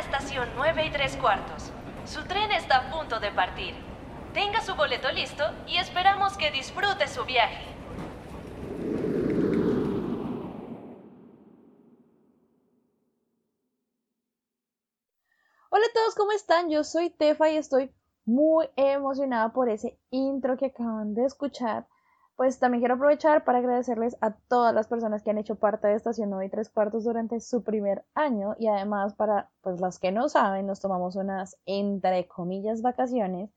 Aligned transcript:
estación 0.00 0.48
9 0.56 0.86
y 0.86 0.90
3 0.90 1.16
cuartos. 1.16 1.70
Su 2.06 2.24
tren 2.24 2.50
está 2.52 2.78
a 2.78 2.90
punto 2.90 3.20
de 3.20 3.30
partir. 3.30 3.74
Tenga 4.32 4.60
su 4.62 4.74
boleto 4.74 5.10
listo 5.12 5.44
y 5.66 5.76
esperamos 5.76 6.36
que 6.36 6.50
disfrute 6.50 7.06
su 7.06 7.24
viaje. 7.24 7.66
Hola 15.72 15.84
a 15.88 15.92
todos, 15.94 16.14
¿cómo 16.16 16.32
están? 16.32 16.70
Yo 16.70 16.82
soy 16.82 17.10
Tefa 17.10 17.50
y 17.50 17.56
estoy 17.56 17.94
muy 18.24 18.68
emocionada 18.76 19.52
por 19.52 19.68
ese 19.68 19.98
intro 20.10 20.56
que 20.56 20.66
acaban 20.66 21.14
de 21.14 21.26
escuchar. 21.26 21.86
Pues 22.40 22.58
también 22.58 22.80
quiero 22.80 22.94
aprovechar 22.94 23.44
para 23.44 23.58
agradecerles 23.58 24.16
a 24.22 24.30
todas 24.30 24.74
las 24.74 24.88
personas 24.88 25.22
que 25.22 25.28
han 25.28 25.36
hecho 25.36 25.56
parte 25.56 25.88
de 25.88 25.94
Estación 25.94 26.30
9 26.30 26.46
y 26.46 26.48
3 26.48 26.70
cuartos 26.70 27.04
durante 27.04 27.38
su 27.38 27.62
primer 27.62 28.02
año 28.14 28.56
y 28.58 28.66
además 28.66 29.12
para 29.12 29.50
pues 29.60 29.78
las 29.78 29.98
que 29.98 30.10
no 30.10 30.26
saben, 30.30 30.66
nos 30.66 30.80
tomamos 30.80 31.16
unas 31.16 31.58
entre 31.66 32.26
comillas 32.28 32.80
vacaciones, 32.80 33.50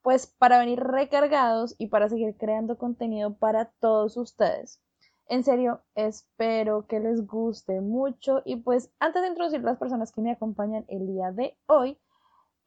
pues 0.00 0.26
para 0.26 0.58
venir 0.58 0.80
recargados 0.80 1.74
y 1.76 1.88
para 1.88 2.08
seguir 2.08 2.34
creando 2.38 2.78
contenido 2.78 3.34
para 3.34 3.72
todos 3.78 4.16
ustedes. 4.16 4.80
En 5.26 5.44
serio, 5.44 5.82
espero 5.94 6.86
que 6.86 6.98
les 6.98 7.26
guste 7.26 7.82
mucho 7.82 8.40
y 8.46 8.56
pues 8.56 8.90
antes 9.00 9.20
de 9.20 9.28
introducir 9.28 9.62
las 9.62 9.76
personas 9.76 10.12
que 10.12 10.22
me 10.22 10.30
acompañan 10.30 10.86
el 10.88 11.06
día 11.06 11.30
de 11.30 11.58
hoy, 11.66 11.98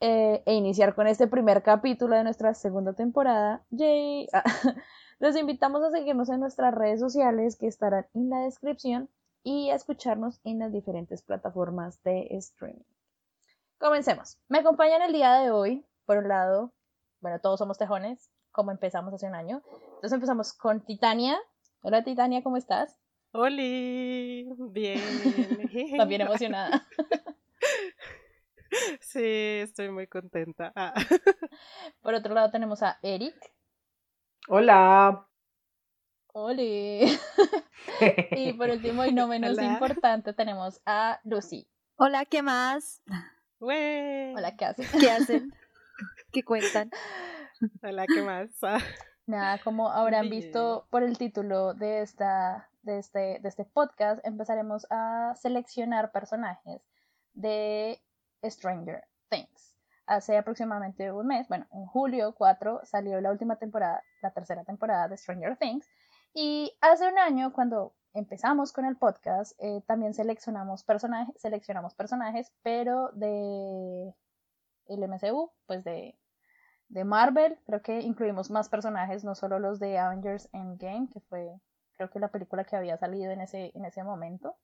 eh, 0.05 0.43
e 0.45 0.53
iniciar 0.53 0.95
con 0.95 1.07
este 1.07 1.27
primer 1.27 1.63
capítulo 1.63 2.17
de 2.17 2.25
nuestra 2.25 2.53
segunda 2.53 2.91
temporada, 2.91 3.63
yay, 3.69 4.27
los 5.19 5.35
invitamos 5.35 5.83
a 5.83 5.91
seguirnos 5.91 6.29
en 6.29 6.39
nuestras 6.39 6.73
redes 6.73 6.99
sociales 6.99 7.55
que 7.55 7.67
estarán 7.67 8.07
en 8.13 8.29
la 8.29 8.39
descripción 8.39 9.09
y 9.43 9.69
a 9.69 9.75
escucharnos 9.75 10.39
en 10.43 10.59
las 10.59 10.71
diferentes 10.71 11.21
plataformas 11.21 12.01
de 12.03 12.27
streaming. 12.31 12.83
Comencemos. 13.77 14.37
Me 14.47 14.59
acompañan 14.59 15.01
el 15.01 15.13
día 15.13 15.33
de 15.35 15.51
hoy, 15.51 15.85
por 16.05 16.17
un 16.17 16.27
lado, 16.27 16.73
bueno, 17.19 17.39
todos 17.39 17.59
somos 17.59 17.77
tejones, 17.77 18.29
como 18.51 18.71
empezamos 18.71 19.13
hace 19.13 19.27
un 19.27 19.35
año. 19.35 19.61
Entonces 19.95 20.13
empezamos 20.13 20.53
con 20.53 20.81
Titania. 20.85 21.37
Hola 21.81 22.03
Titania, 22.03 22.41
¿cómo 22.43 22.57
estás? 22.57 22.97
Hola, 23.31 23.55
bien. 24.69 25.01
También 25.97 26.21
emocionada. 26.21 26.87
Sí, 29.01 29.59
estoy 29.61 29.89
muy 29.89 30.07
contenta. 30.07 30.71
Ah. 30.75 30.93
Por 32.01 32.13
otro 32.13 32.33
lado 32.33 32.51
tenemos 32.51 32.81
a 32.83 32.97
Eric. 33.01 33.35
Hola. 34.49 35.25
Hola. 36.33 36.63
y 38.31 38.53
por 38.53 38.69
último 38.71 39.05
y 39.05 39.13
no 39.13 39.27
menos 39.27 39.57
Hola. 39.57 39.73
importante 39.73 40.33
tenemos 40.33 40.81
a 40.85 41.19
Lucy. 41.23 41.67
Hola, 41.95 42.25
¿qué 42.25 42.41
más? 42.41 43.01
Hola, 43.59 44.55
¿qué 44.57 44.65
haces? 44.65 44.91
¿Qué 44.91 45.09
hacen? 45.11 45.53
¿Qué 46.31 46.43
cuentan? 46.43 46.91
Hola, 47.81 48.05
¿qué 48.07 48.21
más? 48.21 48.49
Ah, 48.63 48.79
Nada, 49.25 49.59
como 49.59 49.89
habrán 49.89 50.29
Bien. 50.29 50.41
visto 50.41 50.87
por 50.89 51.03
el 51.03 51.17
título 51.17 51.73
de, 51.73 52.01
esta, 52.01 52.69
de, 52.81 52.99
este, 52.99 53.39
de 53.39 53.47
este 53.47 53.63
podcast, 53.63 54.19
empezaremos 54.25 54.85
a 54.89 55.33
seleccionar 55.35 56.11
personajes 56.11 56.81
de 57.33 58.01
Stranger 58.43 59.05
Things. 59.29 59.72
Hace 60.05 60.37
aproximadamente 60.37 61.11
un 61.11 61.27
mes, 61.27 61.47
bueno, 61.47 61.65
en 61.71 61.85
julio 61.85 62.33
4 62.35 62.81
salió 62.83 63.21
la 63.21 63.31
última 63.31 63.55
temporada, 63.55 64.03
la 64.21 64.31
tercera 64.31 64.63
temporada 64.63 65.07
de 65.07 65.17
Stranger 65.17 65.57
Things. 65.57 65.87
Y 66.33 66.75
hace 66.81 67.07
un 67.07 67.17
año, 67.17 67.53
cuando 67.53 67.93
empezamos 68.13 68.73
con 68.73 68.85
el 68.85 68.97
podcast, 68.97 69.53
eh, 69.59 69.81
también 69.87 70.13
seleccionamos 70.13 70.83
personajes, 70.83 71.33
seleccionamos 71.39 71.95
personajes, 71.95 72.51
pero 72.63 73.09
de 73.13 74.13
el 74.87 75.03
MCU, 75.03 75.51
pues 75.65 75.83
de, 75.83 76.17
de 76.89 77.03
Marvel. 77.03 77.57
Creo 77.65 77.81
que 77.81 78.01
incluimos 78.01 78.51
más 78.51 78.69
personajes, 78.69 79.23
no 79.23 79.35
solo 79.35 79.59
los 79.59 79.79
de 79.79 79.97
Avengers 79.97 80.49
Endgame, 80.53 81.07
que 81.11 81.21
fue 81.21 81.59
creo 81.95 82.09
que 82.09 82.19
la 82.19 82.29
película 82.29 82.63
que 82.63 82.75
había 82.75 82.97
salido 82.97 83.31
en 83.31 83.41
ese, 83.41 83.71
en 83.75 83.85
ese 83.85 84.03
momento. 84.03 84.57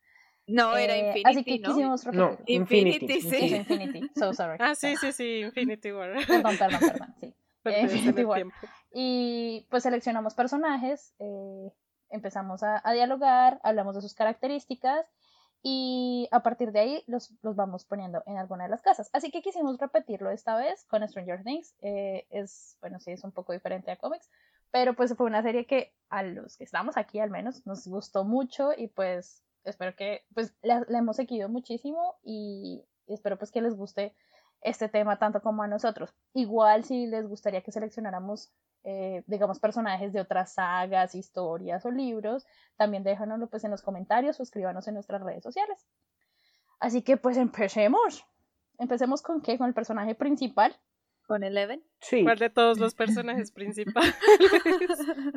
No, 0.49 0.75
era 0.75 0.95
Eh, 0.95 0.99
Infinity, 1.19 1.23
Así 1.29 1.43
que 1.43 1.59
¿no? 1.59 1.69
quisimos 1.69 2.05
No, 2.07 2.29
repetirlo. 2.31 2.61
Infinity. 2.61 3.05
Infinity, 3.13 3.29
sí. 3.29 3.55
Infinity. 3.55 4.11
So 4.17 4.33
sorry. 4.33 4.57
Ah, 4.59 4.75
sí, 4.75 4.95
sí, 4.97 5.11
sí, 5.11 5.39
Infinity 5.41 5.91
War. 5.91 6.13
Perdón, 6.27 6.57
perdón, 6.57 6.79
perdón. 6.79 7.15
Sí. 7.19 7.33
En 7.65 7.83
Infinity 7.83 8.23
War. 8.23 8.43
Y 8.93 9.67
pues 9.69 9.83
seleccionamos 9.83 10.33
personajes, 10.33 11.13
eh, 11.19 11.71
empezamos 12.09 12.63
a, 12.63 12.81
a 12.83 12.93
dialogar, 12.93 13.59
hablamos 13.63 13.95
de 13.95 14.01
sus 14.01 14.15
características 14.15 15.05
y 15.61 16.27
a 16.31 16.41
partir 16.41 16.71
de 16.71 16.79
ahí 16.79 17.03
los, 17.05 17.33
los 17.43 17.55
vamos 17.55 17.85
poniendo 17.85 18.23
en 18.25 18.37
alguna 18.37 18.63
de 18.63 18.69
las 18.69 18.81
casas. 18.81 19.09
Así 19.13 19.29
que 19.29 19.41
quisimos 19.41 19.77
repetirlo 19.77 20.31
esta 20.31 20.55
vez 20.55 20.85
con 20.85 21.07
Stranger 21.07 21.43
Things. 21.43 21.75
Eh, 21.81 22.25
es, 22.31 22.77
bueno, 22.81 22.99
sí, 22.99 23.11
es 23.11 23.23
un 23.23 23.33
poco 23.33 23.51
diferente 23.53 23.91
a 23.91 23.97
cómics, 23.97 24.29
pero 24.71 24.95
pues 24.95 25.13
fue 25.15 25.25
una 25.27 25.43
serie 25.43 25.65
que 25.65 25.93
a 26.09 26.23
los 26.23 26.57
que 26.57 26.63
estamos 26.63 26.95
aquí 26.97 27.19
al 27.19 27.29
menos 27.29 27.67
nos 27.67 27.85
gustó 27.87 28.23
mucho 28.23 28.71
y 28.75 28.87
pues 28.87 29.43
espero 29.63 29.95
que, 29.95 30.25
pues 30.33 30.53
la, 30.61 30.85
la 30.87 30.99
hemos 30.99 31.15
seguido 31.15 31.49
muchísimo 31.49 32.15
y 32.23 32.83
espero 33.07 33.37
pues 33.37 33.51
que 33.51 33.61
les 33.61 33.75
guste 33.75 34.15
este 34.61 34.89
tema 34.89 35.17
tanto 35.17 35.41
como 35.41 35.63
a 35.63 35.67
nosotros. 35.67 36.13
Igual 36.33 36.83
si 36.83 37.07
les 37.07 37.27
gustaría 37.27 37.61
que 37.61 37.71
seleccionáramos, 37.71 38.51
eh, 38.83 39.23
digamos, 39.27 39.59
personajes 39.59 40.13
de 40.13 40.21
otras 40.21 40.53
sagas, 40.53 41.15
historias 41.15 41.85
o 41.85 41.91
libros, 41.91 42.45
también 42.75 43.03
déjanoslo 43.03 43.47
pues 43.47 43.63
en 43.63 43.71
los 43.71 43.81
comentarios 43.81 44.39
o 44.39 44.43
escríbanos 44.43 44.87
en 44.87 44.95
nuestras 44.95 45.21
redes 45.21 45.43
sociales. 45.43 45.85
Así 46.79 47.01
que 47.01 47.17
pues 47.17 47.37
empecemos. 47.37 48.25
Empecemos 48.77 49.21
con 49.21 49.41
qué? 49.41 49.57
Con 49.57 49.67
el 49.67 49.73
personaje 49.73 50.15
principal. 50.15 50.75
¿Con 51.27 51.43
Eleven? 51.43 51.83
Sí. 52.01 52.23
¿Cuál 52.23 52.39
de 52.39 52.49
todos 52.49 52.79
los 52.79 52.95
personajes 52.95 53.51
principales? 53.51 54.15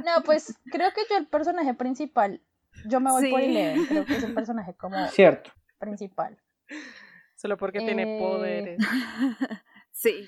No, 0.04 0.22
pues 0.24 0.56
creo 0.70 0.90
que 0.92 1.02
yo 1.10 1.16
el 1.16 1.26
personaje 1.26 1.74
principal, 1.74 2.40
yo 2.86 3.00
me 3.00 3.10
voy 3.10 3.30
por. 3.30 3.40
Eleven, 3.40 3.86
creo 3.86 4.04
que 4.04 4.16
es 4.16 4.22
el 4.24 4.34
personaje 4.34 4.74
como 4.74 5.06
Cierto. 5.08 5.50
principal. 5.78 6.38
Solo 7.36 7.56
porque 7.56 7.78
Eh, 7.78 7.84
tiene 7.86 8.18
poderes. 8.18 8.78
Sí. 9.94 10.26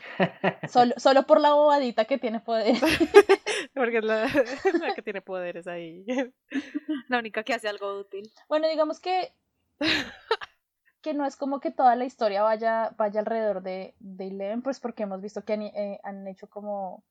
Solo, 0.69 0.93
solo 0.99 1.23
por 1.27 1.41
la 1.41 1.55
bobadita 1.55 2.05
que 2.05 2.19
tiene 2.19 2.39
poder. 2.41 2.77
Porque 3.75 3.97
es 3.99 4.05
la, 4.05 4.27
la 4.79 4.95
que 4.95 5.01
tiene 5.01 5.23
poderes 5.23 5.67
ahí. 5.67 6.05
La 7.09 7.19
única 7.19 7.43
que 7.45 7.55
hace 7.55 7.67
algo 7.69 7.99
útil. 7.99 8.31
Bueno, 8.47 8.69
digamos 8.69 9.01
que 9.01 9.33
que 11.01 11.15
no 11.15 11.25
es 11.27 11.37
como 11.37 11.61
que 11.61 11.71
toda 11.71 11.97
la 11.97 12.05
historia 12.05 12.43
vaya, 12.43 12.91
vaya 12.99 13.21
alrededor 13.21 13.63
de, 13.63 13.95
de 14.01 14.27
Eleven, 14.29 14.61
pues 14.63 14.81
porque 14.81 15.05
hemos 15.05 15.23
visto 15.23 15.45
que 15.45 15.55
han, 15.55 15.63
eh, 15.63 15.99
han 16.03 16.29
hecho 16.29 16.47
como, 16.49 17.03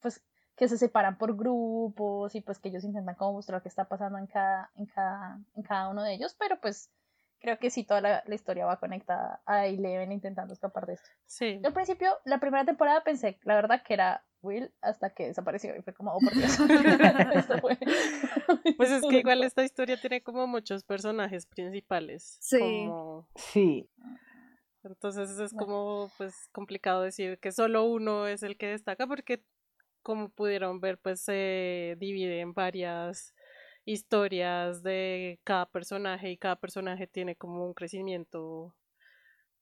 pues, 0.00 0.20
que 0.56 0.68
se 0.68 0.78
separan 0.78 1.18
por 1.18 1.36
grupos 1.36 2.34
y 2.34 2.40
pues 2.40 2.58
que 2.58 2.68
ellos 2.68 2.84
intentan 2.84 3.14
como 3.16 3.32
mostrar 3.34 3.62
qué 3.62 3.68
está 3.68 3.86
pasando 3.88 4.18
en 4.18 4.26
cada, 4.26 4.70
en 4.76 4.86
cada, 4.86 5.40
en 5.56 5.62
cada 5.62 5.88
uno 5.88 6.02
de 6.02 6.14
ellos, 6.14 6.36
pero 6.38 6.60
pues 6.60 6.90
creo 7.40 7.58
que 7.58 7.70
sí 7.70 7.84
toda 7.84 8.00
la, 8.00 8.22
la 8.26 8.34
historia 8.34 8.64
va 8.64 8.78
conectada 8.78 9.42
a 9.46 9.66
Eleven 9.66 10.12
intentando 10.12 10.52
escapar 10.54 10.86
de 10.86 10.94
esto. 10.94 11.08
Sí. 11.26 11.58
Yo 11.60 11.68
al 11.68 11.74
principio, 11.74 12.16
la 12.24 12.38
primera 12.40 12.64
temporada 12.64 13.02
pensé, 13.04 13.38
la 13.42 13.54
verdad, 13.56 13.82
que 13.82 13.94
era 13.94 14.24
Will 14.42 14.72
hasta 14.80 15.10
que 15.10 15.26
desapareció 15.26 15.74
y 15.76 15.82
fue 15.82 15.92
como, 15.94 16.12
oh 16.14 16.20
por 16.20 16.32
Dios. 16.34 16.58
Esto 17.34 17.58
fue- 17.58 17.78
Pues 18.76 18.90
es 18.90 19.02
que 19.02 19.18
igual 19.18 19.42
esta 19.44 19.64
historia 19.64 20.00
tiene 20.00 20.22
como 20.22 20.46
muchos 20.46 20.84
personajes 20.84 21.46
principales. 21.46 22.36
Sí. 22.40 22.58
Como- 22.60 23.28
Sí. 23.34 23.90
Entonces 24.82 25.30
es 25.38 25.52
como 25.54 26.10
pues 26.18 26.48
complicado 26.52 27.02
decir 27.02 27.38
que 27.38 27.52
solo 27.52 27.84
uno 27.84 28.26
es 28.26 28.42
el 28.42 28.58
que 28.58 28.66
destaca 28.68 29.06
porque 29.06 29.42
como 30.04 30.28
pudieron 30.28 30.78
ver 30.78 30.98
pues 30.98 31.20
se 31.22 31.96
divide 31.98 32.38
en 32.40 32.52
varias 32.52 33.34
historias 33.84 34.84
de 34.84 35.40
cada 35.42 35.66
personaje 35.66 36.30
y 36.30 36.38
cada 36.38 36.56
personaje 36.56 37.08
tiene 37.08 37.34
como 37.34 37.66
un 37.66 37.74
crecimiento 37.74 38.76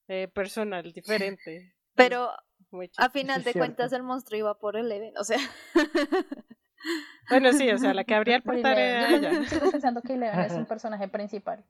eh, 0.09 0.29
personal 0.29 0.93
diferente. 0.93 1.75
Pero 1.95 2.31
a 2.99 3.11
final 3.11 3.43
de 3.45 3.55
cuentas 3.55 3.93
el 3.93 4.03
monstruo 4.03 4.39
iba 4.39 4.59
por 4.59 4.77
Eleven, 4.77 5.17
o 5.19 5.25
sea. 5.25 5.39
Bueno, 7.29 7.53
sí, 7.53 7.71
o 7.71 7.79
sea, 7.79 7.95
la 7.95 8.05
que 8.05 8.15
habría 8.15 8.37
el 8.37 8.43
Por 8.43 8.55
portar 8.55 8.79
Eleven. 8.79 8.99
era 8.99 9.11
Yo 9.11 9.17
ella. 9.17 9.29
también 9.31 9.51
sigo 9.51 9.71
pensando 9.71 10.03
que 10.03 10.15
Eleven 10.15 10.41
es 10.41 10.53
un 10.53 10.67
personaje 10.67 11.09
principal. 11.09 11.65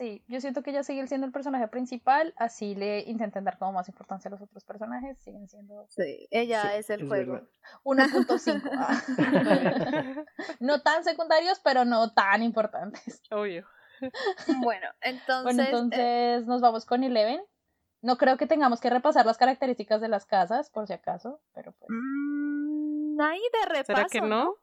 Sí, 0.00 0.24
yo 0.28 0.40
siento 0.40 0.62
que 0.62 0.70
ella 0.70 0.82
sigue 0.82 1.06
siendo 1.06 1.26
el 1.26 1.32
personaje 1.32 1.68
principal, 1.68 2.32
así 2.38 2.74
le 2.74 3.00
intentan 3.00 3.44
dar 3.44 3.58
como 3.58 3.72
más 3.74 3.86
importancia 3.90 4.30
a 4.30 4.32
los 4.32 4.40
otros 4.40 4.64
personajes, 4.64 5.18
siguen 5.18 5.46
siendo 5.46 5.84
Sí, 5.90 6.26
ella 6.30 6.62
Sí, 6.62 6.68
es 6.78 6.88
el 6.88 7.02
es 7.02 7.06
juego. 7.08 7.32
verdad. 7.34 7.48
1.5. 7.84 8.70
ah. 8.78 10.24
no 10.60 10.80
tan 10.80 11.04
secundarios, 11.04 11.60
pero 11.62 11.84
no 11.84 12.14
tan 12.14 12.42
importantes. 12.42 13.20
Obvio. 13.30 13.66
Bueno, 14.62 14.86
entonces. 15.02 15.44
Bueno, 15.44 15.62
eh, 15.62 15.66
entonces 15.68 16.46
nos 16.46 16.62
vamos 16.62 16.86
con 16.86 17.04
Eleven. 17.04 17.42
No 18.00 18.16
creo 18.16 18.38
que 18.38 18.46
tengamos 18.46 18.80
que 18.80 18.88
repasar 18.88 19.26
las 19.26 19.36
características 19.36 20.00
de 20.00 20.08
las 20.08 20.24
casas, 20.24 20.70
por 20.70 20.86
si 20.86 20.94
acaso, 20.94 21.42
pero 21.52 21.72
pues... 21.72 21.90
mm, 21.90 23.20
ahí 23.20 23.42
de 23.52 23.68
repaso. 23.68 23.84
¿Será 23.84 24.06
que 24.08 24.22
no? 24.22 24.54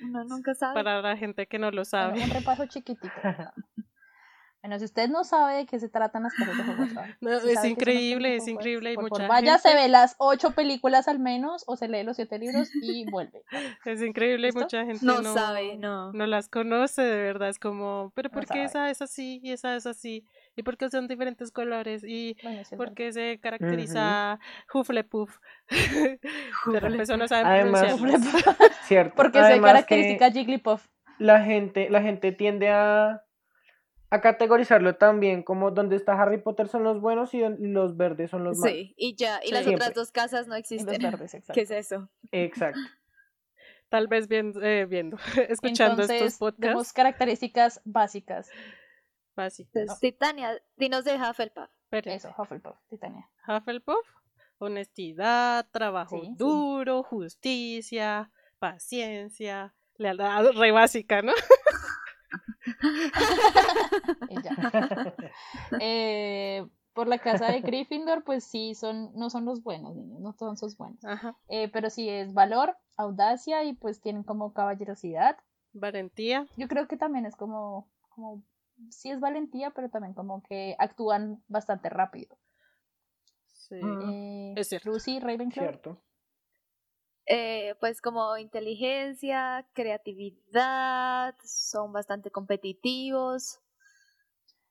Uno 0.00 0.22
nunca 0.22 0.54
sabe. 0.54 0.74
Para 0.74 1.02
la 1.02 1.16
gente 1.16 1.48
que 1.48 1.58
no 1.58 1.72
lo 1.72 1.82
bueno, 1.82 1.84
sabe. 1.86 2.22
un 2.22 2.30
repaso 2.30 2.66
chiquitito. 2.66 3.12
Bueno, 4.60 4.76
si 4.80 4.84
usted 4.86 5.08
no 5.08 5.22
sabe 5.22 5.54
de 5.54 5.66
qué 5.66 5.78
se 5.78 5.88
tratan 5.88 6.24
las 6.24 6.34
cosas 6.34 6.56
de 6.56 6.62
Hogwarts, 6.72 6.92
¿sabe? 6.94 7.16
No, 7.20 7.38
Si 7.40 7.50
es 7.50 7.64
increíble, 7.64 8.34
es 8.34 8.42
Hogwarts, 8.42 8.48
increíble, 8.48 8.88
hay 8.90 8.94
por 8.96 9.04
mucha 9.04 9.16
favor, 9.22 9.28
vaya, 9.28 9.58
se 9.58 9.72
ve 9.74 9.88
las 9.88 10.16
ocho 10.18 10.50
películas 10.50 11.06
al 11.06 11.20
menos, 11.20 11.62
o 11.68 11.76
se 11.76 11.86
lee 11.88 12.02
los 12.02 12.16
siete 12.16 12.38
libros 12.40 12.68
y 12.74 13.04
vuelve. 13.10 13.44
Es 13.84 14.02
increíble, 14.02 14.48
y 14.48 14.50
¿Listo? 14.50 14.60
mucha 14.60 14.84
gente 14.84 15.06
No, 15.06 15.22
no, 15.22 15.32
sabe, 15.32 15.76
no. 15.76 16.12
no 16.12 16.26
las 16.26 16.48
conoce, 16.48 17.02
de 17.02 17.22
verdad, 17.22 17.48
es 17.50 17.58
como, 17.60 18.10
pero 18.16 18.30
No 18.30 18.34
¿por 18.34 18.46
sabe. 18.46 18.60
qué 18.60 18.66
esa 18.66 18.90
es 18.90 19.00
así 19.00 19.40
y 19.44 19.52
esa 19.52 19.76
es 19.76 19.86
así? 19.86 20.24
¿Y 20.56 20.64
por 20.64 20.76
qué 20.76 20.90
son 20.90 21.06
diferentes 21.06 21.52
colores? 21.52 22.02
¿Y 22.04 22.36
Bueno, 22.42 22.64
sí 22.64 22.74
por 22.74 22.94
qué 22.94 23.12
se 23.12 23.38
caracteriza 23.40 24.40
Hufflepuff? 24.74 25.38
De 26.66 26.80
repente 26.80 27.16
no 27.16 27.28
saben 27.28 27.46
Además- 27.46 27.94
pronunciarlas. 27.94 28.56
Cierto. 28.82 29.14
Porque 29.14 29.38
se 29.38 29.44
Además 29.44 29.70
caracteriza 29.72 30.30
Jigglypuff. 30.32 30.86
la 31.18 31.42
gente, 31.44 31.88
la 31.90 32.02
gente 32.02 32.32
tiende 32.32 32.70
a, 32.70 33.22
a 34.10 34.20
categorizarlo 34.20 34.96
también 34.96 35.42
como 35.42 35.70
donde 35.70 35.96
está 35.96 36.20
Harry 36.20 36.38
Potter 36.40 36.68
son 36.68 36.82
los 36.84 37.00
buenos 37.00 37.34
y 37.34 37.40
los 37.58 37.96
verdes 37.96 38.30
son 38.30 38.44
los 38.44 38.56
malos. 38.58 38.74
Sí, 38.74 38.94
y 38.96 39.14
ya, 39.16 39.40
y 39.42 39.48
Sí. 39.48 39.52
las 39.52 39.64
Siempre. 39.64 39.84
otras 39.84 39.94
dos 39.94 40.12
casas 40.12 40.46
no 40.46 40.54
Y 40.54 40.60
los 40.62 40.70
existen. 40.70 41.02
verdes, 41.02 41.34
exacto. 41.34 41.52
¿Qué 41.54 41.60
es 41.62 41.70
eso? 41.70 42.08
Exacto. 42.32 42.80
Tal 43.90 44.06
vez 44.06 44.28
viendo, 44.28 44.60
eh, 44.62 44.84
viendo 44.86 45.16
escuchando 45.48 46.02
Entonces, 46.02 46.22
estos 46.22 46.38
podcasts. 46.38 46.68
demos 46.68 46.92
características 46.92 47.80
básicas. 47.84 48.50
Entonces, 49.36 49.98
Titania, 50.00 50.60
dinos 50.76 51.04
de 51.04 51.14
Hufflepuff. 51.14 51.68
Pero 51.90 52.10
Eso, 52.10 52.34
Hufflepuff, 52.36 52.76
Titania. 52.90 53.28
Hufflepuff, 53.46 54.04
honestidad, 54.58 55.66
trabajo 55.70 56.20
Sí, 56.20 56.26
sí. 56.26 56.34
duro, 56.36 57.02
justicia, 57.02 58.30
paciencia, 58.58 59.74
lealtad, 59.96 60.50
re 60.56 60.70
básica, 60.72 61.22
¿no? 61.22 61.32
Eh, 65.80 66.66
por 66.92 67.06
la 67.06 67.18
casa 67.18 67.52
de 67.52 67.60
Gryffindor, 67.60 68.24
pues 68.24 68.44
sí, 68.44 68.74
son, 68.74 69.12
no 69.14 69.30
son 69.30 69.44
los 69.44 69.62
buenos 69.62 69.94
niños, 69.94 70.20
no 70.20 70.32
son 70.32 70.56
buenos. 70.76 71.04
Ajá. 71.04 71.36
Eh, 71.48 71.68
pero 71.68 71.90
sí 71.90 72.08
es 72.08 72.34
valor, 72.34 72.76
audacia 72.96 73.62
y 73.64 73.74
pues 73.74 74.00
tienen 74.00 74.24
como 74.24 74.52
caballerosidad. 74.52 75.36
Valentía, 75.72 76.46
Yo 76.56 76.66
creo 76.66 76.88
que 76.88 76.96
también 76.96 77.26
es 77.26 77.36
como, 77.36 77.88
como, 78.08 78.42
sí 78.90 79.10
es 79.10 79.20
valentía, 79.20 79.70
pero 79.70 79.90
también 79.90 80.14
como 80.14 80.42
que 80.42 80.74
actúan 80.78 81.42
bastante 81.46 81.88
rápido. 81.88 82.36
sí. 83.46 83.76
Mm. 83.76 84.10
Eh, 84.10 84.54
Es 84.56 84.68
cierto. 84.68 84.90
Lucy 84.90 85.20
Ravenclaw. 85.20 85.66
Cierto. 85.66 86.02
Eh, 87.30 87.74
pues 87.80 88.00
como 88.00 88.36
inteligencia, 88.38 89.66
creatividad, 89.74 91.34
son 91.44 91.92
bastante 91.92 92.30
competitivos. 92.30 93.60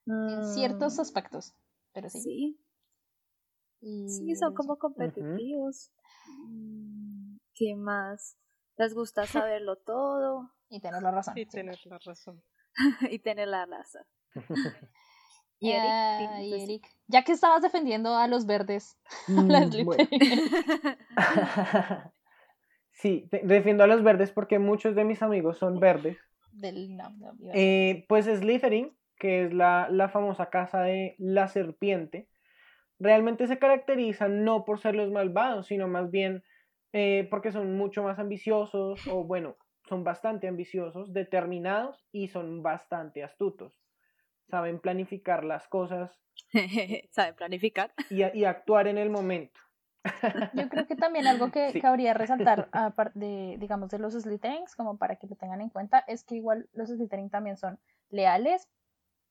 En 0.07 0.39
Mm, 0.39 0.53
ciertos 0.53 0.99
aspectos, 0.99 1.53
pero 1.93 2.09
sí. 2.09 2.19
Sí, 2.19 2.57
Y 3.81 4.07
sí, 4.07 4.35
son 4.35 4.53
como 4.53 4.77
competitivos. 4.77 5.91
Mm, 6.49 7.37
¿Qué 7.53 7.75
más? 7.75 8.37
Les 8.77 8.93
gusta 8.93 9.25
saberlo 9.27 9.75
todo 9.77 10.49
Y 10.69 10.79
tener 10.79 11.01
la 11.03 11.11
razón. 11.11 11.37
y 11.37 11.45
sí. 11.45 11.51
tener 11.51 11.79
la 11.85 11.99
razón. 11.99 12.41
y 13.11 13.19
tener 13.19 13.47
la 13.47 13.65
razón. 13.65 14.03
Y 15.59 15.71
Eric, 15.71 15.91
Ah, 15.91 16.39
y 16.43 16.51
de- 16.51 16.63
Eric, 16.63 16.87
ya 17.07 17.23
que 17.23 17.31
estabas 17.31 17.63
defendiendo 17.63 18.15
a 18.15 18.27
los 18.27 18.45
verdes, 18.45 18.95
a 19.27 19.41
las 19.51 19.71
Mm, 19.71 19.85
bueno. 19.85 20.07
Sí, 22.97 23.29
defiendo 23.43 23.83
a 23.83 23.87
los 23.87 24.01
verdes 24.03 24.31
porque 24.31 24.57
muchos 24.59 24.95
de 24.95 25.03
mis 25.03 25.21
amigos 25.21 25.57
son 25.59 25.79
verdes. 25.79 26.17
del 26.51 26.97
no, 26.97 27.11
no, 27.11 27.33
iba 27.39 27.53
a- 27.53 27.55
Eh, 27.55 28.05
pues 28.09 28.25
Slytherin, 28.25 28.97
que 29.19 29.45
es 29.45 29.53
la, 29.53 29.87
la 29.91 30.09
famosa 30.09 30.49
casa 30.49 30.81
de 30.81 31.15
la 31.19 31.47
serpiente, 31.47 32.27
realmente 32.99 33.45
se 33.45 33.59
caracteriza 33.59 34.27
no 34.27 34.65
por 34.65 34.79
ser 34.79 34.95
los 34.95 35.11
malvados, 35.11 35.67
sino 35.67 35.87
más 35.87 36.09
bien 36.09 36.43
eh, 36.93 37.27
porque 37.29 37.51
son 37.51 37.77
mucho 37.77 38.01
más 38.01 38.17
ambiciosos, 38.17 39.03
o 39.07 39.23
bueno, 39.23 39.57
son 39.87 40.03
bastante 40.03 40.47
ambiciosos, 40.47 41.13
determinados 41.13 42.03
y 42.11 42.29
son 42.29 42.63
bastante 42.63 43.23
astutos. 43.23 43.73
Saben 44.49 44.79
planificar 44.79 45.43
las 45.43 45.67
cosas 45.67 46.19
Saben 47.11 47.35
planificar. 47.35 47.93
y, 48.09 48.23
y 48.39 48.45
actuar 48.45 48.87
en 48.87 48.97
el 48.97 49.09
momento. 49.11 49.59
Yo 50.53 50.69
creo 50.69 50.87
que 50.87 50.95
también 50.95 51.27
algo 51.27 51.51
que 51.51 51.71
Sí. 51.71 51.81
cabría 51.81 52.13
resaltar, 52.13 52.69
aparte 52.71 53.17
de, 53.19 53.57
digamos, 53.59 53.89
de 53.89 53.99
los 53.99 54.13
Slytherins, 54.13 54.75
como 54.75 54.97
para 54.97 55.15
que 55.17 55.27
lo 55.27 55.35
tengan 55.35 55.61
en 55.61 55.69
cuenta, 55.69 55.99
es 56.07 56.23
que 56.23 56.35
igual 56.35 56.69
los 56.73 56.89
Slytherin 56.89 57.29
también 57.29 57.57
son 57.57 57.79
leales, 58.09 58.67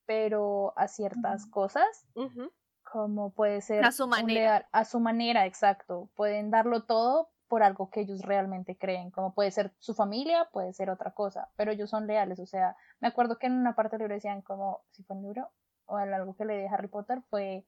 pero 0.07 0.73
a 0.77 0.89
ciertas 0.89 1.47
cosas, 1.47 2.07
Ujú. 2.15 2.53
como 2.85 3.31
puede 3.33 3.61
ser 3.61 3.85
A 3.85 3.91
su 3.93 4.07
manera. 4.07 4.41
leal- 4.61 4.67
a 4.73 4.85
su 4.85 5.01
manera, 5.01 5.47
exacto. 5.47 6.09
Pueden 6.15 6.51
darlo 6.51 6.85
todo 6.85 7.31
por 7.49 7.63
algo 7.63 7.91
que 7.91 8.01
ellos 8.01 8.23
realmente 8.23 8.77
creen, 8.77 9.11
como 9.11 9.33
puede 9.35 9.51
ser 9.53 9.73
su 9.79 9.95
familia, 9.95 10.49
puede 10.53 10.73
ser 10.73 10.91
otra 10.91 11.13
cosa, 11.13 11.49
pero 11.57 11.71
ellos 11.73 11.91
son 11.91 12.07
leales, 12.07 12.41
o 12.41 12.47
sea, 12.47 12.77
me 13.01 13.07
acuerdo 13.09 13.39
que 13.39 13.47
en 13.47 13.53
una 13.55 13.75
parte 13.77 13.95
del 13.97 14.01
libro 14.05 14.15
decían 14.15 14.43
como, 14.43 14.83
si 14.91 15.05
fue 15.05 15.17
un 15.17 15.23
libro, 15.23 15.51
o 15.87 15.97
algo 15.97 16.35
que 16.35 16.45
leí 16.45 16.59
de 16.63 16.69
Harry 16.69 16.89
Potter, 16.89 17.23
fue 17.31 17.65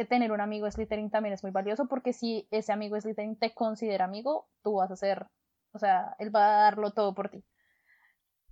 que 0.00 0.06
tener 0.06 0.32
un 0.32 0.40
amigo 0.40 0.70
Slytherin 0.70 1.10
también 1.10 1.34
es 1.34 1.42
muy 1.42 1.52
valioso, 1.52 1.86
porque 1.86 2.12
si 2.12 2.46
ese 2.50 2.72
amigo 2.72 2.98
Slytherin 2.98 3.36
te 3.36 3.52
considera 3.52 4.06
amigo, 4.06 4.46
tú 4.62 4.74
vas 4.76 4.90
a 4.90 4.96
ser, 4.96 5.26
o 5.72 5.78
sea, 5.78 6.16
él 6.18 6.34
va 6.34 6.44
a 6.44 6.62
darlo 6.64 6.92
todo 6.92 7.14
por 7.14 7.28
ti. 7.28 7.44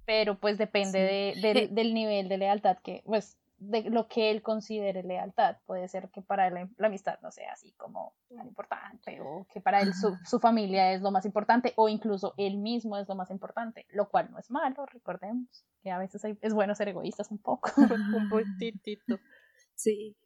Pero 0.04 0.38
pues 0.38 0.58
depende 0.58 0.98
de- 1.00 1.34
del, 1.40 1.74
del 1.74 1.94
nivel 1.94 2.28
de 2.28 2.38
lealtad 2.38 2.78
que, 2.82 3.02
pues, 3.04 3.36
de 3.60 3.82
lo 3.90 4.06
que 4.06 4.30
él 4.30 4.40
considere 4.42 5.02
lealtad. 5.02 5.56
Puede 5.66 5.88
ser 5.88 6.10
que 6.10 6.22
para 6.22 6.46
él 6.46 6.54
la, 6.54 6.68
la 6.76 6.86
amistad 6.86 7.18
no 7.22 7.30
sea 7.32 7.52
así 7.52 7.72
como 7.72 8.12
tan 8.28 8.46
importante, 8.46 9.20
o 9.20 9.46
que 9.52 9.60
para 9.60 9.80
él 9.80 9.94
su, 9.94 10.16
su 10.24 10.38
familia 10.38 10.92
es 10.92 11.00
lo 11.02 11.10
más 11.10 11.24
importante, 11.26 11.72
o 11.76 11.88
incluso 11.88 12.34
él 12.36 12.58
mismo 12.58 12.96
es 12.98 13.08
lo 13.08 13.16
más 13.16 13.30
importante, 13.30 13.84
lo 13.90 14.08
cual 14.08 14.30
no 14.30 14.38
es 14.38 14.48
malo, 14.50 14.86
recordemos 14.86 15.64
que 15.82 15.90
a 15.90 15.98
veces 15.98 16.24
hay- 16.24 16.38
es 16.40 16.54
bueno 16.54 16.74
ser 16.76 16.88
egoístas 16.88 17.30
un 17.32 17.38
poco. 17.38 17.70
Un 18.14 18.28
poquitito. 18.28 19.18
Sí. 19.74 20.16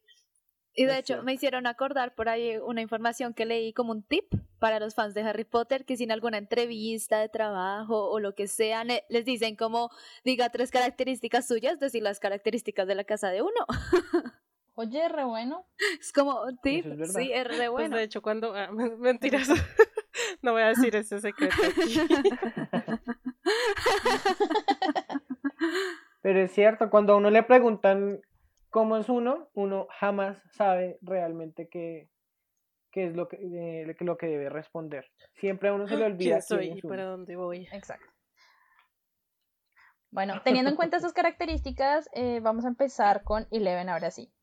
Y 0.75 0.85
de 0.85 0.97
hecho, 0.97 1.21
me 1.21 1.33
hicieron 1.33 1.67
acordar 1.67 2.15
por 2.15 2.29
ahí 2.29 2.57
una 2.57 2.81
información 2.81 3.33
que 3.33 3.45
leí 3.45 3.73
como 3.73 3.91
un 3.91 4.01
tip 4.01 4.25
para 4.59 4.79
los 4.79 4.95
fans 4.95 5.13
de 5.13 5.21
Harry 5.21 5.43
Potter, 5.43 5.85
que 5.85 5.97
si 5.97 6.05
en 6.05 6.11
alguna 6.11 6.37
entrevista 6.39 7.19
de 7.19 7.29
trabajo 7.29 8.09
o 8.09 8.19
lo 8.19 8.33
que 8.33 8.47
sea, 8.47 8.83
les 8.83 9.25
dicen 9.25 9.55
como 9.55 9.91
diga 10.23 10.49
tres 10.49 10.71
características 10.71 11.47
suyas, 11.47 11.79
decir 11.79 12.01
las 12.01 12.19
características 12.19 12.87
de 12.87 12.95
la 12.95 13.03
casa 13.03 13.29
de 13.29 13.43
uno. 13.43 13.67
Oye, 14.75 15.07
re 15.07 15.23
bueno. 15.23 15.67
Es 15.99 16.11
como 16.11 16.41
un 16.41 16.57
tip, 16.57 16.87
es 16.87 17.13
sí, 17.13 17.31
es 17.31 17.47
re 17.47 17.57
Pues 17.57 17.69
bueno. 17.71 17.97
de 17.97 18.03
hecho, 18.03 18.23
cuando. 18.23 18.55
ah, 18.55 18.71
mentiras. 18.71 19.47
no 20.41 20.53
voy 20.53 20.63
a 20.63 20.69
decir 20.69 20.95
ese 20.95 21.21
secreto 21.21 21.53
aquí. 21.63 21.99
Pero 26.21 26.39
es 26.39 26.51
cierto, 26.51 26.89
cuando 26.89 27.13
a 27.13 27.17
uno 27.17 27.29
le 27.29 27.43
preguntan 27.43 28.21
cómo 28.73 28.97
es 28.97 29.07
uno, 29.07 29.49
uno 29.53 29.87
jamás 29.99 30.41
sabe 30.49 30.97
realmente 31.03 31.69
qué, 31.69 32.09
qué 32.91 33.05
es 33.05 33.15
lo 33.15 33.27
que, 33.27 33.37
eh, 33.37 33.95
lo 33.99 34.17
que 34.17 34.25
debe 34.25 34.49
responder. 34.49 35.05
Siempre 35.35 35.69
a 35.69 35.73
uno 35.73 35.87
se 35.87 35.95
le 35.95 36.05
olvida 36.05 36.39
¿Quién 36.39 36.41
soy 36.41 36.65
quién 36.65 36.75
y 36.77 36.79
es 36.79 36.83
uno. 36.83 36.91
para 36.91 37.03
dónde 37.05 37.35
voy? 37.35 37.67
Exacto. 37.71 38.11
Bueno, 40.09 40.41
teniendo 40.43 40.71
en 40.71 40.75
cuenta 40.75 40.97
esas 40.97 41.13
características, 41.13 42.09
eh, 42.13 42.39
vamos 42.41 42.65
a 42.65 42.69
empezar 42.69 43.23
con 43.23 43.47
Eleven 43.51 43.89
ahora 43.89 44.09
sí. 44.09 44.33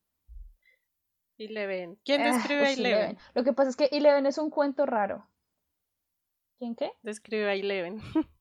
Eleven. 1.37 1.99
¿Quién 2.05 2.21
Ah, 2.21 2.31
describe 2.33 2.61
a 2.67 2.71
ush, 2.71 2.79
Eleven? 2.79 3.17
Lo 3.33 3.43
que 3.43 3.51
pasa 3.51 3.69
es 3.69 3.75
que 3.75 3.89
Eleven 3.91 4.25
es 4.27 4.37
un 4.37 4.49
cuento 4.49 4.85
raro. 4.85 5.27
¿Quién 6.57 6.75
qué? 6.75 6.93
Describe 7.01 7.49
a 7.49 7.53
Eleven. 7.53 7.97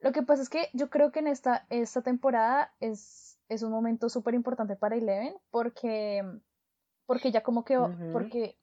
Lo 0.00 0.10
que 0.12 0.22
pasa 0.22 0.42
es 0.42 0.48
que 0.50 0.70
yo 0.72 0.90
creo 0.90 1.12
que 1.12 1.20
en 1.20 1.28
esta, 1.28 1.66
esta 1.70 2.02
temporada 2.02 2.74
es, 2.80 3.35
es 3.48 3.62
un 3.62 3.70
momento 3.70 4.08
súper 4.08 4.34
importante 4.34 4.76
para 4.76 4.96
Eleven 4.96 5.34
porque, 5.50 6.22
porque 7.06 7.30
ya 7.30 7.42
como 7.42 7.64
que 7.64 7.78
porque 8.12 8.58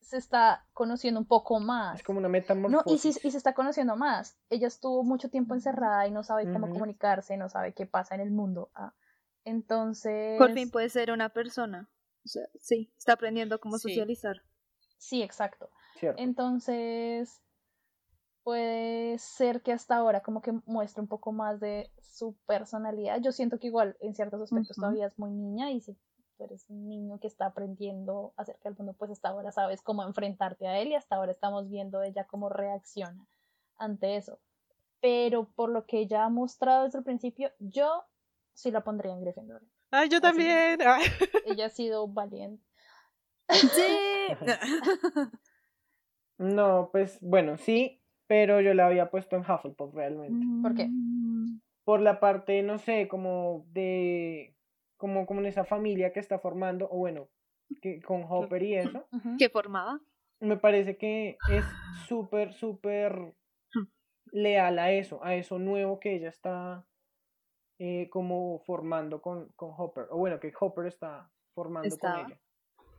se 0.00 0.16
está 0.16 0.66
conociendo 0.72 1.20
un 1.20 1.26
poco 1.26 1.60
más. 1.60 2.00
Es 2.00 2.02
como 2.04 2.18
una 2.18 2.28
No, 2.28 2.32
metamorfosis. 2.32 3.04
y, 3.04 3.12
sí- 3.12 3.20
y 3.28 3.30
se 3.30 3.38
está 3.38 3.54
conociendo 3.54 3.96
más. 3.96 4.36
Ella 4.50 4.66
estuvo 4.66 5.04
mucho 5.04 5.30
tiempo 5.30 5.54
encerrada 5.54 6.06
y 6.06 6.10
no 6.10 6.22
sabe 6.24 6.50
cómo 6.52 6.68
comunicarse, 6.70 7.36
no 7.36 7.48
sabe 7.48 7.72
qué 7.72 7.86
pasa 7.86 8.14
en 8.14 8.20
el 8.20 8.30
mundo. 8.30 8.70
ah. 8.74 8.92
Entonces, 9.44 10.38
Por 10.38 10.52
fin 10.52 10.70
puede 10.70 10.88
ser 10.88 11.10
una 11.12 11.28
persona. 11.30 11.88
O 12.24 12.28
sea, 12.28 12.42
sí, 12.60 12.92
está 12.96 13.14
aprendiendo 13.14 13.60
cómo 13.60 13.78
Sí. 13.78 13.88
socializar. 13.90 14.42
sí, 14.98 15.22
exacto. 15.22 15.70
¿cierto? 15.98 16.22
Entonces, 16.22 17.40
puede 18.44 19.18
ser 19.18 19.62
que 19.62 19.72
hasta 19.72 19.96
ahora 19.96 20.20
como 20.20 20.42
que 20.42 20.52
muestre 20.66 21.02
un 21.02 21.08
poco 21.08 21.32
más 21.32 21.60
de 21.60 21.90
su 22.02 22.34
personalidad. 22.46 23.20
Yo 23.20 23.32
siento 23.32 23.58
que 23.58 23.68
igual 23.68 23.96
en 24.00 24.14
ciertos 24.14 24.40
aspectos 24.42 24.76
todavía 24.76 25.06
es 25.06 25.18
muy 25.18 25.30
niña 25.30 25.70
y 25.70 25.80
si 25.80 25.94
tú 25.94 26.44
eres 26.44 26.68
un 26.68 26.88
niño 26.88 27.18
que 27.20 27.26
está 27.26 27.46
aprendiendo 27.46 28.32
acerca 28.36 28.68
del 28.68 28.76
mundo, 28.76 28.94
pues 28.98 29.10
hasta 29.10 29.28
ahora 29.28 29.52
sabes 29.52 29.82
cómo 29.82 30.02
enfrentarte 30.02 30.66
a 30.66 30.78
él 30.78 30.88
y 30.88 30.94
hasta 30.94 31.16
ahora 31.16 31.32
estamos 31.32 31.68
viendo 31.68 32.02
ella 32.02 32.26
cómo 32.26 32.48
reacciona 32.48 33.26
ante 33.78 34.16
eso. 34.16 34.40
Pero 35.00 35.48
por 35.54 35.70
lo 35.70 35.86
que 35.86 35.98
ella 35.98 36.24
ha 36.24 36.28
mostrado 36.28 36.84
desde 36.84 36.98
el 36.98 37.04
principio, 37.04 37.50
yo 37.58 38.04
sí 38.54 38.70
la 38.70 38.84
pondría 38.84 39.12
en 39.12 39.20
Gryffindor. 39.20 39.62
Ay, 39.90 40.08
yo 40.08 40.18
Así. 40.18 40.22
también. 40.22 40.80
Ah. 40.84 41.00
Ella 41.44 41.66
ha 41.66 41.70
sido 41.70 42.06
valiente. 42.08 42.64
Sí. 43.48 44.36
No, 46.38 46.88
pues 46.90 47.18
bueno, 47.20 47.56
sí, 47.56 48.01
pero 48.32 48.62
yo 48.62 48.72
la 48.72 48.86
había 48.86 49.10
puesto 49.10 49.36
en 49.36 49.42
Hufflepuff 49.42 49.92
realmente. 49.92 50.46
¿Por 50.62 50.74
qué? 50.74 50.88
Por 51.84 52.00
la 52.00 52.18
parte, 52.18 52.62
no 52.62 52.78
sé, 52.78 53.06
como 53.06 53.66
de, 53.72 54.56
como, 54.96 55.26
como 55.26 55.40
en 55.40 55.46
esa 55.46 55.66
familia 55.66 56.14
que 56.14 56.20
está 56.20 56.38
formando, 56.38 56.88
o 56.90 56.96
bueno, 56.96 57.28
que 57.82 58.00
con 58.00 58.24
Hopper 58.26 58.62
y 58.62 58.76
eso. 58.76 59.06
¿Qué 59.38 59.50
formaba? 59.50 60.00
me 60.40 60.56
parece 60.56 60.96
que 60.96 61.36
es 61.50 61.64
súper, 62.08 62.54
súper 62.54 63.34
leal 64.30 64.78
a 64.78 64.92
eso, 64.92 65.22
a 65.22 65.34
eso 65.34 65.58
nuevo 65.58 66.00
que 66.00 66.16
ella 66.16 66.30
está 66.30 66.86
eh, 67.78 68.08
como 68.08 68.60
formando 68.60 69.20
con, 69.20 69.48
con 69.56 69.74
Hopper, 69.76 70.06
o 70.08 70.16
bueno, 70.16 70.40
que 70.40 70.54
Hopper 70.58 70.86
está 70.86 71.30
formando 71.54 71.88
Estaba. 71.88 72.22
con 72.22 72.30
ella. 72.30 72.40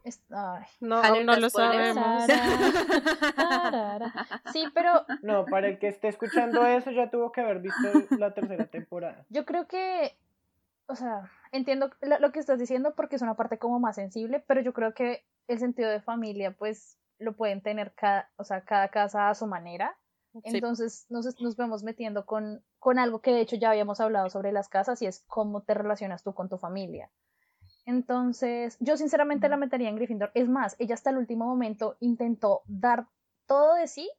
Es- 0.03 0.21
ay. 0.31 0.63
No, 0.81 1.01
aún 1.01 1.25
no 1.25 1.35
lo 1.37 1.49
sabemos. 1.49 2.27
Sí, 4.51 4.65
pero 4.73 5.05
No, 5.21 5.45
para 5.45 5.67
el 5.67 5.79
que 5.79 5.87
esté 5.87 6.09
escuchando 6.09 6.65
eso 6.65 6.91
ya 6.91 7.09
tuvo 7.09 7.31
que 7.31 7.41
haber 7.41 7.59
visto 7.59 7.87
la 8.17 8.33
tercera 8.33 8.65
temporada. 8.65 9.25
yo 9.29 9.45
creo 9.45 9.67
que, 9.67 10.15
o 10.87 10.95
sea, 10.95 11.31
entiendo 11.51 11.89
lo, 12.01 12.19
lo 12.19 12.31
que 12.31 12.39
estás 12.39 12.59
diciendo 12.59 12.93
porque 12.95 13.15
es 13.15 13.21
una 13.21 13.35
parte 13.35 13.57
como 13.57 13.79
más 13.79 13.95
sensible, 13.95 14.43
pero 14.45 14.61
yo 14.61 14.73
creo 14.73 14.93
que 14.93 15.23
el 15.47 15.59
sentido 15.59 15.89
de 15.89 16.01
familia, 16.01 16.51
pues, 16.51 16.97
lo 17.19 17.33
pueden 17.33 17.61
tener 17.61 17.93
cada, 17.93 18.29
o 18.37 18.43
sea, 18.43 18.61
cada 18.61 18.89
casa 18.89 19.29
a 19.29 19.35
su 19.35 19.47
manera. 19.47 19.95
Sí. 20.33 20.41
Entonces 20.45 21.05
nos, 21.09 21.39
nos 21.39 21.55
vemos 21.55 21.83
metiendo 21.83 22.25
con, 22.25 22.63
con 22.79 22.97
algo 22.97 23.21
que 23.21 23.31
de 23.31 23.41
hecho 23.41 23.55
ya 23.55 23.69
habíamos 23.69 23.99
hablado 23.99 24.29
sobre 24.31 24.51
las 24.51 24.67
casas 24.67 25.01
y 25.01 25.05
es 25.05 25.23
cómo 25.27 25.61
te 25.61 25.75
relacionas 25.75 26.23
tú 26.23 26.33
con 26.33 26.49
tu 26.49 26.57
familia. 26.57 27.09
Entonces, 27.85 28.77
yo 28.79 28.97
sinceramente 28.97 29.49
la 29.49 29.57
metería 29.57 29.89
en 29.89 29.95
Gryffindor. 29.95 30.31
Es 30.33 30.47
más, 30.47 30.75
ella 30.79 30.95
hasta 30.95 31.09
el 31.09 31.17
último 31.17 31.45
momento 31.45 31.97
intentó 31.99 32.61
dar 32.65 33.07
todo 33.45 33.75
de 33.75 33.87
sí 33.87 34.09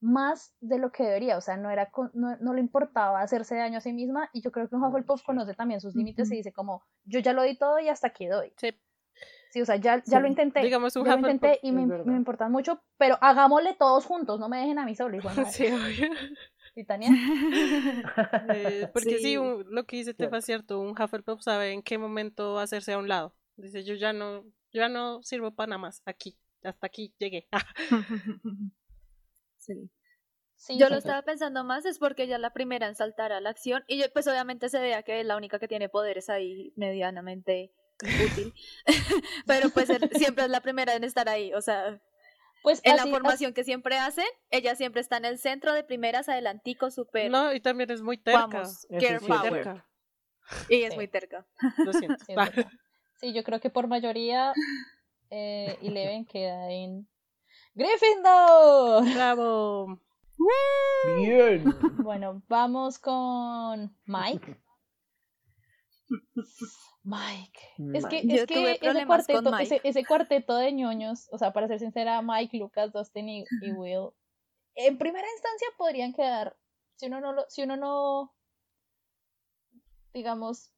más 0.00 0.54
de 0.60 0.78
lo 0.78 0.90
que 0.92 1.04
debería. 1.04 1.36
O 1.36 1.40
sea, 1.40 1.56
no, 1.56 1.70
era 1.70 1.90
con- 1.90 2.10
no, 2.14 2.36
no 2.38 2.54
le 2.54 2.60
importaba 2.60 3.20
hacerse 3.20 3.54
daño 3.56 3.78
a 3.78 3.80
sí 3.80 3.92
misma. 3.92 4.30
Y 4.32 4.40
yo 4.40 4.50
creo 4.50 4.68
que 4.68 4.74
un 4.76 4.82
Hufflepuff 4.84 5.20
sí. 5.20 5.26
conoce 5.26 5.54
también 5.54 5.80
sus 5.80 5.94
límites 5.94 6.30
y 6.32 6.36
dice 6.36 6.52
como, 6.52 6.82
yo 7.04 7.20
ya 7.20 7.32
lo 7.32 7.42
di 7.42 7.56
todo 7.56 7.78
y 7.80 7.88
hasta 7.88 8.08
aquí 8.08 8.26
doy. 8.26 8.52
Sí. 8.56 8.70
Sí, 9.50 9.60
o 9.60 9.66
sea, 9.66 9.76
ya, 9.76 9.96
ya 9.96 10.02
Sí. 10.18 10.22
lo 10.22 10.28
intenté. 10.28 10.60
Digamos 10.60 10.94
un 10.96 11.04
ya 11.04 11.16
lo 11.16 11.18
intenté 11.28 11.58
y 11.62 11.72
me, 11.72 11.84
me 11.86 12.14
importan 12.16 12.52
mucho, 12.52 12.82
pero 12.96 13.18
hagámosle 13.20 13.74
todos 13.74 14.06
juntos, 14.06 14.38
no 14.38 14.48
me 14.48 14.58
dejen 14.58 14.78
a 14.78 14.84
mí 14.86 14.94
solo. 14.94 15.18
Sí, 15.52 15.66
obvio. 15.66 16.08
Titania. 16.74 17.10
Eh, 18.54 18.88
porque 18.92 19.18
sí, 19.18 19.22
Sí. 19.22 19.36
un- 19.36 19.64
lo 19.70 19.84
que 19.84 19.96
dice 19.96 20.14
Tefa 20.14 20.38
es 20.38 20.44
cierto, 20.44 20.80
un 20.80 20.90
Hufflepuff 21.00 21.42
sabe 21.42 21.72
en 21.72 21.82
qué 21.82 21.98
momento 21.98 22.58
hacerse 22.58 22.92
a 22.92 22.98
un 22.98 23.08
lado. 23.08 23.34
Dice, 23.56 23.84
yo 23.84 23.94
ya 23.94 24.12
no, 24.12 24.42
yo 24.72 24.80
ya 24.80 24.88
no 24.88 25.22
sirvo 25.22 25.52
para 25.54 25.68
nada 25.68 25.78
más, 25.78 26.02
aquí, 26.06 26.36
hasta 26.62 26.86
aquí 26.86 27.14
llegué. 27.18 27.48
Sí. 29.58 29.90
Sí, 30.56 30.78
Yo 30.78 30.86
sí, 30.86 30.92
lo 30.92 31.00
sí. 31.00 31.06
estaba 31.06 31.22
pensando 31.22 31.64
más, 31.64 31.84
es 31.86 31.98
porque 31.98 32.24
ella 32.24 32.36
es 32.36 32.40
la 32.42 32.52
primera 32.52 32.86
en 32.86 32.94
saltar 32.94 33.32
a 33.32 33.40
la 33.40 33.48
acción 33.50 33.82
y 33.86 33.98
yo, 33.98 34.04
pues 34.12 34.26
obviamente 34.26 34.68
se 34.68 34.78
vea 34.80 35.02
que 35.02 35.20
es 35.20 35.26
la 35.26 35.36
única 35.36 35.58
que 35.58 35.68
tiene 35.68 35.88
poderes 35.88 36.28
ahí 36.28 36.72
medianamente 36.76 37.72
útil, 38.02 38.52
pero 39.46 39.70
pues 39.70 39.88
él- 39.90 40.10
siempre 40.16 40.44
es 40.44 40.50
la 40.50 40.60
primera 40.60 40.94
en 40.94 41.04
estar 41.04 41.28
ahí, 41.30 41.52
o 41.54 41.60
sea, 41.62 42.00
Pues 42.62 42.80
en 42.84 42.92
así- 42.92 43.08
la 43.08 43.14
formación 43.14 43.54
que 43.54 43.64
siempre 43.64 43.96
hacen, 43.98 44.26
ella 44.50 44.74
siempre 44.76 45.00
está 45.00 45.16
en 45.16 45.24
el 45.24 45.38
centro 45.38 45.72
de 45.72 45.82
primeras, 45.84 46.28
adelantico, 46.28 46.90
súper, 46.90 47.30
No, 47.30 47.52
y 47.54 47.60
también 47.60 47.90
es 47.90 48.02
muy 48.02 48.18
terca. 48.18 48.46
vamos, 48.46 48.86
Eso 48.90 48.98
girl 49.00 49.00
sí 49.00 49.14
es 49.14 49.22
Muy 49.22 49.30
power, 49.38 49.52
terca. 49.52 49.86
y 50.68 50.82
es 50.82 50.90
Sí. 50.90 50.96
muy 50.96 51.08
terca. 51.08 51.46
Lo 51.78 51.92
siento. 51.92 52.24
Sí. 52.26 52.34
Sí, 53.20 53.34
yo 53.34 53.44
creo 53.44 53.60
que 53.60 53.68
por 53.68 53.86
mayoría 53.86 54.54
eh, 55.28 55.76
Eleven 55.82 56.24
queda 56.24 56.70
en 56.70 57.06
Gryffindor. 57.74 59.04
Bravo. 59.14 60.00
Bien. 61.18 61.64
Bueno, 61.98 62.42
vamos 62.48 62.98
con 62.98 63.94
Mike. 64.06 64.56
Mike. 67.02 67.60
Es 67.94 68.06
que, 68.06 68.22
Mike. 68.22 68.34
es 68.34 68.46
que 68.46 68.72
ese, 68.72 69.06
cuarteto, 69.06 69.42
Mike. 69.50 69.62
ese, 69.62 69.80
ese 69.84 70.04
cuarteto 70.04 70.56
de 70.56 70.72
ñoños, 70.72 71.28
o 71.32 71.38
sea, 71.38 71.52
para 71.52 71.66
ser 71.68 71.78
sincera, 71.78 72.20
Mike, 72.22 72.56
Lucas, 72.58 72.92
Dustin 72.92 73.28
y, 73.28 73.44
y 73.62 73.72
Will, 73.72 74.10
en 74.74 74.98
primera 74.98 75.26
instancia 75.30 75.68
podrían 75.78 76.12
quedar, 76.12 76.56
si 76.96 77.06
uno 77.06 77.20
no, 77.20 77.32
lo, 77.32 77.44
si 77.48 77.62
uno 77.62 77.76
no, 77.76 78.34
digamos, 80.12 80.72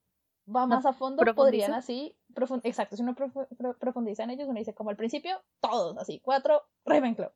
va 0.48 0.66
más 0.66 0.86
a 0.86 0.92
fondo, 0.92 1.22
podrían 1.34 1.72
así, 1.74 2.16
profun- 2.34 2.60
exacto, 2.64 2.96
si 2.96 3.02
uno 3.02 3.14
profu- 3.14 3.48
pro- 3.56 3.78
profundiza 3.78 4.24
en 4.24 4.30
ellos, 4.30 4.48
uno 4.48 4.58
dice 4.58 4.74
como 4.74 4.90
al 4.90 4.96
principio, 4.96 5.42
todos 5.60 5.96
así, 5.98 6.20
cuatro, 6.20 6.62
Ravenclaw. 6.84 7.32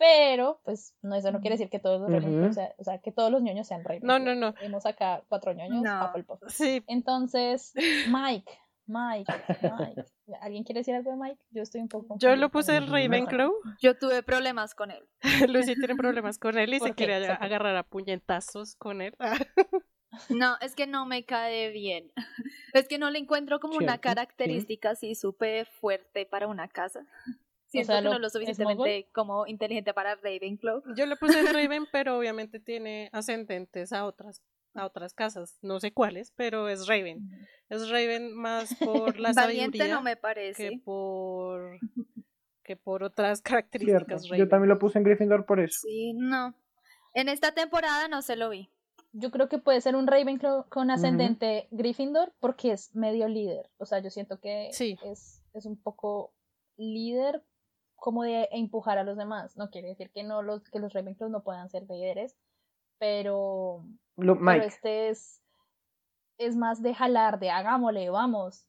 Pero, 0.00 0.60
pues, 0.64 0.94
no, 1.02 1.14
eso 1.14 1.30
no 1.30 1.40
quiere 1.40 1.54
decir 1.54 1.68
que 1.68 1.78
todos 1.78 2.00
los 2.00 2.10
Ravenclaw 2.10 2.44
Ujú. 2.46 2.54
sea- 2.54 2.74
o 2.78 2.84
sea, 2.84 2.98
que 3.02 3.12
todos 3.12 3.30
los 3.30 3.42
ñoños 3.42 3.66
sean 3.68 3.82
No, 3.82 3.88
Ravenclaw. 3.88 4.18
no, 4.18 4.34
no. 4.34 4.54
Tenemos 4.54 4.86
acá 4.86 5.22
cuatro 5.28 5.52
ñoños, 5.52 5.82
No. 5.82 6.06
Hufflepuff. 6.06 6.40
Sí, 6.48 6.82
Entonces, 6.86 7.74
Mike, 8.08 8.50
Mike, 8.86 9.30
Mike. 9.62 10.04
¿Alguien 10.40 10.64
quiere 10.64 10.80
decir 10.80 10.94
algo 10.94 11.10
de 11.10 11.16
Mike? 11.18 11.38
Yo 11.50 11.62
estoy 11.62 11.82
un 11.82 11.88
poco. 11.88 12.16
yo 12.18 12.34
lo 12.36 12.48
puse 12.50 12.76
el- 12.78 12.84
en 12.84 12.90
Ravenclaw. 12.90 13.52
Yo 13.82 13.98
tuve 13.98 14.22
problemas 14.22 14.74
con 14.74 14.90
él. 14.90 15.06
Lucy 15.48 15.74
tiene 15.76 15.94
problemas 15.96 16.38
con 16.38 16.56
él 16.56 16.72
y 16.72 16.78
¿Por 16.78 16.88
se 16.88 16.94
qué? 16.94 17.04
quiere 17.04 17.18
Exacto. 17.18 17.44
agarrar 17.44 17.76
a 17.76 17.82
puñetazos 17.82 18.74
con 18.76 19.02
él. 19.02 19.14
No, 20.28 20.56
es 20.60 20.74
que 20.74 20.88
no 20.88 21.06
me 21.06 21.24
cae 21.24 21.70
bien. 21.70 22.10
Es 22.72 22.88
que 22.88 22.98
no 22.98 23.10
le 23.10 23.20
encuentro 23.20 23.60
como 23.60 23.76
una 23.76 23.92
sí. 23.94 23.98
característica 24.00 24.90
así 24.90 25.14
súper 25.14 25.66
fuerte 25.66 26.26
para 26.26 26.48
una 26.48 26.66
casa. 26.66 27.06
Siento 27.70 27.92
sea, 27.92 28.00
que 28.00 28.04
no 28.04 28.12
lo- 28.14 28.18
lo 28.18 28.26
¿es 28.26 28.32
suficientemente 28.32 29.08
como 29.12 29.46
inteligente 29.46 29.94
para 29.94 30.16
Ravenclaw. 30.16 30.82
Yo 30.96 31.06
le 31.06 31.16
puse 31.16 31.38
en 31.40 31.46
Raven, 31.70 31.86
pero 31.92 32.18
obviamente 32.18 32.60
tiene 32.60 33.08
ascendentes 33.12 33.92
a 33.92 34.04
otras 34.06 34.42
a 34.74 34.86
otras 34.86 35.14
casas, 35.14 35.58
no 35.62 35.80
sé 35.80 35.92
cuáles, 35.92 36.30
pero 36.36 36.68
es 36.68 36.86
Raven. 36.86 37.28
Es 37.68 37.90
Raven 37.90 38.32
más 38.32 38.72
por 38.76 39.18
la 39.18 39.32
Valiente 39.32 39.78
sabiduría 39.78 39.94
no 39.96 40.02
me 40.02 40.12
que 40.12 40.16
parece. 40.20 40.80
por 40.84 41.78
que 42.62 42.76
por 42.76 43.02
otras 43.02 43.38
Cierto. 43.38 43.50
características 43.50 44.24
Yo 44.26 44.48
también 44.48 44.68
lo 44.68 44.78
puse 44.78 44.98
en 44.98 45.04
Gryffindor 45.04 45.44
por 45.44 45.58
eso. 45.58 45.80
Sí, 45.82 46.12
no. 46.14 46.54
En 47.14 47.28
esta 47.28 47.52
temporada 47.52 48.06
no 48.06 48.22
se 48.22 48.36
lo 48.36 48.48
vi. 48.50 48.70
Yo 49.12 49.32
creo 49.32 49.48
que 49.48 49.58
puede 49.58 49.80
ser 49.80 49.96
un 49.96 50.06
Ravenclaw 50.06 50.68
con 50.68 50.92
ascendente 50.92 51.66
Gryffindor 51.72 52.32
porque 52.38 52.70
es 52.70 52.94
medio 52.94 53.26
líder. 53.26 53.68
O 53.78 53.86
sea, 53.86 53.98
yo 53.98 54.10
siento 54.10 54.38
que 54.38 54.68
Sí. 54.70 54.96
es, 55.04 55.42
es 55.52 55.66
un 55.66 55.76
poco 55.82 56.32
líder 56.76 57.42
como 58.00 58.24
de 58.24 58.48
empujar 58.52 58.98
a 58.98 59.04
los 59.04 59.16
demás. 59.16 59.56
No 59.56 59.70
quiere 59.70 59.88
decir 59.88 60.10
que 60.10 60.22
no 60.24 60.42
los 60.42 60.68
que 60.70 60.78
los 60.80 60.92
Ravenclaw 60.92 61.30
no 61.30 61.42
puedan 61.42 61.70
ser 61.70 61.84
líderes, 61.88 62.36
pero 62.98 63.84
Lo- 64.16 64.38
pero 64.38 64.62
este 64.62 65.08
es, 65.10 65.40
es 66.38 66.56
más 66.56 66.82
de 66.82 66.94
jalar, 66.94 67.38
de 67.38 67.50
hagámosle, 67.50 68.10
vamos. 68.10 68.66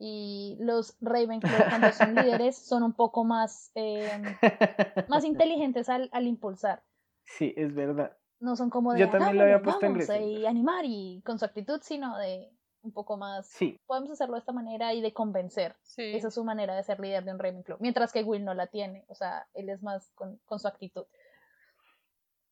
Y 0.00 0.56
los 0.60 0.96
Ravenclaw 1.00 1.68
cuando 1.68 1.92
son 1.92 2.14
líderes 2.14 2.56
son 2.56 2.82
un 2.82 2.92
poco 2.92 3.24
más, 3.24 3.70
eh, 3.74 4.08
más 5.08 5.24
inteligentes 5.24 5.88
al, 5.88 6.08
al 6.12 6.26
impulsar. 6.26 6.82
sí, 7.24 7.52
es 7.56 7.74
verdad. 7.74 8.16
No 8.40 8.54
son 8.54 8.70
como 8.70 8.92
de 8.92 9.00
Yo 9.00 9.10
también 9.10 9.36
lo 9.36 9.42
había 9.42 9.60
puesto 9.62 9.86
en 9.86 10.22
y 10.22 10.46
animar 10.46 10.84
y 10.84 11.22
con 11.26 11.38
su 11.38 11.44
actitud, 11.44 11.80
sino 11.82 12.16
de 12.18 12.52
un 12.82 12.92
poco 12.92 13.16
más, 13.16 13.48
Sí, 13.48 13.80
podemos 13.86 14.10
hacerlo 14.10 14.34
de 14.34 14.40
esta 14.40 14.52
manera 14.52 14.94
y 14.94 15.00
de 15.00 15.12
convencer. 15.12 15.76
Sí. 15.82 16.14
Esa 16.14 16.28
es 16.28 16.34
su 16.34 16.44
manera 16.44 16.74
de 16.76 16.82
ser 16.82 17.00
líder 17.00 17.24
de 17.24 17.32
un 17.32 17.38
Ravenclaw. 17.38 17.78
Mientras 17.80 18.12
que 18.12 18.22
Will 18.22 18.44
no 18.44 18.54
la 18.54 18.68
tiene, 18.68 19.04
o 19.08 19.14
sea, 19.14 19.46
él 19.54 19.68
es 19.68 19.82
más 19.82 20.10
con, 20.14 20.38
con 20.44 20.58
su 20.58 20.68
actitud. 20.68 21.04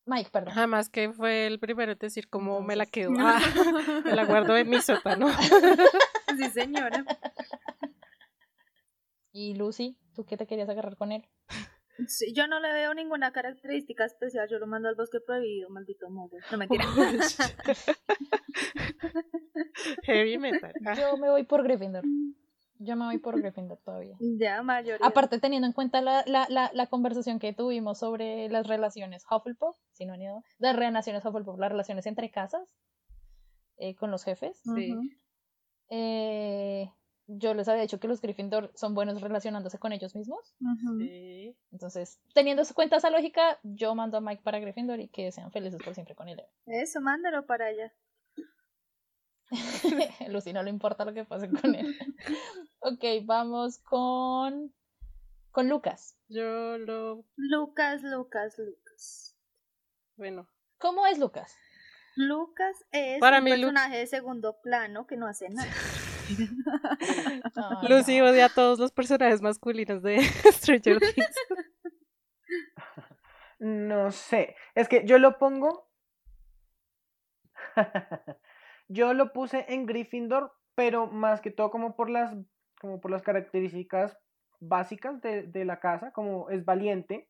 Mike, 0.05 0.29
perdón. 0.31 0.53
Jamás 0.53 0.89
que 0.89 1.11
fue 1.11 1.47
el 1.47 1.59
primero 1.59 1.91
en 1.91 1.97
decir 1.97 2.29
cómo 2.29 2.61
me 2.61 2.77
la 2.77 2.85
quedo. 2.85 3.11
Ah, 3.19 3.39
me 4.05 4.15
la 4.15 4.25
guardo 4.25 4.55
en 4.55 4.69
mi 4.69 4.81
sótano. 4.81 5.27
Sí, 6.37 6.49
señora. 6.49 7.03
Y 9.31 9.55
Lucy, 9.55 9.97
¿tú 10.13 10.23
qué 10.25 10.37
te 10.37 10.45
querías 10.45 10.69
agarrar 10.69 10.95
con 10.97 11.11
él? 11.11 11.27
Sí, 12.07 12.33
yo 12.33 12.47
no 12.47 12.59
le 12.59 12.73
veo 12.73 12.93
ninguna 12.93 13.31
característica 13.31 14.05
especial. 14.05 14.47
Yo 14.49 14.59
lo 14.59 14.67
mando 14.67 14.89
al 14.89 14.95
bosque 14.95 15.19
prohibido, 15.25 15.69
maldito 15.69 16.09
modo. 16.09 16.37
No 16.51 16.57
mentira. 16.57 16.85
Heavy 20.03 20.37
metal. 20.37 20.73
Yo 20.97 21.17
me 21.17 21.29
voy 21.29 21.43
por 21.43 21.63
Gryffindor. 21.63 22.03
Yo 22.79 22.95
me 22.95 23.05
voy 23.05 23.17
por 23.17 23.39
Gryffindor 23.39 23.79
todavía. 23.83 24.15
ya, 24.19 24.61
mayoría. 24.61 25.05
Aparte, 25.05 25.39
teniendo 25.39 25.67
en 25.67 25.73
cuenta 25.73 26.01
la, 26.01 26.23
la, 26.27 26.45
la, 26.49 26.69
la 26.73 26.87
conversación 26.87 27.39
que 27.39 27.53
tuvimos 27.53 27.99
sobre 27.99 28.49
las 28.49 28.67
relaciones 28.67 29.23
Hufflepuff, 29.29 29.75
si 29.93 30.05
no 30.05 30.13
han 30.13 30.21
ido, 30.21 30.43
las 30.59 30.75
relaciones 30.75 31.25
Hufflepuff, 31.25 31.57
las 31.57 31.71
relaciones 31.71 32.05
entre 32.05 32.29
casas 32.29 32.75
eh, 33.77 33.95
con 33.95 34.11
los 34.11 34.23
jefes, 34.23 34.61
Sí. 34.75 34.93
Eh, 35.89 36.91
yo 37.27 37.53
les 37.53 37.67
había 37.67 37.81
dicho 37.81 37.99
que 37.99 38.07
los 38.07 38.21
Gryffindor 38.21 38.71
son 38.75 38.93
buenos 38.95 39.19
relacionándose 39.21 39.77
con 39.79 39.91
ellos 39.91 40.15
mismos. 40.15 40.55
Sí. 40.99 41.55
Entonces, 41.71 42.19
teniendo 42.33 42.63
en 42.63 42.69
cuenta 42.73 42.95
esa 42.97 43.09
lógica, 43.09 43.59
yo 43.63 43.93
mando 43.95 44.17
a 44.17 44.21
Mike 44.21 44.41
para 44.43 44.59
Gryffindor 44.59 44.99
y 44.99 45.09
que 45.09 45.31
sean 45.31 45.51
felices 45.51 45.79
por 45.83 45.93
siempre 45.93 46.15
con 46.15 46.29
él. 46.29 46.41
Eso, 46.65 47.01
mándalo 47.01 47.45
para 47.45 47.65
allá. 47.67 47.93
Lucy 50.29 50.51
no 50.53 50.63
le 50.63 50.69
importa 50.69 51.05
lo 51.05 51.13
que 51.13 51.23
pase 51.25 51.49
con 51.49 51.75
él. 51.75 51.95
ok, 52.79 53.03
vamos 53.23 53.77
con. 53.79 54.73
con 55.51 55.69
Lucas. 55.69 56.17
Yo 56.27 56.77
lo. 56.77 57.23
Lucas, 57.35 58.03
Lucas, 58.03 58.57
Lucas. 58.57 59.37
Bueno. 60.17 60.47
¿Cómo 60.79 61.07
es 61.07 61.17
Lucas? 61.17 61.55
Lucas 62.15 62.75
es 62.91 63.19
Para 63.19 63.39
un 63.39 63.45
mí, 63.45 63.51
Lu- 63.51 63.67
personaje 63.67 63.97
de 63.97 64.07
segundo 64.07 64.59
plano 64.61 65.07
que 65.07 65.17
no 65.17 65.27
hace 65.27 65.49
nada. 65.49 65.71
Lucy 67.89 68.19
no. 68.19 68.25
odia 68.25 68.45
a 68.45 68.49
todos 68.49 68.79
los 68.79 68.91
personajes 68.91 69.41
masculinos 69.41 70.01
de 70.01 70.19
Stranger 70.51 70.99
Things. 70.99 71.35
No 73.59 74.11
sé. 74.11 74.55
Es 74.75 74.87
que 74.87 75.05
yo 75.05 75.17
lo 75.17 75.37
pongo. 75.39 75.89
yo 78.87 79.13
lo 79.13 79.33
puse 79.33 79.65
en 79.69 79.85
Gryffindor, 79.85 80.53
pero 80.75 81.07
más 81.07 81.41
que 81.41 81.51
todo 81.51 81.71
como 81.71 81.95
por 81.95 82.09
las, 82.09 82.35
como 82.79 83.01
por 83.01 83.11
las 83.11 83.23
características 83.23 84.17
básicas 84.59 85.21
de, 85.21 85.43
de 85.43 85.65
la 85.65 85.79
casa, 85.79 86.11
como 86.11 86.49
es 86.49 86.65
valiente, 86.65 87.29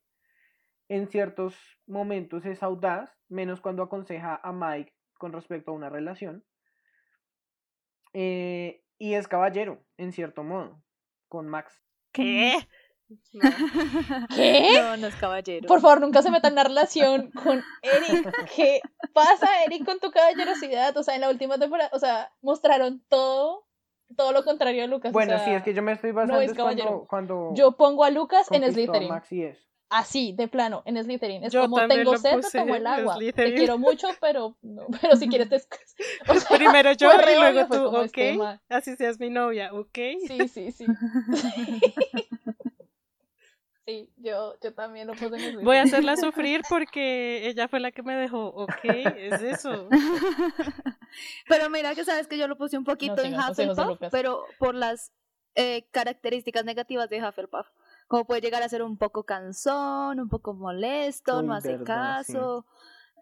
en 0.88 1.08
ciertos 1.08 1.56
momentos 1.86 2.44
es 2.46 2.62
audaz, 2.62 3.14
menos 3.28 3.60
cuando 3.60 3.82
aconseja 3.82 4.40
a 4.42 4.52
Mike 4.52 4.94
con 5.18 5.32
respecto 5.32 5.70
a 5.70 5.74
una 5.74 5.90
relación. 5.90 6.44
eh, 8.14 8.82
y 8.98 9.14
es 9.14 9.28
caballero, 9.28 9.82
en 9.96 10.12
cierto 10.12 10.42
modo, 10.44 10.82
con 11.28 11.48
Max. 11.48 11.80
¿Qué? 12.12 12.56
¿Qué? 14.34 14.70
No, 14.80 14.96
no 14.96 15.06
es 15.06 15.14
caballero. 15.16 15.66
Por 15.66 15.80
favor, 15.80 16.00
nunca 16.00 16.22
se 16.22 16.30
metan 16.30 16.52
en 16.52 16.54
una 16.54 16.64
relación 16.64 17.30
con 17.30 17.62
Eric. 17.82 18.34
¿Qué 18.54 18.80
pasa, 19.12 19.64
Eric, 19.64 19.84
con 19.84 19.98
tu 19.98 20.10
caballerosidad? 20.10 20.96
O 20.96 21.02
sea, 21.02 21.14
en 21.14 21.22
la 21.22 21.30
última 21.30 21.58
temporada, 21.58 21.90
o 21.92 21.98
sea, 21.98 22.30
mostraron 22.42 23.02
todo, 23.08 23.66
todo 24.16 24.32
lo 24.32 24.44
contrario 24.44 24.84
a 24.84 24.86
Lucas. 24.86 25.10
o 25.10 25.12
Bueno, 25.12 25.38
sí, 25.38 25.44
sea, 25.46 25.56
es 25.58 25.62
que 25.62 25.74
yo 25.74 25.82
me 25.82 25.92
estoy 25.92 26.12
basando 26.12 26.40
es 26.40 26.50
es 26.50 26.56
cuando, 26.56 26.82
caballero. 26.82 27.06
cuando 27.08 27.54
Yo 27.54 27.72
pongo 27.72 28.04
a 28.04 28.10
Lucas 28.10 28.50
en 28.52 28.70
Slytherin. 28.70 29.08
Max 29.08 29.32
y 29.32 29.44
eso. 29.44 29.66
Así, 29.90 30.34
de 30.34 30.48
plano, 30.48 30.82
en 30.84 31.02
Slytherin. 31.02 31.44
Es 31.44 31.52
Yo 31.52 31.62
como 31.62 31.86
tengo 31.86 32.16
sed, 32.18 32.40
te 32.40 32.58
tomo 32.58 32.74
el 32.74 32.86
agua. 32.86 33.14
Te 33.14 33.20
Slytherin. 33.20 33.56
quiero 33.56 33.78
mucho, 33.78 34.08
pero 34.20 34.56
no, 34.60 34.86
pero 35.00 35.16
si 35.16 35.28
quieres 35.28 35.48
te... 35.48 35.56
O 35.56 36.34
sea, 36.34 36.56
Primero 36.58 36.92
yo 36.92 37.10
y 37.12 37.34
luego 37.36 37.60
obvio, 37.60 37.66
tú, 37.68 37.84
como 37.86 37.98
ok. 38.00 38.04
este 38.04 38.36
ma- 38.36 38.60
Así 38.68 38.96
seas 38.96 39.18
mi 39.18 39.30
novia, 39.30 39.72
ok. 39.72 39.98
Sí, 40.26 40.48
sí, 40.48 40.72
sí. 40.72 40.86
Sí, 43.86 44.12
yo, 44.18 44.54
yo 44.62 44.74
también 44.74 45.06
lo 45.06 45.14
puse 45.14 45.36
en 45.36 45.40
Slytherin. 45.40 45.64
Voy 45.64 45.76
a 45.78 45.82
hacerla 45.84 46.16
sufrir 46.18 46.60
porque 46.68 47.48
ella 47.48 47.68
fue 47.68 47.80
la 47.80 47.90
que 47.90 48.02
me 48.02 48.14
dejó, 48.16 48.48
ok. 48.48 48.84
Es 48.84 49.40
eso. 49.40 49.88
Pero 51.48 51.70
mira 51.70 51.94
que 51.94 52.04
sabes 52.04 52.26
que 52.26 52.36
yo 52.36 52.46
lo 52.48 52.58
puse 52.58 52.76
un 52.76 52.84
poquito 52.84 53.16
No 53.16 53.22
en 53.22 53.34
Hufflepuff, 53.34 53.98
pero 54.10 54.44
por 54.58 54.74
las 54.74 55.10
eh, 55.54 55.86
características 55.90 56.66
negativas 56.66 57.08
de 57.08 57.26
Hufflepuff. 57.26 57.66
Como 58.08 58.24
puede 58.26 58.40
llegar 58.40 58.62
a 58.62 58.68
ser 58.68 58.82
un 58.82 58.96
poco 58.98 59.24
cansón, 59.24 60.18
un 60.18 60.28
poco 60.28 60.54
molesto, 60.54 61.38
Uy, 61.38 61.46
no 61.46 61.54
hace 61.54 61.76
verdad, 61.76 62.24
sí. 62.24 62.32
caso. 62.32 62.66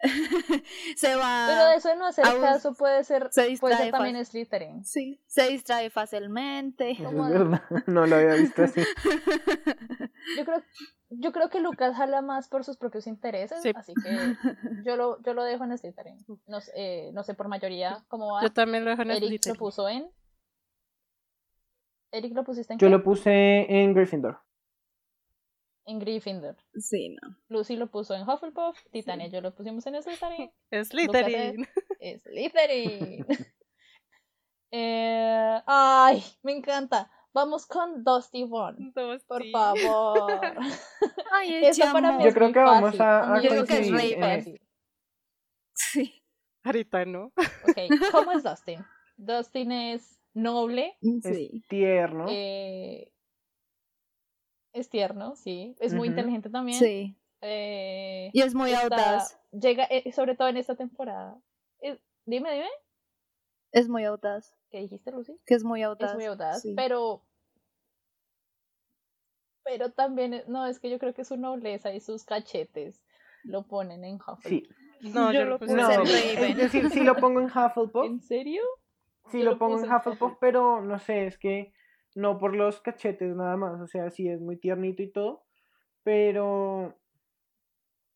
se 0.96 1.16
va. 1.16 1.46
Pero 1.48 1.64
de 1.70 1.74
eso 1.76 1.88
de 1.88 1.96
no 1.96 2.06
hacer 2.06 2.26
aún 2.26 2.40
caso 2.40 2.74
puede 2.74 3.02
ser, 3.02 3.28
se 3.30 3.40
puede 3.40 3.48
distrae 3.50 3.76
ser 3.76 3.90
también. 3.92 4.24
Slytherin. 4.24 4.84
Sí, 4.84 5.20
se 5.26 5.48
distrae 5.48 5.88
fácilmente. 5.90 6.90
Eso 6.92 7.04
¿Cómo 7.04 7.26
es 7.26 7.32
verdad. 7.32 7.62
No 7.86 8.06
lo 8.06 8.16
había 8.16 8.34
visto 8.34 8.62
así. 8.62 8.82
Yo 10.36 10.44
creo, 10.44 10.62
yo 11.08 11.32
creo 11.32 11.48
que 11.50 11.60
Lucas 11.60 11.96
jala 11.96 12.20
más 12.20 12.48
por 12.48 12.64
sus 12.64 12.76
propios 12.76 13.06
intereses, 13.06 13.62
Sí. 13.62 13.70
así 13.76 13.94
que 13.94 14.36
yo 14.84 14.96
lo, 14.96 15.22
yo 15.22 15.34
lo 15.34 15.44
dejo 15.44 15.62
en 15.64 15.78
Slytherin. 15.78 16.18
No, 16.46 16.60
sé, 16.60 16.72
eh, 16.74 17.10
no 17.12 17.22
sé 17.22 17.34
por 17.34 17.46
mayoría 17.48 18.04
cómo 18.08 18.32
va. 18.34 18.42
Yo 18.42 18.52
también 18.52 18.84
lo 18.84 18.90
dejo 18.90 19.02
en 19.02 19.12
Eric 19.12 19.46
lo 19.46 19.54
puso 19.54 19.88
en. 19.88 20.10
Eric 22.12 22.34
lo 22.34 22.44
pusiste 22.44 22.72
en 22.72 22.78
Yo 22.80 22.86
qué? 22.88 22.90
lo 22.90 23.02
puse 23.04 23.66
en 23.72 23.94
Gryffindor. 23.94 24.40
En 25.86 25.98
Gryffindor. 26.00 26.56
Sí, 26.74 27.10
no. 27.10 27.36
Lucy 27.48 27.76
lo 27.76 27.86
puso 27.90 28.14
en 28.14 28.28
Hufflepuff. 28.28 28.76
Titania 28.90 29.26
y 29.28 29.30
yo 29.30 29.40
lo 29.40 29.54
pusimos 29.54 29.86
en 29.86 30.02
Slytherin. 30.02 30.50
Slytherin. 30.84 31.66
Slytherin. 32.22 33.26
eh, 34.72 35.60
ay, 35.66 36.22
me 36.42 36.52
encanta. 36.56 37.10
Vamos 37.32 37.66
con 37.66 38.02
Dusty 38.02 38.44
One. 38.50 38.92
Dos, 38.94 39.22
Por 39.24 39.42
sí. 39.42 39.52
favor. 39.52 40.40
Ay, 41.32 41.54
eche 41.66 41.82
para 41.92 42.12
mí. 42.12 42.22
Yo 42.24 42.28
es 42.30 42.34
creo 42.34 42.52
que 42.52 42.58
vamos 42.60 42.98
a- 43.00 43.34
a 43.34 43.42
yo 43.42 43.50
creo 43.50 43.64
que 43.66 43.78
es 43.78 43.90
muy 43.90 44.14
fácil. 44.14 44.60
Sí. 45.74 46.22
Ahorita 46.64 47.04
no. 47.04 47.26
Ok, 47.36 48.10
¿cómo 48.10 48.32
es 48.32 48.42
Dustin? 48.42 48.84
Dustin 49.18 49.70
es 49.70 50.18
noble, 50.34 50.96
Sí. 51.22 51.50
Es 51.62 51.68
tierno. 51.68 52.26
eh, 52.30 53.12
es 54.78 54.88
tierno, 54.90 55.36
sí, 55.36 55.74
es 55.80 55.94
muy 55.94 56.08
inteligente 56.08 56.50
también. 56.50 56.78
Sí. 56.78 57.16
eh, 57.42 58.30
Y 58.32 58.42
es 58.42 58.54
muy 58.54 58.72
está- 58.72 58.84
audaz. 58.84 59.38
Llega, 59.52 59.84
eh, 59.90 60.10
sobre 60.12 60.34
todo 60.36 60.48
en 60.48 60.56
esta 60.56 60.74
temporada. 60.74 61.38
Eh, 61.80 61.98
dime, 62.24 62.50
dime, 62.52 62.68
Es 63.72 63.88
muy 63.88 64.04
audaz. 64.04 64.54
¿qué 64.70 64.78
dijiste, 64.78 65.10
Lucy? 65.12 65.38
Que 65.46 65.54
es 65.54 65.62
muy 65.64 65.82
audaz. 65.82 66.10
Es 66.10 66.16
muy 66.16 66.24
audaz, 66.24 66.62
sí. 66.62 66.74
pero. 66.76 67.22
Pero 69.64 69.90
también, 69.92 70.34
es- 70.34 70.48
no, 70.48 70.66
es 70.66 70.78
que 70.78 70.90
yo 70.90 70.98
creo 70.98 71.12
que 71.14 71.24
su 71.24 71.36
nobleza 71.36 71.92
y 71.92 72.00
sus 72.00 72.24
cachetes 72.24 73.02
lo 73.44 73.66
ponen 73.66 74.04
en 74.04 74.14
Hufflepuff. 74.16 74.46
Sí. 74.46 74.68
No, 75.12 75.32
Yo 75.32 75.40
yo, 75.40 75.44
lo 75.46 75.58
puse 75.58 75.74
No, 75.74 75.90
en 75.90 76.00
en 76.00 76.06
Slytherin. 76.06 76.50
es 76.52 76.56
decir, 76.56 76.90
sí 76.90 77.00
lo 77.02 77.16
pongo 77.16 77.40
en 77.40 77.46
Hufflepuff. 77.46 78.06
¿En 78.06 78.20
serio? 78.22 78.62
Sí 79.30 79.38
yo 79.38 79.44
lo 79.44 79.50
lo 79.52 79.58
pongo 79.58 79.78
en 79.84 79.92
Hufflepuff. 79.92 80.34
pero 80.40 80.80
no 80.80 80.98
sé, 80.98 81.26
es 81.26 81.36
que 81.38 81.72
no 82.16 82.38
por 82.38 82.56
los 82.56 82.80
cachetes 82.80 83.36
nada 83.36 83.56
más. 83.56 83.80
O 83.80 83.86
sea, 83.86 84.10
sí 84.10 84.28
es 84.28 84.40
muy 84.40 84.56
tiernito 84.56 85.02
y 85.02 85.08
todo. 85.12 85.44
Pero 86.02 86.94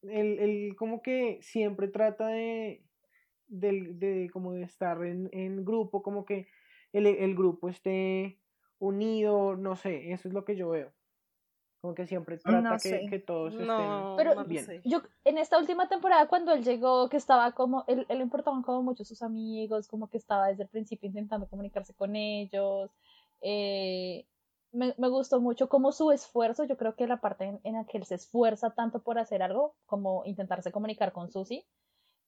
él, 0.03 0.39
él 0.39 0.77
como 0.77 1.03
que 1.03 1.39
siempre 1.43 1.89
trata 1.89 2.29
de, 2.29 2.83
del- 3.49 3.99
de, 3.99 4.31
como 4.33 4.53
de 4.53 4.63
estar 4.63 5.05
en, 5.05 5.29
en 5.33 5.65
grupo, 5.65 6.03
como 6.03 6.25
que 6.25 6.49
el, 6.93 7.07
el 7.07 7.35
grupo 7.35 7.69
esté 7.69 8.39
unido, 8.79 9.57
no 9.57 9.77
sé, 9.77 10.13
eso 10.13 10.29
es 10.29 10.35
lo 10.35 10.45
que 10.45 10.57
yo 10.57 10.71
veo. 10.71 10.93
Como 11.83 11.95
que 11.95 12.07
siempre 12.07 12.37
trata 12.37 12.61
No 12.61 12.71
que, 12.73 12.79
sé. 12.79 13.07
que 13.09 13.19
todos 13.19 13.55
No, 13.55 14.15
Pero- 14.17 14.35
no 14.35 14.43
lo 14.43 14.47
bien. 14.49 14.65
sé. 14.67 14.83
Yo, 14.85 15.01
en 15.25 15.39
esta 15.39 15.59
última 15.59 15.89
temporada, 15.89 16.29
cuando 16.29 16.53
él 16.53 16.63
llegó, 16.63 17.09
que 17.09 17.17
estaba 17.17 17.53
como, 17.53 17.85
él, 17.89 18.05
él 18.09 18.19
le 18.19 18.25
importaban 18.25 18.63
como 18.63 18.83
mucho 18.83 19.03
sus 19.05 19.23
amigos, 19.23 19.89
como 19.89 20.09
que 20.09 20.19
estaba 20.19 20.49
desde 20.49 20.65
el 20.65 20.69
principio 20.69 21.07
intentando 21.09 21.49
comunicarse 21.49 21.95
con 21.95 22.17
ellos. 22.17 22.91
Eh, 23.41 24.27
me, 24.73 24.95
me 24.99 25.09
gustó 25.09 25.41
mucho 25.41 25.69
como 25.69 25.93
su 25.93 26.13
esfuerzo, 26.13 26.65
yo 26.65 26.77
creo 26.77 26.95
que 26.95 27.07
la 27.07 27.21
parte 27.21 27.61
en, 27.63 27.75
la 27.75 27.85
que 27.85 27.99
él 27.99 28.05
se 28.05 28.15
esfuerza 28.17 28.71
tanto 28.71 29.03
por 29.03 29.19
hacer 29.19 29.43
algo, 29.43 29.75
como 29.87 30.25
intentarse 30.25 30.73
comunicar 30.73 31.13
con 31.13 31.31
Susie, 31.31 31.67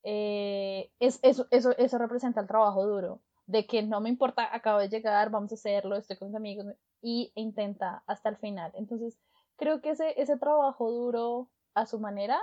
eh, 0.04 0.90
es, 0.98 1.20
eso, 1.22 1.46
eso, 1.50 1.76
eso 1.78 1.98
representa 1.98 2.40
el 2.40 2.48
trabajo 2.48 2.86
duro, 2.86 3.20
de 3.46 3.66
que 3.66 3.82
no 3.82 4.00
me 4.00 4.08
importa, 4.08 4.54
acabo 4.54 4.78
de 4.78 4.88
llegar, 4.88 5.30
vamos 5.30 5.52
a 5.52 5.54
hacerlo, 5.54 5.96
estoy 5.96 6.16
con 6.16 6.28
mis 6.28 6.36
amigos, 6.36 6.66
y 7.00 7.32
intenta 7.34 8.02
hasta 8.06 8.28
el 8.28 8.36
final. 8.36 8.72
Entonces, 8.74 9.18
creo 9.56 9.80
que 9.80 9.90
ese, 9.90 10.20
ese 10.20 10.36
trabajo 10.38 10.90
duro 10.90 11.48
a 11.74 11.86
su 11.86 11.98
manera 12.00 12.40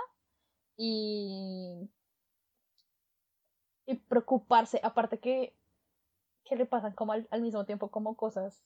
y 0.76 1.90
preocuparse, 4.08 4.80
aparte 4.82 5.18
que, 5.18 5.54
que 6.50 6.56
le 6.56 6.66
pasan 6.66 6.92
como 6.92 7.12
al, 7.12 7.26
al 7.30 7.40
mismo 7.40 7.64
tiempo 7.64 7.90
como 7.90 8.16
cosas 8.16 8.62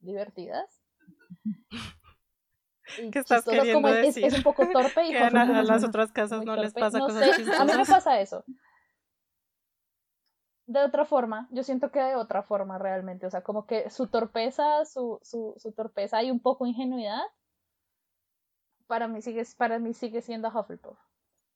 divertidas. 0.00 0.82
y 2.98 3.10
¿Qué 3.10 3.18
estás 3.20 3.44
chistosas, 3.44 3.72
como 3.72 3.88
queriendo 3.88 3.88
es, 3.88 4.08
es 4.08 4.14
decir? 4.16 4.38
un 4.38 4.42
poco 4.42 4.66
torpe 4.72 5.04
y 5.04 5.10
Que 5.12 5.18
a, 5.18 5.26
a 5.28 5.62
las 5.62 5.84
otras 5.84 6.12
casas 6.12 6.44
no 6.44 6.56
les 6.56 6.72
torpe. 6.72 6.80
pasa 6.80 6.98
No 6.98 7.06
cosas 7.06 7.36
sé, 7.36 7.42
a 7.56 7.64
mí 7.64 7.72
me 7.76 7.84
pasa 7.86 8.20
eso. 8.20 8.44
De 10.66 10.80
otra 10.82 11.04
forma, 11.04 11.46
yo 11.52 11.62
siento 11.62 11.92
que 11.92 12.00
de 12.00 12.16
otra 12.16 12.42
forma 12.42 12.76
realmente, 12.78 13.24
o 13.26 13.30
sea, 13.30 13.42
como 13.42 13.66
que 13.66 13.88
su 13.88 14.08
torpeza, 14.08 14.84
su, 14.84 15.20
su, 15.22 15.54
su 15.58 15.72
torpeza 15.72 16.22
y 16.24 16.30
un 16.32 16.40
poco 16.40 16.66
ingenuidad, 16.66 17.22
para 18.88 19.06
mí 19.08 19.22
sigue, 19.22 19.44
para 19.56 19.78
mí 19.78 19.94
sigue 19.94 20.22
siendo 20.22 20.48
Hufflepuff. 20.48 20.98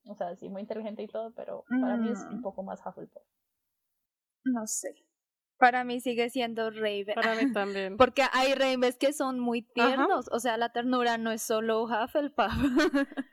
O 0.06 0.14
sea, 0.14 0.36
sí, 0.36 0.48
muy 0.48 0.62
inteligente 0.62 1.02
y 1.02 1.08
todo, 1.08 1.32
pero 1.32 1.64
para 1.80 1.96
mí 1.96 2.10
es 2.10 2.20
un 2.30 2.38
Mm. 2.38 2.42
poco 2.42 2.62
más 2.62 2.80
Hufflepuff. 2.86 3.22
No 4.44 4.66
sé. 4.66 4.94
Para 5.60 5.84
mí 5.84 6.00
sigue 6.00 6.28
siendo 6.30 6.70
Raven. 6.70 7.14
Para 7.14 7.34
mí 7.36 7.52
también. 7.52 7.96
Porque 7.96 8.24
hay 8.32 8.54
Ravens 8.54 8.96
que 8.98 9.12
son 9.12 9.38
muy 9.38 9.60
Ajá. 9.60 9.86
tiernos. 9.94 10.28
O 10.32 10.40
sea, 10.40 10.56
la 10.56 10.72
ternura 10.72 11.18
no 11.18 11.30
es 11.30 11.42
solo 11.42 11.84
Hufflepuff. 11.84 12.50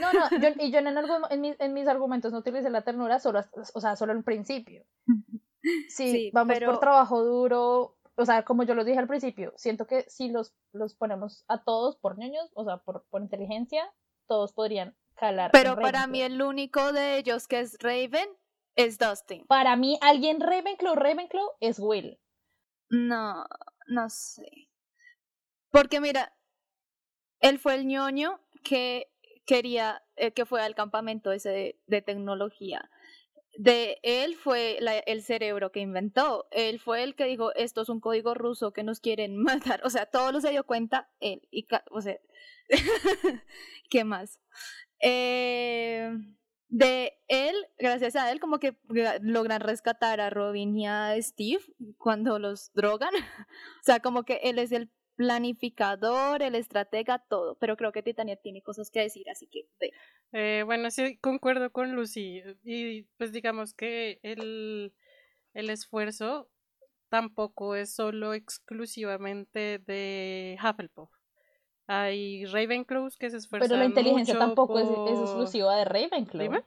No, 0.00 0.12
no, 0.14 0.30
yo, 0.40 0.48
y 0.64 0.70
yo 0.72 0.78
en, 0.78 0.86
algún, 0.88 1.22
en, 1.30 1.40
mis, 1.42 1.60
en 1.60 1.74
mis 1.74 1.86
argumentos 1.88 2.32
no 2.32 2.38
utilicé 2.38 2.70
la 2.70 2.82
ternura, 2.84 3.18
solo, 3.20 3.40
o 3.74 3.80
sea, 3.82 3.96
solo 3.96 4.12
en 4.12 4.22
principio. 4.22 4.84
Sí, 5.88 6.10
Sí, 6.12 6.30
vamos 6.32 6.54
pero- 6.54 6.70
por 6.70 6.80
trabajo 6.80 7.22
duro, 7.22 7.98
o 8.14 8.24
sea, 8.24 8.44
como 8.44 8.62
yo 8.62 8.74
lo 8.74 8.84
dije 8.84 8.98
al 8.98 9.08
principio, 9.08 9.52
siento 9.56 9.86
que 9.86 10.04
si 10.08 10.30
los, 10.30 10.54
los 10.72 10.94
ponemos 10.94 11.44
a 11.48 11.62
todos 11.64 11.96
por 11.98 12.16
ñoños, 12.16 12.48
o 12.54 12.64
sea, 12.64 12.78
por, 12.78 13.04
por 13.10 13.20
inteligencia, 13.20 13.82
todos 14.26 14.52
podrían 14.54 14.96
calar. 15.16 15.50
Pero 15.52 15.74
para 15.76 16.06
mí 16.06 16.22
el 16.22 16.40
único 16.40 16.92
de 16.92 17.18
ellos 17.18 17.46
que 17.48 17.60
es 17.60 17.76
Raven 17.80 18.28
es 18.78 18.96
Dustin. 18.96 19.44
Para 19.46 19.74
mí, 19.76 19.98
alguien 20.00 20.40
Ravenclaw, 20.40 20.94
Ravenclaw 20.94 21.48
es 21.60 21.78
Will. 21.80 22.18
No, 22.88 23.44
no 23.88 24.08
sé. 24.08 24.68
Porque 25.70 26.00
mira, 26.00 26.32
él 27.40 27.58
fue 27.58 27.74
el 27.74 27.86
ñoño 27.86 28.40
que 28.62 29.10
quería, 29.46 30.02
eh, 30.16 30.30
que 30.32 30.46
fue 30.46 30.62
al 30.62 30.76
campamento 30.76 31.32
ese 31.32 31.50
de, 31.50 31.80
de 31.86 32.02
tecnología. 32.02 32.88
De 33.58 33.98
él 34.04 34.36
fue 34.36 34.76
la- 34.80 34.98
el 35.00 35.22
cerebro 35.24 35.72
que 35.72 35.80
inventó. 35.80 36.46
Él 36.52 36.78
fue 36.78 37.02
el 37.02 37.16
que 37.16 37.24
dijo, 37.24 37.52
esto 37.56 37.82
es 37.82 37.88
un 37.88 37.98
código 38.00 38.34
ruso 38.34 38.72
que 38.72 38.84
nos 38.84 39.00
quieren 39.00 39.36
matar. 39.42 39.80
O 39.84 39.90
sea, 39.90 40.06
todo 40.06 40.30
lo 40.30 40.40
se 40.40 40.50
dio 40.50 40.64
cuenta 40.64 41.10
él. 41.18 41.42
Y, 41.50 41.66
o 41.90 42.00
sea, 42.00 42.16
¿qué 43.90 44.04
más? 44.04 44.38
Eh, 45.00 46.10
de 46.68 47.17
gracias 47.88 48.16
a 48.16 48.30
él, 48.32 48.40
como 48.40 48.58
que 48.58 48.72
gra- 48.88 49.18
logran 49.20 49.60
rescatar 49.60 50.20
a 50.20 50.30
Robin 50.30 50.76
y 50.76 50.86
a 50.86 51.14
Steve 51.20 51.62
cuando 51.98 52.38
los 52.38 52.72
drogan. 52.74 53.10
O 53.80 53.82
sea, 53.84 54.00
como 54.00 54.24
que 54.24 54.40
él 54.44 54.58
es 54.58 54.72
el 54.72 54.90
planificador, 55.16 56.42
el 56.42 56.54
estratega, 56.54 57.18
todo. 57.28 57.56
Pero 57.58 57.76
creo 57.76 57.92
que 57.92 58.02
Titania 58.02 58.36
tiene 58.36 58.62
cosas 58.62 58.90
que 58.90 59.00
decir, 59.00 59.28
así 59.30 59.46
que 59.48 59.66
ve. 59.80 59.92
Eh, 60.32 60.62
bueno, 60.64 60.90
sí, 60.90 61.16
concuerdo 61.18 61.70
con 61.72 61.92
Lucy. 61.94 62.42
Y 62.64 63.02
pues 63.16 63.32
digamos 63.32 63.74
que 63.74 64.20
el, 64.22 64.94
el 65.54 65.70
esfuerzo 65.70 66.48
tampoco 67.08 67.74
es 67.74 67.94
solo 67.94 68.34
exclusivamente 68.34 69.78
de 69.78 70.58
Hufflepuff. 70.62 71.10
Hay 71.86 72.44
Ravenclaws 72.44 73.16
que 73.16 73.30
se 73.30 73.38
esfuerzan 73.38 73.70
Pero 73.70 73.80
la 73.80 73.86
inteligencia 73.86 74.34
mucho 74.34 74.44
tampoco 74.46 74.78
es, 74.78 75.18
exclusiva 75.20 75.74
de 75.76 75.84
Ravenclaw. 75.86 76.42
Dime. 76.42 76.62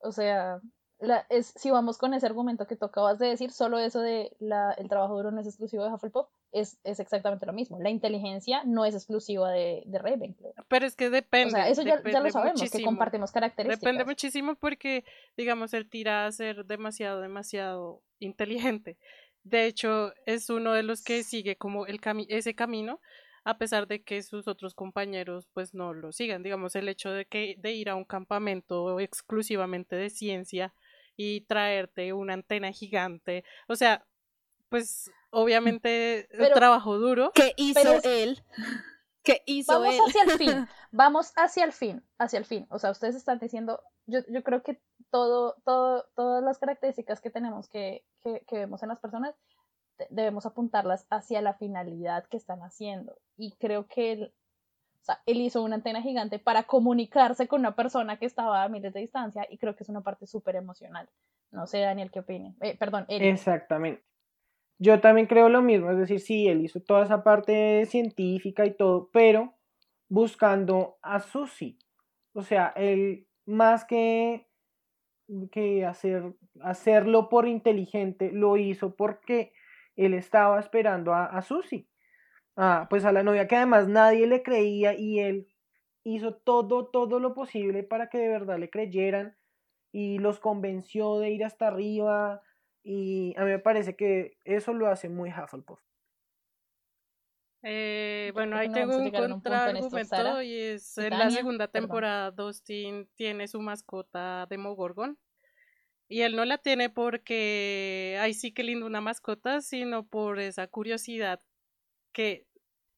O 0.00 0.12
sea, 0.12 0.60
la, 0.98 1.26
es, 1.28 1.52
si 1.56 1.70
vamos 1.70 1.98
con 1.98 2.14
ese 2.14 2.26
argumento 2.26 2.66
que 2.66 2.76
tú 2.76 2.86
acabas 2.86 3.18
de 3.18 3.26
decir, 3.26 3.50
solo 3.50 3.78
eso 3.78 4.00
de 4.00 4.34
la, 4.38 4.72
el 4.72 4.88
trabajo 4.88 5.16
duro 5.16 5.30
no 5.30 5.40
es 5.40 5.46
exclusivo 5.46 5.84
de 5.84 5.92
Hufflepuff, 5.92 6.28
es, 6.52 6.78
es 6.84 7.00
exactamente 7.00 7.44
lo 7.44 7.52
mismo. 7.52 7.78
La 7.80 7.90
inteligencia 7.90 8.62
no 8.64 8.84
es 8.84 8.94
exclusiva 8.94 9.50
de, 9.50 9.82
de 9.84 9.98
Ravenclaw. 9.98 10.54
Pero 10.68 10.86
es 10.86 10.96
que 10.96 11.10
depende. 11.10 11.48
O 11.48 11.56
sea, 11.56 11.68
eso 11.68 11.82
ya, 11.82 12.02
ya 12.02 12.20
lo 12.20 12.30
sabemos, 12.30 12.60
que 12.60 12.64
muchísimo. 12.64 12.86
compartimos 12.86 13.30
características. 13.30 13.80
Depende 13.80 14.04
muchísimo 14.04 14.54
porque, 14.54 15.04
digamos, 15.36 15.74
él 15.74 15.88
tira 15.90 16.26
a 16.26 16.32
ser 16.32 16.64
demasiado, 16.64 17.20
demasiado 17.20 18.02
inteligente. 18.18 18.96
De 19.42 19.66
hecho, 19.66 20.12
es 20.24 20.48
uno 20.48 20.72
de 20.72 20.82
los 20.82 21.04
que 21.04 21.22
sigue 21.22 21.56
como 21.56 21.86
el 21.86 22.00
cami 22.00 22.26
ese 22.30 22.54
camino, 22.54 23.00
a 23.46 23.58
pesar 23.58 23.86
de 23.86 24.02
que 24.02 24.22
sus 24.24 24.48
otros 24.48 24.74
compañeros 24.74 25.46
pues 25.54 25.72
no 25.72 25.94
lo 25.94 26.10
sigan. 26.10 26.42
Digamos, 26.42 26.74
el 26.74 26.88
hecho 26.88 27.12
de 27.12 27.26
que 27.26 27.54
de 27.58 27.72
ir 27.72 27.88
a 27.88 27.94
un 27.94 28.04
campamento 28.04 28.98
exclusivamente 28.98 29.94
de 29.94 30.10
ciencia 30.10 30.74
y 31.16 31.42
traerte 31.42 32.12
una 32.12 32.34
antena 32.34 32.72
gigante. 32.72 33.44
O 33.68 33.76
sea, 33.76 34.04
pues 34.68 35.10
obviamente 35.30 36.26
Pero- 36.32 36.54
trabajo 36.54 36.98
duro. 36.98 37.30
¿Qué 37.34 37.52
hizo 37.56 37.80
Pero 37.80 37.92
es- 37.98 38.04
él? 38.04 38.42
¿Qué 39.22 39.42
hizo 39.46 39.72
Vamos 39.80 39.94
él? 39.94 40.00
hacia 40.08 40.22
el 40.22 40.30
fin, 40.38 40.68
vamos 40.92 41.32
hacia 41.36 41.64
el 41.64 41.72
fin, 41.72 42.02
hacia 42.18 42.38
el 42.38 42.44
fin. 42.44 42.66
O 42.70 42.78
sea, 42.78 42.90
ustedes 42.90 43.14
están 43.16 43.38
diciendo, 43.38 43.80
yo, 44.06 44.20
yo 44.28 44.42
creo 44.42 44.62
que 44.62 44.80
todo, 45.10 45.54
todo, 45.64 46.04
todas 46.14 46.42
las 46.44 46.58
características 46.58 47.20
que 47.20 47.30
tenemos 47.30 47.68
que, 47.68 48.04
que, 48.22 48.42
que 48.46 48.56
vemos 48.58 48.82
en 48.82 48.88
las 48.88 48.98
personas, 49.00 49.34
debemos 50.10 50.46
apuntarlas 50.46 51.06
hacia 51.10 51.40
la 51.40 51.54
finalidad 51.54 52.26
que 52.26 52.36
están 52.36 52.60
haciendo. 52.60 53.18
Y 53.36 53.52
creo 53.52 53.86
que 53.86 54.12
él, 54.12 54.32
hizo 55.26 55.62
una 55.62 55.76
antena 55.76 56.02
gigante 56.02 56.38
para 56.38 56.64
comunicarse 56.64 57.46
con 57.46 57.60
una 57.60 57.76
persona 57.76 58.18
que 58.18 58.26
estaba 58.26 58.62
a 58.62 58.68
miles 58.68 58.92
de 58.92 59.00
distancia 59.00 59.46
y 59.48 59.58
creo 59.58 59.76
que 59.76 59.84
es 59.84 59.88
una 59.88 60.02
parte 60.02 60.26
súper 60.26 60.56
emocional. 60.56 61.08
No 61.52 61.66
sé, 61.66 61.80
Daniel, 61.80 62.10
¿qué 62.10 62.20
opine? 62.20 62.54
Eh, 62.60 62.76
perdón, 62.76 63.06
él. 63.08 63.22
Exactamente. 63.22 64.02
Yo 64.78 65.00
también 65.00 65.26
creo 65.26 65.48
lo 65.48 65.62
mismo, 65.62 65.90
es 65.90 65.96
decir, 65.96 66.20
sí, 66.20 66.48
él 66.48 66.62
hizo 66.62 66.80
toda 66.80 67.04
esa 67.04 67.22
parte 67.22 67.86
científica 67.86 68.66
y 68.66 68.74
todo, 68.74 69.08
pero 69.10 69.54
buscando 70.08 70.98
a 71.00 71.20
Susie. 71.20 71.78
O 72.34 72.42
sea, 72.42 72.74
él 72.76 73.26
más 73.46 73.86
que, 73.86 74.48
que 75.50 75.86
hacer, 75.86 76.34
hacerlo 76.60 77.30
por 77.30 77.48
inteligente, 77.48 78.30
lo 78.32 78.58
hizo 78.58 78.94
porque 78.94 79.52
él 79.96 80.14
estaba 80.14 80.60
esperando 80.60 81.14
a, 81.14 81.26
a 81.26 81.42
Susie. 81.42 81.88
Ah, 82.56 82.86
pues 82.88 83.04
a 83.04 83.12
la 83.12 83.22
novia 83.22 83.46
que 83.48 83.56
además 83.56 83.88
nadie 83.88 84.26
le 84.26 84.42
creía 84.42 84.94
y 84.94 85.20
él 85.20 85.48
hizo 86.04 86.34
todo, 86.36 86.86
todo 86.88 87.20
lo 87.20 87.34
posible 87.34 87.82
para 87.82 88.08
que 88.08 88.18
de 88.18 88.28
verdad 88.28 88.58
le 88.58 88.70
creyeran 88.70 89.36
y 89.92 90.18
los 90.18 90.40
convenció 90.40 91.18
de 91.18 91.30
ir 91.30 91.44
hasta 91.44 91.68
arriba 91.68 92.42
y 92.82 93.34
a 93.36 93.44
mí 93.44 93.50
me 93.50 93.58
parece 93.58 93.96
que 93.96 94.38
eso 94.44 94.72
lo 94.72 94.88
hace 94.88 95.08
muy 95.08 95.30
Hufflepuff. 95.30 95.80
Eh, 97.62 98.30
bueno, 98.34 98.56
ahí 98.56 98.68
que 98.70 98.86
no 98.86 98.92
tengo 98.92 98.92
a 98.94 98.98
un 98.98 99.08
a 99.08 99.28
contraargumento 99.28 100.42
y 100.42 100.54
es 100.54 100.96
en 100.98 101.18
la 101.18 101.30
segunda 101.30 101.66
perdón. 101.66 101.88
temporada 101.88 102.30
Dustin 102.30 103.08
tiene 103.16 103.48
su 103.48 103.60
mascota 103.60 104.46
Demogorgon 104.48 105.18
y 106.08 106.22
él 106.22 106.36
no 106.36 106.44
la 106.44 106.58
tiene 106.58 106.88
porque 106.90 108.16
ay 108.20 108.34
sí 108.34 108.52
que 108.52 108.62
lindo 108.62 108.86
una 108.86 109.00
mascota, 109.00 109.60
sino 109.60 110.06
por 110.06 110.38
esa 110.38 110.66
curiosidad 110.68 111.40
que 112.12 112.46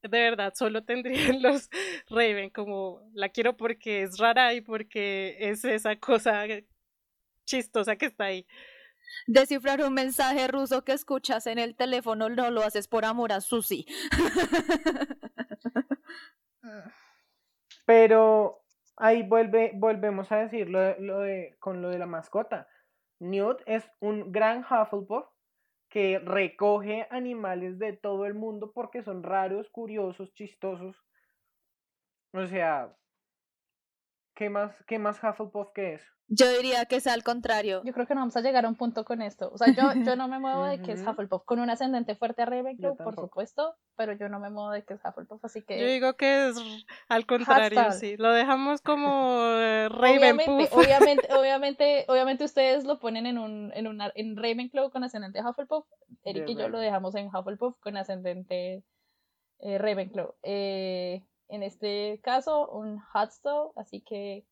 de 0.03 0.09
verdad 0.09 0.53
solo 0.57 0.85
tendrían 0.85 1.13
los 1.43 1.69
Raven 2.09 2.51
como 2.51 3.09
la 3.15 3.31
quiero 3.31 3.57
porque 3.57 4.03
es 4.03 4.19
rara 4.19 4.55
y 4.55 4.61
porque 4.61 5.37
es 5.41 5.65
esa 5.65 5.97
cosa 5.97 6.45
chistosa 7.45 7.97
que 7.97 8.07
está 8.07 8.25
ahí. 8.25 8.47
Descifrar 9.27 9.83
un 9.83 9.95
mensaje 9.95 10.47
ruso 10.49 10.85
que 10.85 10.93
escuchas 10.93 11.47
en 11.47 11.59
el 11.59 11.75
teléfono 11.75 12.29
no 12.29 12.51
lo 12.51 12.63
haces 12.63 12.89
por 12.89 13.07
amor 13.07 13.33
a 13.33 13.41
Susi. 13.41 13.87
Pero 17.87 18.61
ahí 18.97 19.23
vuelve, 19.23 19.73
volvemos 19.75 20.31
a 20.31 20.37
decir 20.37 20.69
lo 20.69 20.81
de, 20.81 20.97
lo 21.01 21.21
de- 21.21 21.57
con 21.59 21.81
lo 21.83 21.89
de 21.91 21.99
la 21.99 22.07
mascota. 22.07 22.69
Newt 23.21 23.63
es 23.67 23.91
un 24.01 24.33
gran 24.33 24.65
Hufflepuff 24.65 25.27
que 25.89 26.19
recoge 26.19 27.07
animales 27.11 27.79
de 27.79 27.95
todo 27.95 28.27
el 28.27 28.35
mundo 28.35 28.73
porque 28.73 29.03
son 29.03 29.23
raros, 29.23 29.71
curiosos, 29.71 30.33
chistosos. 30.35 30.97
O 32.33 32.47
sea, 32.47 32.95
¿qué 34.39 34.51
más, 34.51 34.73
qué 34.87 35.01
más 35.01 35.19
Hufflepuff 35.23 35.73
que 35.75 35.95
eso? 35.95 36.07
Yo 36.29 36.49
diría 36.53 36.85
que 36.85 36.97
es 36.97 37.07
al 37.07 37.25
contrario. 37.25 37.83
Yo 37.85 37.93
creo 37.93 38.07
que 38.07 38.15
no 38.15 38.21
vamos 38.21 38.37
a 38.37 38.41
llegar 38.41 38.67
a 38.67 38.69
un 38.69 38.77
punto 38.77 39.05
con 39.05 39.21
esto. 39.21 39.51
O 39.53 39.59
sea, 39.59 39.75
yo, 39.75 40.01
yo 40.05 40.15
no 40.15 40.29
me 40.29 40.39
muevo 40.41 40.65
de 40.65 40.81
que 40.81 40.93
es. 40.93 41.05
Hufflepuff. 41.05 41.45
Con 41.45 41.59
un 41.59 41.71
ascendente 41.71 42.15
fuerte 42.15 42.43
a 42.43 42.45
Ravenclaw, 42.47 42.97
por 42.99 43.17
supuesto, 43.17 43.75
pero 43.97 44.13
yo 44.13 44.29
no 44.29 44.39
me 44.39 44.51
muevo 44.51 44.71
de 44.71 44.85
que 44.85 44.95
es 44.95 45.01
Hufflepuff, 45.05 45.45
así 45.45 45.63
que... 45.63 45.81
Yo 45.81 45.87
digo 45.87 46.15
que 46.15 46.49
es 46.49 46.57
al 47.09 47.27
contrario, 47.27 47.81
Hashtag. 47.81 47.99
sí. 47.99 48.17
Lo 48.17 48.31
dejamos 48.31 48.81
como 48.81 49.41
eh, 49.57 49.89
Obviamente, 49.91 50.45
Ravenpuff. 50.47 50.73
obviamente, 50.73 51.29
obviamente, 51.35 52.05
obviamente 52.07 52.45
ustedes 52.45 52.85
lo 52.85 53.01
ponen 53.01 53.27
en 53.27 53.39
un, 53.39 53.73
en 53.75 53.89
una, 53.89 54.13
en 54.15 54.37
Ravenclaw 54.37 54.91
con 54.91 55.03
ascendente 55.03 55.41
Hufflepuff. 55.43 55.87
Eric 56.23 56.49
y 56.49 56.57
yo 56.57 56.69
lo 56.69 56.79
dejamos 56.79 57.17
en 57.17 57.27
Hufflepuff 57.27 57.77
con 57.81 57.97
ascendente 57.97 58.85
eh, 59.61 59.79
Ravenclaw. 59.79 60.35
Eh, 60.45 61.25
en 61.49 61.63
este 61.63 62.21
caso, 62.23 62.69
un 62.71 62.99
Hotstow, 63.01 63.73
así 63.77 64.01
que 64.03 64.45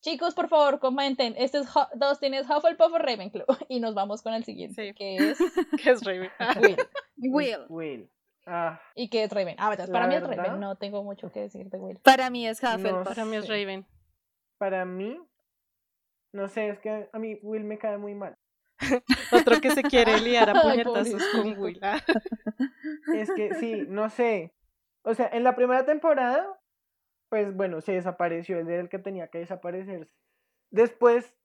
chicos, 0.00 0.34
por 0.34 0.48
favor, 0.48 0.78
comenten. 0.78 1.34
Este 1.36 1.58
es 1.58 1.68
Hu- 1.68 1.88
Dustin 1.94 2.34
es 2.34 2.48
Hufflepuff 2.48 2.92
o 2.92 2.98
Ravenclaw. 2.98 3.46
Y 3.68 3.80
nos 3.80 3.94
vamos 3.94 4.22
con 4.22 4.32
el 4.34 4.44
siguiente, 4.44 4.88
Sí. 4.88 4.94
que 4.94 5.16
es 5.16 5.38
que 5.82 5.90
es 5.90 6.04
Raven. 6.04 6.30
Will. 7.16 7.56
Will. 7.58 7.66
Will. 7.68 8.10
Ah, 8.46 8.80
Y 8.94 9.08
que 9.10 9.24
es 9.24 9.30
Raven. 9.32 9.56
Ah, 9.58 9.68
verdad, 9.70 9.90
para 9.90 10.06
mí 10.06 10.14
es 10.14 10.22
Raven, 10.22 10.58
no 10.60 10.76
tengo 10.76 11.02
mucho 11.04 11.30
que 11.30 11.40
decir 11.40 11.68
de 11.68 11.78
Will. 11.78 11.98
Para 11.98 12.30
mí 12.30 12.46
es 12.46 12.62
No 12.62 12.74
Hufflepuff. 12.76 13.04
Para 13.08 13.24
mí 13.24 13.36
es. 13.36 13.48
Raven. 13.48 13.86
para 14.58 14.84
mí, 14.86 15.18
no 16.32 16.48
sé, 16.48 16.68
es 16.70 16.78
que 16.78 17.08
a 17.12 17.18
mí 17.18 17.38
Will 17.42 17.64
me 17.64 17.78
cae 17.78 17.98
muy 17.98 18.14
mal. 18.14 18.36
Otro 19.32 19.60
que 19.60 19.72
se 19.72 19.82
quiere 19.82 20.20
liar 20.20 20.48
a 20.50 20.52
Ay, 20.64 20.82
puñetazos 20.84 21.22
con. 21.32 21.58
Will. 21.58 21.78
Ah, 21.82 21.98
Es 23.14 23.28
que 23.32 23.54
sí, 23.56 23.84
no 23.88 24.08
sé. 24.08 24.54
O 25.04 25.14
sea, 25.14 25.28
en 25.32 25.44
la 25.44 25.56
primera 25.56 25.84
temporada, 25.84 26.60
pues 27.30 27.54
bueno, 27.54 27.80
se 27.80 27.92
desapareció, 27.92 28.58
él 28.58 28.68
era 28.70 28.82
el 28.82 28.88
que 28.88 28.98
tenía 28.98 29.28
que 29.28 29.38
desaparecerse. 29.38 30.12
Después, 30.70 31.36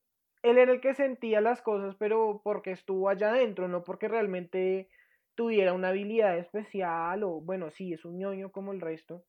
él 0.44 0.58
era 0.58 0.72
el 0.72 0.82
que 0.82 0.94
sentía 0.96 1.42
las 1.42 1.62
cosas, 1.62 1.96
pero 1.98 2.42
porque 2.44 2.72
estuvo 2.72 3.10
allá 3.10 3.30
adentro, 3.32 3.68
no 3.68 3.84
porque 3.84 4.08
realmente 4.08 4.90
tuviera 5.36 5.74
una 5.74 5.90
habilidad 5.90 6.38
especial 6.38 7.24
o 7.24 7.42
bueno, 7.42 7.72
sí, 7.72 7.94
es 7.94 8.06
un 8.06 8.18
ñoño 8.20 8.52
como 8.52 8.74
el 8.74 8.82
resto. 8.82 9.26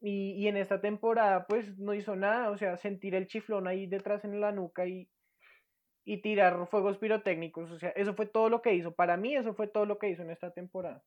Y, 0.00 0.32
y 0.32 0.48
en 0.48 0.56
esta 0.58 0.80
temporada, 0.80 1.46
pues 1.46 1.78
no 1.78 1.94
hizo 1.94 2.14
nada, 2.16 2.50
o 2.50 2.58
sea, 2.58 2.76
sentir 2.76 3.14
el 3.14 3.26
chiflón 3.26 3.66
ahí 3.68 3.86
detrás 3.86 4.24
en 4.24 4.40
la 4.40 4.52
nuca 4.52 4.86
y, 4.86 5.08
y 6.04 6.20
tirar 6.22 6.66
fuegos 6.68 6.98
pirotécnicos, 6.98 7.70
o 7.70 7.78
sea, 7.78 7.90
eso 7.90 8.14
fue 8.14 8.26
todo 8.26 8.48
lo 8.50 8.62
que 8.62 8.74
hizo. 8.74 8.94
Para 8.94 9.16
mí, 9.16 9.34
eso 9.34 9.54
fue 9.54 9.66
todo 9.68 9.86
lo 9.86 9.98
que 9.98 10.10
hizo 10.10 10.22
en 10.22 10.30
esta 10.30 10.50
temporada. 10.52 11.02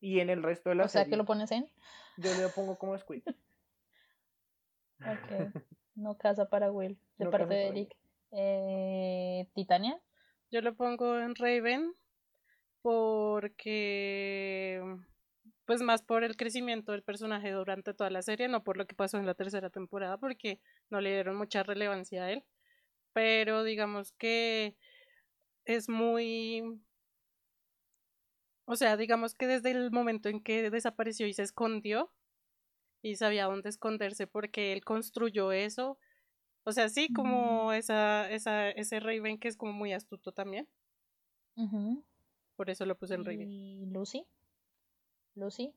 Y 0.00 0.20
en 0.20 0.30
el 0.30 0.42
resto 0.42 0.70
de 0.70 0.76
la 0.76 0.84
O 0.84 0.88
sea, 0.88 1.02
que 1.02 1.06
serie. 1.06 1.18
lo 1.18 1.24
pones 1.24 1.50
en. 1.52 1.70
Yo 2.16 2.30
le 2.34 2.48
pongo 2.54 2.78
como 2.78 2.96
Squid. 2.98 3.22
Ok. 5.00 5.52
No 5.94 6.16
casa 6.18 6.48
para 6.48 6.70
Will, 6.70 6.98
de 7.18 7.24
No 7.24 7.30
parte 7.30 7.54
de 7.54 7.68
Eric. 7.68 7.96
Eh, 8.32 9.48
Titania. 9.54 10.00
Yo 10.50 10.60
lo 10.60 10.74
pongo 10.74 11.18
en 11.18 11.34
Raven 11.34 11.94
porque 12.82 14.80
pues 15.64 15.82
más 15.82 16.02
por 16.02 16.22
el 16.22 16.36
crecimiento 16.36 16.92
del 16.92 17.02
personaje 17.02 17.50
durante 17.50 17.92
toda 17.92 18.08
la 18.10 18.22
serie, 18.22 18.46
no 18.46 18.62
por 18.62 18.76
lo 18.76 18.86
que 18.86 18.94
pasó 18.94 19.18
en 19.18 19.26
la 19.26 19.34
tercera 19.34 19.68
temporada, 19.70 20.16
porque 20.16 20.60
no 20.90 21.00
le 21.00 21.10
dieron 21.12 21.36
mucha 21.36 21.64
relevancia 21.64 22.24
a 22.24 22.30
él. 22.30 22.44
Pero 23.12 23.64
digamos 23.64 24.12
que 24.12 24.76
es 25.64 25.88
muy... 25.88 26.80
O 28.66 28.76
sea, 28.76 28.96
digamos 28.96 29.34
que 29.34 29.46
desde 29.46 29.70
el 29.70 29.90
momento 29.90 30.28
en 30.28 30.40
que 30.42 30.70
desapareció 30.70 31.26
y 31.26 31.32
se 31.32 31.42
escondió, 31.42 32.12
y 33.02 33.16
sabía 33.16 33.46
dónde 33.46 33.68
esconderse 33.68 34.26
porque 34.26 34.72
él 34.72 34.84
construyó 34.84 35.52
eso. 35.52 35.98
O 36.64 36.72
sea, 36.72 36.88
sí, 36.88 37.12
como 37.12 37.72
esa, 37.72 38.28
esa, 38.30 38.70
ese 38.70 38.98
Raven 38.98 39.38
que 39.38 39.48
es 39.48 39.56
como 39.56 39.72
muy 39.72 39.92
astuto 39.92 40.32
también. 40.32 40.68
Por 42.56 42.70
eso 42.70 42.84
lo 42.84 42.98
puse 42.98 43.14
en 43.14 43.24
Raven. 43.24 43.50
¿Y 43.50 43.86
Lucy? 43.86 44.26
Lucy. 45.36 45.72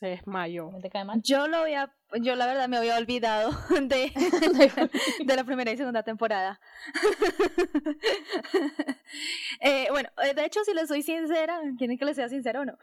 Se 0.00 0.06
desmayó. 0.06 0.70
¿Te 0.80 0.88
cae 0.88 1.04
mal? 1.04 1.20
Yo 1.22 1.46
lo 1.46 1.58
había, 1.58 1.92
yo 2.22 2.34
la 2.34 2.46
verdad 2.46 2.68
me 2.68 2.78
había 2.78 2.96
olvidado 2.96 3.50
de, 3.82 4.10
de 5.26 5.36
la 5.36 5.44
primera 5.44 5.70
y 5.70 5.76
segunda 5.76 6.02
temporada. 6.02 6.58
eh, 9.60 9.88
bueno, 9.90 10.08
eh, 10.24 10.32
de 10.32 10.46
hecho, 10.46 10.64
si 10.64 10.72
les 10.72 10.88
soy 10.88 11.02
sincera, 11.02 11.60
¿quieren 11.76 11.98
que 11.98 12.06
les 12.06 12.16
sea 12.16 12.30
sincero 12.30 12.62
o 12.62 12.64
no? 12.64 12.78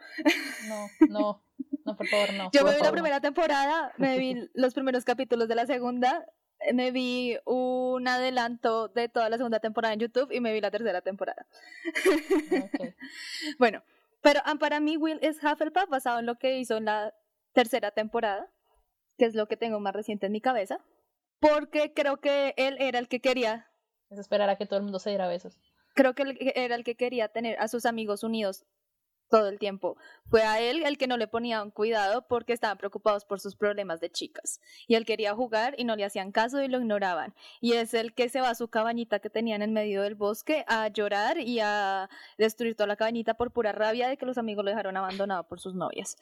no, 0.68 0.86
no, 1.08 1.42
no, 1.84 1.96
por 1.96 2.06
favor, 2.06 2.32
no. 2.34 2.50
Yo 2.52 2.60
por 2.60 2.70
me 2.70 2.76
vi 2.76 2.82
la 2.84 2.92
primera 2.92 3.20
temporada, 3.20 3.92
me 3.96 4.16
vi 4.16 4.48
los 4.54 4.74
primeros 4.74 5.04
capítulos 5.04 5.48
de 5.48 5.56
la 5.56 5.66
segunda, 5.66 6.24
me 6.72 6.92
vi 6.92 7.36
un 7.46 8.06
adelanto 8.06 8.86
de 8.86 9.08
toda 9.08 9.28
la 9.28 9.38
segunda 9.38 9.58
temporada 9.58 9.92
en 9.92 10.00
YouTube 10.00 10.30
y 10.30 10.38
me 10.38 10.52
vi 10.52 10.60
la 10.60 10.70
tercera 10.70 11.00
temporada. 11.00 11.46
Ok. 12.62 12.94
Bueno, 13.58 13.82
pero 14.20 14.40
ah, 14.44 14.54
para 14.56 14.80
mí 14.80 14.96
Will 14.96 15.18
es 15.22 15.42
Hufflepuff 15.42 15.88
basado 15.88 16.18
en 16.18 16.26
lo 16.26 16.36
que 16.36 16.58
hizo 16.58 16.76
en 16.76 16.86
la 16.86 17.14
tercera 17.52 17.90
temporada, 17.90 18.50
que 19.16 19.24
es 19.26 19.34
lo 19.34 19.46
que 19.46 19.56
tengo 19.56 19.80
más 19.80 19.94
reciente 19.94 20.26
en 20.26 20.32
mi 20.32 20.40
cabeza, 20.40 20.78
porque 21.40 21.92
creo 21.94 22.18
que 22.18 22.54
él 22.56 22.76
era 22.80 22.98
el 22.98 23.08
que 23.08 23.20
quería, 23.20 23.70
Es 24.10 24.18
esperar 24.18 24.48
a 24.48 24.56
que 24.56 24.66
todo 24.66 24.78
el 24.78 24.84
mundo 24.84 24.98
se 24.98 25.10
diera 25.10 25.28
besos. 25.28 25.58
creo 25.94 26.14
que 26.14 26.22
él 26.22 26.38
era 26.54 26.74
el 26.74 26.84
que 26.84 26.94
quería 26.96 27.28
tener 27.28 27.58
a 27.58 27.68
sus 27.68 27.86
amigos 27.86 28.22
unidos 28.22 28.64
todo 29.28 29.48
el 29.48 29.58
tiempo. 29.58 29.96
Fue 30.30 30.42
a 30.42 30.60
él 30.60 30.82
el 30.84 30.98
que 30.98 31.06
no 31.06 31.16
le 31.16 31.26
ponían 31.26 31.70
cuidado 31.70 32.26
porque 32.26 32.52
estaban 32.52 32.78
preocupados 32.78 33.24
por 33.24 33.40
sus 33.40 33.56
problemas 33.56 34.00
de 34.00 34.10
chicas. 34.10 34.60
Y 34.86 34.94
él 34.94 35.04
quería 35.04 35.34
jugar 35.34 35.74
y 35.78 35.84
no 35.84 35.96
le 35.96 36.04
hacían 36.04 36.32
caso 36.32 36.60
y 36.62 36.68
lo 36.68 36.78
ignoraban. 36.78 37.34
Y 37.60 37.72
es 37.72 37.94
el 37.94 38.12
que 38.14 38.28
se 38.28 38.40
va 38.40 38.50
a 38.50 38.54
su 38.54 38.68
cabañita 38.68 39.20
que 39.20 39.30
tenían 39.30 39.62
en 39.62 39.72
medio 39.72 40.02
del 40.02 40.14
bosque 40.14 40.64
a 40.68 40.88
llorar 40.88 41.38
y 41.38 41.60
a 41.60 42.08
destruir 42.36 42.74
toda 42.74 42.86
la 42.86 42.96
cabañita 42.96 43.34
por 43.34 43.52
pura 43.52 43.72
rabia 43.72 44.08
de 44.08 44.16
que 44.16 44.26
los 44.26 44.38
amigos 44.38 44.64
lo 44.64 44.70
dejaron 44.70 44.96
abandonado 44.96 45.44
por 45.44 45.60
sus 45.60 45.74
novias. 45.74 46.16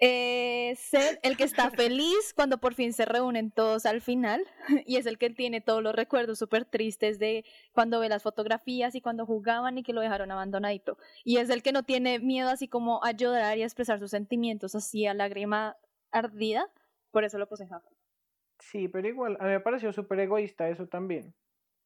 Él 0.00 0.76
el 1.22 1.36
que 1.36 1.44
está 1.44 1.70
feliz 1.70 2.32
cuando 2.34 2.58
por 2.58 2.74
fin 2.74 2.92
se 2.92 3.04
reúnen 3.04 3.50
todos 3.50 3.84
al 3.86 4.00
final 4.00 4.42
y 4.86 4.96
es 4.96 5.06
el 5.06 5.18
que 5.18 5.30
tiene 5.30 5.60
todos 5.60 5.82
los 5.82 5.94
recuerdos 5.94 6.38
súper 6.38 6.64
tristes 6.64 7.18
de 7.18 7.44
cuando 7.72 8.00
ve 8.00 8.08
las 8.08 8.22
fotografías 8.22 8.94
y 8.94 9.00
cuando 9.00 9.26
jugaban 9.26 9.76
y 9.78 9.82
que 9.82 9.92
lo 9.92 10.00
dejaron 10.00 10.30
abandonadito. 10.30 10.96
Y 11.24 11.36
es 11.36 11.50
el 11.50 11.62
que 11.62 11.72
no 11.72 11.82
tiene 11.82 12.18
miedo 12.18 12.48
así 12.48 12.66
como 12.66 13.04
a 13.04 13.12
llorar 13.12 13.58
y 13.58 13.62
a 13.62 13.66
expresar 13.66 13.98
sus 13.98 14.10
sentimientos 14.10 14.74
así 14.74 15.06
a 15.06 15.14
lágrima 15.14 15.76
ardida. 16.10 16.66
Por 17.10 17.24
eso 17.24 17.38
lo 17.38 17.48
puse 17.48 17.64
en 17.64 17.68
Hufflepuff. 17.74 17.98
Sí, 18.60 18.88
pero 18.88 19.08
igual, 19.08 19.36
a 19.40 19.44
mí 19.44 19.50
me 19.50 19.60
pareció 19.60 19.92
súper 19.92 20.20
egoísta 20.20 20.68
eso 20.68 20.86
también. 20.86 21.34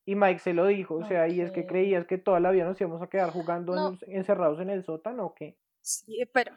Y 0.06 0.16
Mike 0.16 0.40
se 0.40 0.52
lo 0.52 0.66
dijo, 0.66 0.96
o 0.96 1.06
sea, 1.06 1.28
y 1.28 1.40
es 1.40 1.50
que 1.50 1.66
creías 1.66 2.04
que 2.06 2.18
toda 2.18 2.38
la 2.38 2.50
vida 2.50 2.64
nos 2.64 2.78
íbamos 2.80 3.00
a 3.00 3.06
quedar 3.08 3.30
jugando 3.30 3.74
No. 3.74 3.96
en- 4.06 4.16
encerrados 4.16 4.60
en 4.60 4.68
el 4.70 4.84
sótano 4.84 5.24
o 5.26 5.34
qué. 5.34 5.56
Sí, 5.80 6.26
pero 6.32 6.52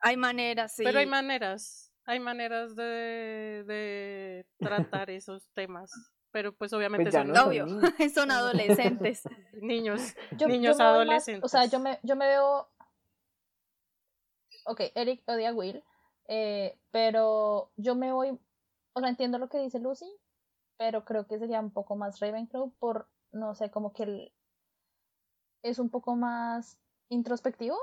hay 0.00 0.16
maneras, 0.16 0.72
sí. 0.74 0.84
Pero 0.84 0.98
hay 0.98 1.06
maneras, 1.06 1.92
hay 2.04 2.20
maneras 2.20 2.74
de, 2.76 3.64
de 3.66 4.46
tratar 4.58 5.10
esos 5.10 5.48
temas. 5.54 5.90
Pero 6.30 6.52
pues 6.54 6.72
obviamente 6.74 7.04
Pues 7.10 7.14
son 7.14 7.28
no 7.28 7.34
son 7.36 7.48
Obvio, 7.48 7.66
son 8.14 8.30
adolescentes. 8.30 9.22
niños, 9.62 10.14
Yo, 10.32 10.46
niños 10.46 10.76
yo 10.76 10.84
más- 10.84 10.94
adolescentes. 10.94 11.44
o 11.44 11.48
sea, 11.48 11.64
yo 11.66 11.80
me, 11.80 11.98
yo 12.02 12.16
me 12.16 12.26
veo. 12.26 12.68
Ok, 14.66 14.80
Eric 14.94 15.22
odia 15.26 15.50
a 15.50 15.54
Will. 15.54 15.82
eh, 16.28 16.78
pero 16.90 17.72
yo 17.76 17.94
me 17.94 18.12
voy. 18.12 18.38
O 18.92 19.00
sea, 19.00 19.08
entiendo 19.08 19.38
lo 19.38 19.48
que 19.48 19.58
dice 19.58 19.78
Lucy. 19.78 20.10
Pero 20.76 21.04
creo 21.04 21.26
que 21.26 21.38
sería 21.38 21.60
un 21.60 21.72
poco 21.72 21.96
más 21.96 22.20
Ravenclaw 22.20 22.70
por. 22.78 23.08
No 23.32 23.54
sé, 23.54 23.70
como 23.70 23.92
que 23.92 24.02
él 24.04 24.34
es 25.62 25.78
un 25.78 25.90
poco 25.90 26.14
más 26.16 26.78
introspectivo. 27.08 27.76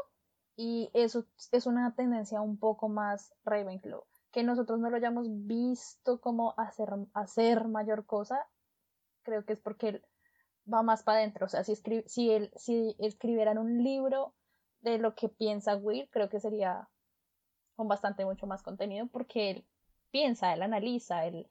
Y 0.55 0.89
eso 0.93 1.25
es 1.51 1.65
una 1.65 1.93
tendencia 1.95 2.41
un 2.41 2.57
poco 2.57 2.87
más 2.87 3.33
Ravenclaw. 3.43 4.03
Que 4.31 4.43
nosotros 4.43 4.79
no 4.79 4.89
lo 4.89 4.97
hayamos 4.97 5.27
visto 5.29 6.19
como 6.21 6.53
hacer, 6.57 6.89
hacer 7.13 7.67
mayor 7.67 8.05
cosa. 8.05 8.47
Creo 9.23 9.45
que 9.45 9.53
es 9.53 9.59
porque 9.59 9.89
él 9.89 10.05
va 10.71 10.81
más 10.81 11.03
para 11.03 11.19
adentro. 11.19 11.45
O 11.45 11.49
sea, 11.49 11.63
si, 11.63 11.75
si, 12.05 12.31
él, 12.31 12.51
si 12.55 12.95
escribieran 12.99 13.57
un 13.57 13.83
libro 13.83 14.33
de 14.81 14.97
lo 14.97 15.15
que 15.15 15.29
piensa 15.29 15.75
Will, 15.75 16.09
creo 16.11 16.29
que 16.29 16.39
sería 16.39 16.89
con 17.75 17.87
bastante 17.87 18.25
mucho 18.25 18.47
más 18.47 18.63
contenido 18.63 19.07
porque 19.07 19.51
él 19.51 19.65
piensa, 20.11 20.53
él 20.53 20.61
analiza, 20.61 21.25
él, 21.25 21.49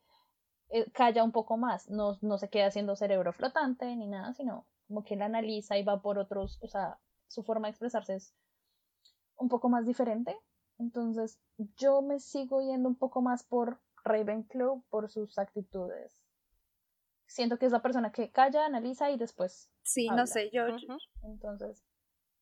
él 0.71 0.91
calla 0.93 1.23
un 1.23 1.33
poco 1.33 1.57
más, 1.57 1.91
no, 1.91 2.17
no 2.23 2.39
se 2.39 2.49
queda 2.49 2.67
haciendo 2.67 2.97
cerebro 2.97 3.33
flotante 3.33 3.95
ni 3.97 4.07
nada, 4.07 4.33
sino 4.33 4.67
como 4.89 5.05
que 5.05 5.15
él 5.15 5.23
analiza 5.23 5.77
y 5.77 5.83
va 5.83 6.01
por 6.01 6.19
otros, 6.19 6.59
o 6.63 6.69
sea, 6.69 6.99
su 7.29 7.43
forma 7.43 7.67
de 7.67 7.73
expresarse 7.73 8.15
es 8.15 8.35
un 9.37 9.49
poco 9.49 9.69
más 9.69 9.87
diferente. 9.87 10.37
Entonces, 10.79 11.39
yo 11.77 12.03
me 12.03 12.19
sigo 12.21 12.61
yendo 12.61 12.89
un 12.89 12.97
poco 12.97 13.23
más 13.23 13.45
por 13.45 13.81
Ravenclaw 14.05 14.83
por 14.91 15.09
sus 15.09 15.39
actitudes. 15.39 16.21
Siento 17.27 17.59
que 17.59 17.67
es 17.67 17.73
la 17.73 17.83
persona 17.83 18.13
que 18.13 18.31
calla, 18.31 18.67
analiza 18.67 19.11
y 19.11 19.17
después 19.17 19.71
Sí, 19.83 20.09
Habla. 20.09 20.23
no 20.23 20.27
sé, 20.27 20.51
yo, 20.53 20.67
Ujú. 20.67 20.99
entonces, 21.23 21.85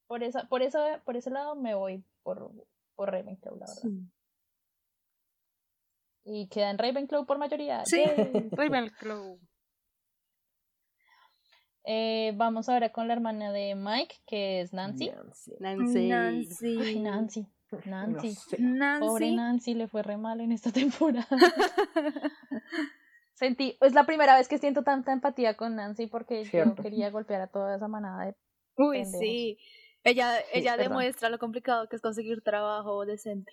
por 0.07 0.23
esa, 0.23 0.49
por 0.49 0.63
eso, 0.63 0.79
por 1.05 1.17
ese 1.17 1.31
lado 1.31 1.55
me 1.57 1.75
voy 1.75 2.05
por, 2.23 2.53
por 2.95 3.11
Ravenclaw, 3.11 3.57
la 3.57 3.67
verdad. 3.67 3.83
Sí. 3.83 4.11
Y 6.25 6.49
queda 6.49 6.71
en 6.71 6.79
Ravenclaw 6.79 7.27
por 7.27 7.39
mayoría. 7.39 7.85
Sí. 7.85 8.05
Ravenclaw. 8.53 9.39
Eh, 11.85 12.33
vamos 12.37 12.69
ahora 12.69 12.91
con 12.93 13.09
la 13.09 13.15
hermana 13.15 13.53
de 13.53 13.75
Mike, 13.75 14.17
que 14.27 14.61
es 14.61 14.73
Nancy. 14.73 15.11
Nancy. 15.11 15.57
Nancy. 15.59 16.09
Nancy. 16.09 16.79
Ay, 16.81 17.01
Nancy. 17.01 17.47
Nancy. 17.87 18.29
No 18.29 18.35
sé. 18.35 18.57
Nancy. 18.61 19.07
Pobre 19.07 19.33
Nancy, 19.33 19.75
le 19.75 19.89
fue 19.89 20.03
re 20.03 20.17
mal 20.17 20.41
en 20.41 20.53
esta 20.53 20.71
temporada. 20.71 21.27
Sentí, 23.35 23.77
es 23.81 23.95
la 23.95 24.05
primera 24.05 24.37
vez 24.37 24.47
que 24.47 24.59
siento 24.59 24.83
tanta 24.85 25.13
empatía 25.13 25.57
con 25.57 25.75
Nancy 25.75 26.07
porque 26.07 26.45
Cierto. 26.45 26.77
yo 26.77 26.83
quería 26.83 27.11
golpear 27.11 27.41
a 27.41 27.47
toda 27.49 27.75
esa 27.77 27.89
manada 27.89 28.27
de 28.27 28.37
Uy, 28.77 28.99
pendejos. 29.03 29.19
sí. 29.21 29.59
Ella, 30.05 30.35
ella 30.53 30.77
perdón. 30.77 30.91
demuestra 30.99 31.29
lo 31.31 31.39
complicado 31.39 31.89
que 31.89 31.97
es 31.97 32.03
conseguir 32.03 32.43
trabajo 32.43 33.05
decente. 33.07 33.51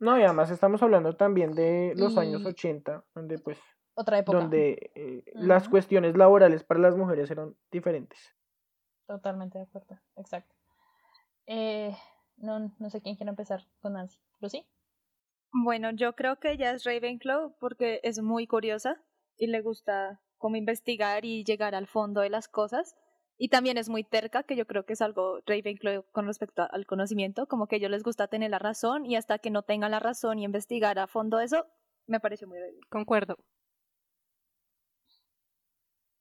No, 0.00 0.18
y 0.18 0.22
además 0.22 0.50
estamos 0.50 0.82
hablando 0.82 1.14
también 1.16 1.52
de 1.52 1.92
los 1.96 2.16
años 2.18 2.42
Y- 2.42 2.46
80, 2.46 3.04
donde 3.14 3.38
pues, 3.38 3.58
otra 3.94 4.18
época. 4.18 4.38
donde 4.38 4.90
eh, 4.94 5.22
las 5.34 5.64
Ujú. 5.64 5.72
cuestiones 5.72 6.16
laborales 6.16 6.64
para 6.64 6.80
las 6.80 6.96
mujeres 6.96 7.30
eran 7.30 7.56
diferentes. 7.70 8.34
Totalmente 9.06 9.58
de 9.58 9.64
acuerdo, 9.64 9.98
exacto. 10.16 10.54
Eh, 11.46 11.94
no, 12.36 12.74
no 12.78 12.90
sé 12.90 13.00
quién 13.02 13.16
quiere 13.16 13.30
empezar 13.30 13.62
con 13.80 13.92
Nancy. 13.92 14.18
¿Lucy? 14.40 14.66
Bueno, 15.52 15.90
yo 15.92 16.14
creo 16.14 16.40
que 16.40 16.52
ella 16.52 16.72
es 16.72 16.84
Ravenclaw 16.84 17.56
porque 17.60 18.00
es 18.02 18.20
muy 18.20 18.46
curiosa 18.46 19.00
y 19.36 19.46
le 19.46 19.60
gusta 19.60 20.20
como 20.38 20.56
investigar 20.56 21.24
y 21.24 21.44
llegar 21.44 21.74
al 21.74 21.86
fondo 21.86 22.20
de 22.22 22.30
las 22.30 22.48
cosas. 22.48 22.96
Y 23.36 23.48
también 23.48 23.78
es 23.78 23.88
muy 23.88 24.04
terca, 24.04 24.44
que 24.44 24.56
yo 24.56 24.66
creo 24.66 24.84
que 24.84 24.92
es 24.92 25.00
algo 25.02 25.40
Ravenclaw 25.46 26.04
con 26.12 26.26
respecto 26.26 26.66
al 26.70 26.86
conocimiento, 26.86 27.46
como 27.46 27.66
que 27.66 27.76
a 27.76 27.78
ellos 27.78 27.90
les 27.90 28.02
gusta 28.02 28.28
tener 28.28 28.50
la 28.50 28.58
razón 28.58 29.06
y 29.06 29.16
hasta 29.16 29.38
que 29.38 29.50
no 29.50 29.62
tengan 29.62 29.90
la 29.90 30.00
razón 30.00 30.38
y 30.38 30.44
investigar 30.44 30.98
a 30.98 31.06
fondo 31.06 31.40
eso, 31.40 31.66
me 32.06 32.20
pareció 32.20 32.48
muy 32.48 32.58
Ravenclaw. 32.58 32.88
Concuerdo. 32.90 33.36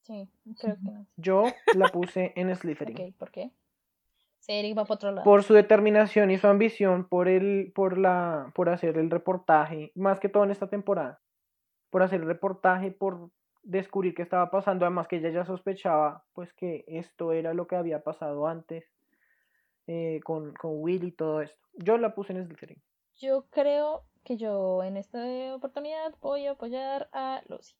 Sí, 0.03 0.29
creo 0.59 0.75
que 0.75 0.91
no. 0.91 1.05
Yo 1.17 1.45
la 1.75 1.87
puse 1.87 2.33
en 2.35 2.53
Slytherin. 2.55 2.95
Ok, 2.95 3.15
¿por 3.17 3.31
qué? 3.31 3.51
Sí, 4.39 4.73
va 4.73 4.83
para 4.83 4.95
otro 4.95 5.11
lado. 5.11 5.23
Por 5.23 5.43
su 5.43 5.53
determinación 5.53 6.29
y 6.29 6.37
su 6.37 6.47
ambición 6.47 7.07
por 7.07 7.29
el, 7.29 7.71
por 7.73 7.97
la, 7.97 8.51
por 8.53 8.69
hacer 8.69 8.97
el 8.97 9.09
reportaje, 9.09 9.93
más 9.95 10.19
que 10.19 10.27
todo 10.27 10.43
en 10.43 10.51
esta 10.51 10.67
temporada, 10.67 11.21
por 11.89 12.03
hacer 12.03 12.19
el 12.19 12.27
reportaje, 12.27 12.91
por 12.91 13.29
descubrir 13.63 14.13
qué 14.13 14.21
estaba 14.21 14.51
pasando, 14.51 14.85
además 14.85 15.07
que 15.07 15.15
ella 15.15 15.29
ya 15.29 15.45
sospechaba 15.45 16.25
pues 16.33 16.51
que 16.53 16.83
esto 16.87 17.31
era 17.31 17.53
lo 17.53 17.67
que 17.67 17.77
había 17.77 18.03
pasado 18.03 18.47
antes 18.47 18.83
eh, 19.87 20.19
con, 20.25 20.53
con 20.53 20.71
Will 20.75 21.05
y 21.05 21.11
todo 21.13 21.41
esto. 21.41 21.57
Yo 21.75 21.97
la 21.97 22.13
puse 22.13 22.33
en 22.33 22.45
Slytherin. 22.45 22.81
Yo 23.15 23.45
creo 23.49 24.03
que 24.25 24.35
yo 24.35 24.83
en 24.83 24.97
esta 24.97 25.55
oportunidad 25.55 26.13
voy 26.21 26.47
a 26.47 26.51
apoyar 26.51 27.07
a 27.13 27.41
Lucy. 27.47 27.75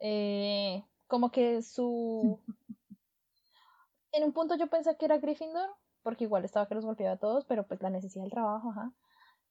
Eh, 0.00 0.82
como 1.12 1.30
que 1.30 1.60
su... 1.60 2.40
En 4.12 4.24
un 4.24 4.32
punto 4.32 4.56
yo 4.56 4.68
pensé 4.68 4.96
que 4.96 5.04
era 5.04 5.18
Gryffindor, 5.18 5.68
porque 6.02 6.24
igual 6.24 6.46
estaba 6.46 6.66
que 6.66 6.74
los 6.74 6.86
golpeaba 6.86 7.16
a 7.16 7.18
todos, 7.18 7.44
pero 7.44 7.66
pues 7.66 7.82
la 7.82 7.90
necesidad 7.90 8.24
del 8.24 8.32
trabajo, 8.32 8.70
ajá. 8.70 8.92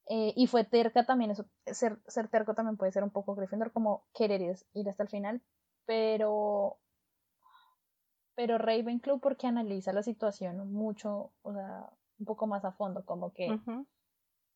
Eh, 0.09 0.33
y 0.35 0.47
fue 0.47 0.63
terca 0.63 1.05
también, 1.05 1.29
eso, 1.29 1.45
ser, 1.67 1.99
ser 2.07 2.29
terco 2.29 2.55
también 2.55 2.77
puede 2.77 2.91
ser 2.91 3.03
un 3.03 3.11
poco 3.11 3.35
Gryffindor, 3.35 3.71
como 3.71 4.05
querer 4.11 4.41
ir, 4.41 4.89
hasta 4.89 5.03
el 5.03 5.09
final, 5.09 5.43
pero 5.85 6.79
pero 8.33 8.57
Ravenclaw 8.57 9.19
porque 9.19 9.45
analiza 9.45 9.93
la 9.93 10.01
situación 10.01 10.73
mucho, 10.73 11.31
o 11.43 11.53
sea, 11.53 11.91
un 12.17 12.25
poco 12.25 12.47
más 12.47 12.65
a 12.65 12.71
fondo, 12.71 13.05
como 13.05 13.33
que 13.33 13.55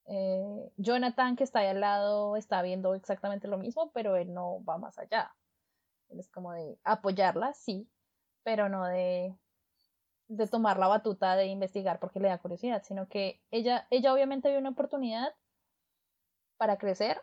eh, 0.07 0.71
Jonathan 0.77 1.35
que 1.35 1.43
está 1.43 1.59
ahí 1.59 1.67
al 1.67 1.81
lado 1.81 2.35
está 2.35 2.63
viendo 2.63 2.95
exactamente 2.95 3.47
lo 3.47 3.59
mismo, 3.59 3.91
pero 3.91 4.15
él 4.15 4.33
no 4.33 4.63
va 4.65 4.79
más 4.79 4.97
allá. 4.97 5.35
Es 6.09 6.29
como 6.29 6.53
de 6.53 6.79
apoyarla, 6.83 7.53
sí, 7.53 7.89
pero 8.43 8.69
no 8.69 8.85
de, 8.85 9.35
de 10.27 10.47
tomar 10.47 10.77
la 10.77 10.87
batuta 10.87 11.35
de 11.35 11.47
investigar 11.47 11.99
porque 11.99 12.19
le 12.19 12.29
da 12.29 12.37
curiosidad, 12.39 12.83
sino 12.83 13.07
que 13.07 13.41
ella, 13.51 13.87
ella 13.89 14.13
obviamente 14.13 14.49
vio 14.49 14.59
una 14.59 14.69
oportunidad 14.71 15.33
para 16.57 16.77
crecer, 16.77 17.21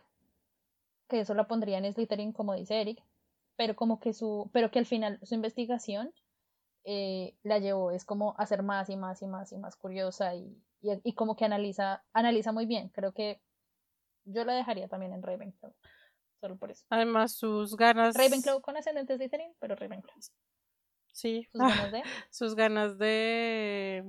que 1.09 1.19
eso 1.21 1.33
la 1.33 1.47
pondría 1.47 1.77
en 1.77 1.93
Slytherin 1.93 2.33
como 2.33 2.53
dice 2.53 2.81
Eric, 2.81 3.03
pero 3.55 3.75
como 3.75 3.99
que 3.99 4.13
su, 4.13 4.49
pero 4.53 4.71
que 4.71 4.79
al 4.79 4.85
final 4.85 5.19
su 5.23 5.35
investigación 5.35 6.13
eh, 6.85 7.37
la 7.43 7.59
llevó 7.59 7.91
es 7.91 8.05
como 8.05 8.35
a 8.37 8.45
ser 8.45 8.63
más 8.63 8.89
y 8.89 8.97
más 8.97 9.21
y 9.21 9.27
más 9.27 9.51
y 9.51 9.57
más 9.57 9.75
curiosa 9.75 10.35
y, 10.35 10.61
y, 10.81 10.91
y 11.03 11.13
como 11.15 11.35
que 11.35 11.45
analiza, 11.45 12.03
analiza 12.13 12.51
muy 12.51 12.65
bien. 12.65 12.89
Creo 12.89 13.13
que 13.13 13.41
yo 14.25 14.45
la 14.45 14.53
dejaría 14.53 14.87
también 14.87 15.13
en 15.13 15.23
Ravenclaw, 15.23 15.73
solo 16.43 16.57
por 16.57 16.71
eso. 16.71 16.83
Además, 16.89 17.35
sus 17.35 17.77
ganas. 17.77 18.15
Ravenclaw 18.15 18.59
con 18.61 18.75
ascendentes 18.75 19.17
Slytherin, 19.17 19.53
pero 19.59 19.75
Ravenclaw. 19.75 20.13
Sí. 21.13 21.47
Sus 21.51 21.61
Ah, 21.61 21.69
ganas 21.69 21.91
de... 21.93 22.03
sus 22.29 22.55
ganas 22.55 22.97
de. 22.97 24.03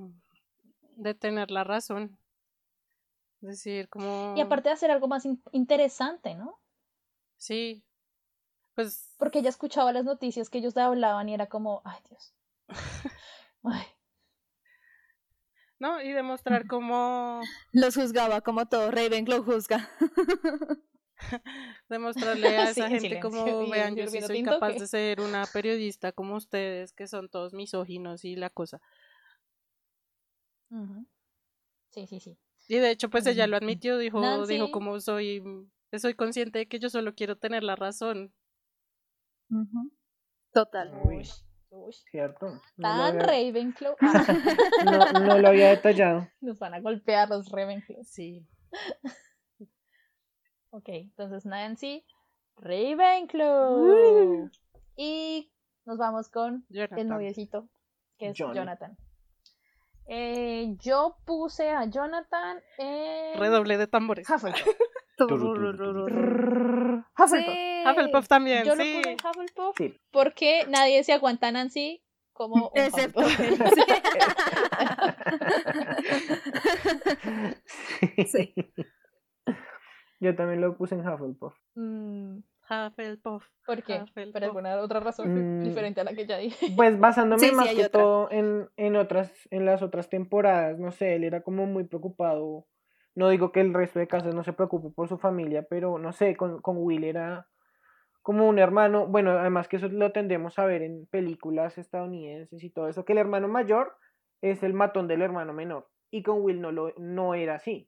de 0.97 1.13
tener 1.13 1.49
la 1.49 1.63
razón. 1.63 2.17
Decir, 3.39 3.87
como. 3.87 4.33
Y 4.35 4.41
aparte 4.41 4.67
de 4.69 4.73
hacer 4.73 4.91
algo 4.91 5.07
más 5.07 5.23
in- 5.25 5.41
interesante, 5.53 6.35
¿no? 6.35 6.59
Sí. 7.37 7.85
Pues. 8.73 9.15
Porque 9.17 9.39
ella 9.39 9.49
escuchaba 9.49 9.93
las 9.93 10.03
noticias 10.03 10.49
que 10.49 10.57
ellos 10.57 10.75
hablaban 10.75 11.29
y 11.29 11.33
era 11.33 11.47
como, 11.47 11.81
ay 11.85 11.99
Dios. 12.09 12.33
Ay, 13.63 13.85
No, 15.79 16.01
y 16.01 16.11
demostrar 16.11 16.67
cómo. 16.67 17.41
Los 17.71 17.95
juzgaba 17.95 18.41
como 18.41 18.65
todo 18.67 18.91
Ravenclaw 18.91 19.43
juzga. 19.43 19.89
Demostrarle 21.89 22.47
a 22.47 22.69
esa 22.71 22.85
en 22.85 22.91
gente 22.91 23.07
silencio, 23.07 23.31
como, 23.31 23.69
vean, 23.69 23.95
yo 23.95 24.07
sí 24.07 24.21
soy 24.21 24.43
capaz 24.43 24.73
de 24.73 24.87
ser 24.87 25.21
una 25.21 25.45
periodista 25.45 26.11
como 26.11 26.35
ustedes, 26.35 26.93
que 26.93 27.07
son 27.07 27.29
todos 27.29 27.53
misóginos 27.53 28.25
y 28.25 28.35
la 28.35 28.49
cosa. 28.49 28.81
Sí, 31.91 32.07
sí, 32.07 32.19
sí. 32.19 32.37
Y 32.67 32.77
de 32.79 32.91
hecho, 32.91 33.09
pues 33.09 33.25
ella 33.27 33.47
lo 33.47 33.57
Mm, 33.57 33.63
admitió, 33.63 33.97
dijo, 33.97 34.19
Nancy. 34.21 34.53
dijo 34.53 34.71
como 34.71 34.99
soy, 34.99 35.41
soy 35.97 36.13
consciente 36.15 36.59
de 36.59 36.67
que 36.67 36.79
yo 36.79 36.89
solo 36.89 37.13
quiero 37.15 37.37
tener 37.37 37.63
la 37.63 37.75
razón. 37.75 38.33
Total. 40.51 40.91
Uy, 41.05 41.27
Uy, 41.69 41.93
cierto. 42.11 42.47
No 42.47 42.61
Tan 42.81 42.99
había, 43.01 43.21
Ravenclaw. 43.21 43.95
Ah, 44.01 44.25
no, 44.85 45.11
no 45.25 45.37
lo 45.39 45.47
había 45.49 45.69
detallado. 45.69 46.27
nos 46.41 46.57
van 46.59 46.73
a 46.73 46.79
golpear 46.79 47.29
los 47.29 47.49
Ravenclaw. 47.49 48.03
Sí. 48.03 48.45
Ok, 50.75 50.89
entonces 50.89 51.45
Nancy, 51.45 52.05
Ravenclaw. 52.57 54.49
Y 54.97 55.49
nos 55.85 55.97
vamos 55.97 56.27
con 56.29 56.65
el 56.69 57.07
noviecito, 57.07 57.69
que 58.17 58.27
es 58.29 58.37
Johnny. 58.37 58.55
Jonathan. 58.55 58.97
Eh, 60.07 60.75
yo 60.81 61.15
puse 61.25 61.69
a 61.71 61.85
Jonathan 61.85 62.61
en 62.77 63.39
Redoble 63.39 63.77
de 63.77 63.87
tambores. 63.87 64.29
Hufflepuff. 64.29 64.67
Hufflepuff. 65.17 67.05
Sí. 67.29 67.83
Hufflepuff 67.89 68.27
también, 68.27 68.65
Yo 68.65 68.75
lo 68.75 68.83
sí. 68.83 68.95
puse 68.97 69.11
en 69.11 69.17
Hufflepuff 69.25 69.77
Sí. 69.77 69.97
porque 70.11 70.65
nadie 70.67 71.05
se 71.05 71.13
aguanta 71.13 71.47
a 71.47 71.51
Nancy 71.53 72.03
como 72.33 72.67
un 72.67 72.71
Excepto 72.77 73.21
Hufflepuff. 73.21 73.73
Sí. 78.27 78.53
Yo 80.19 80.35
también 80.35 80.61
lo 80.61 80.75
puse 80.77 80.95
en 80.95 81.07
Hufflepuff. 81.07 81.55
Mm, 81.75 82.37
Hufflepuff. 82.69 83.45
¿Por 83.65 83.83
qué? 83.83 84.01
Hufflepuff. 84.01 84.33
¿Por 84.33 84.43
alguna 84.43 84.75
otra 84.77 84.99
razón 84.99 85.59
Mm. 85.59 85.63
diferente 85.63 86.01
a 86.01 86.03
la 86.03 86.13
que 86.13 86.25
ya 86.25 86.37
dije? 86.37 86.67
Pues 86.75 86.99
basándome 86.99 87.39
Sí, 87.49 87.55
más 87.55 87.67
que 87.69 87.85
otra. 87.85 87.89
todo 88.01 88.31
en, 88.31 88.69
en 88.77 88.95
otras, 88.95 89.31
en 89.51 89.65
las 89.65 89.81
otras 89.81 90.09
temporadas, 90.09 90.79
no 90.79 90.91
sé, 90.91 91.15
él 91.15 91.23
era 91.23 91.41
como 91.41 91.65
muy 91.65 91.83
preocupado. 91.83 92.65
No 93.13 93.29
digo 93.29 93.51
que 93.51 93.61
el 93.61 93.73
resto 93.73 93.99
de 93.99 94.07
casas 94.07 94.33
no 94.35 94.43
se 94.43 94.53
preocupe 94.53 94.89
por 94.89 95.07
su 95.07 95.17
familia, 95.17 95.65
pero 95.69 95.97
no 95.99 96.11
sé, 96.11 96.35
con, 96.35 96.61
con 96.61 96.77
Will 96.79 97.03
era 97.05 97.47
como 98.21 98.47
un 98.49 98.57
hermano, 98.57 99.05
bueno, 99.07 99.31
además 99.31 99.67
que 99.67 99.75
eso 99.77 99.87
lo 99.87 100.11
tendemos 100.11 100.57
a 100.57 100.65
ver 100.65 100.81
en 100.81 101.05
películas 101.07 101.77
estadounidenses 101.77 102.63
y 102.63 102.71
todo 102.71 102.87
eso, 102.89 103.05
que 103.05 103.13
el 103.13 103.19
hermano 103.19 103.47
mayor 103.47 103.95
es 104.41 104.63
el 104.63 104.73
matón 104.73 105.07
del 105.07 105.21
hermano 105.21 105.53
menor. 105.53 105.87
Y 106.09 106.23
con 106.23 106.41
Will 106.41 106.59
no, 106.59 106.71
lo, 106.71 106.91
no 106.97 107.35
era 107.35 107.55
así. 107.55 107.87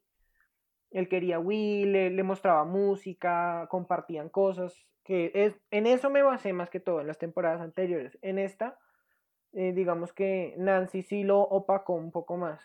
Él 0.92 1.10
quería 1.10 1.40
Will, 1.40 1.92
le, 1.92 2.10
le 2.10 2.24
mostraba 2.24 2.64
música, 2.66 3.68
compartían 3.70 4.30
cosas, 4.30 4.74
que 5.04 5.32
es, 5.34 5.56
en 5.72 5.88
eso 5.88 6.10
me 6.10 6.24
basé 6.24 6.54
más 6.54 6.70
que 6.70 6.80
todo 6.80 7.02
en 7.02 7.08
las 7.08 7.18
temporadas 7.20 7.62
anteriores. 7.62 8.18
En 8.22 8.40
esta, 8.40 8.78
eh, 9.54 9.74
digamos 9.74 10.14
que 10.14 10.56
Nancy 10.58 11.04
sí 11.04 11.24
lo 11.24 11.42
opacó 11.42 11.94
un 11.94 12.12
poco 12.12 12.38
más. 12.38 12.62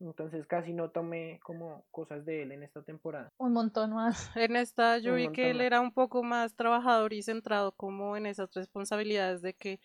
Entonces 0.00 0.46
casi 0.46 0.74
no 0.74 0.90
tomé 0.90 1.40
como 1.42 1.86
cosas 1.90 2.24
de 2.24 2.42
él 2.42 2.52
en 2.52 2.62
esta 2.62 2.82
temporada. 2.82 3.28
Un 3.38 3.52
montón 3.52 3.92
más. 3.92 4.30
En 4.36 4.56
esta 4.56 4.98
yo 4.98 5.14
Un 5.14 5.16
vi 5.16 5.28
que 5.30 5.50
él 5.50 5.56
más. 5.58 5.66
era 5.66 5.80
un 5.80 5.92
poco 5.92 6.22
más 6.22 6.54
trabajador 6.54 7.12
y 7.12 7.22
centrado 7.22 7.72
como 7.72 8.16
en 8.16 8.26
esas 8.26 8.52
responsabilidades 8.54 9.42
de 9.42 9.54
que 9.54 9.80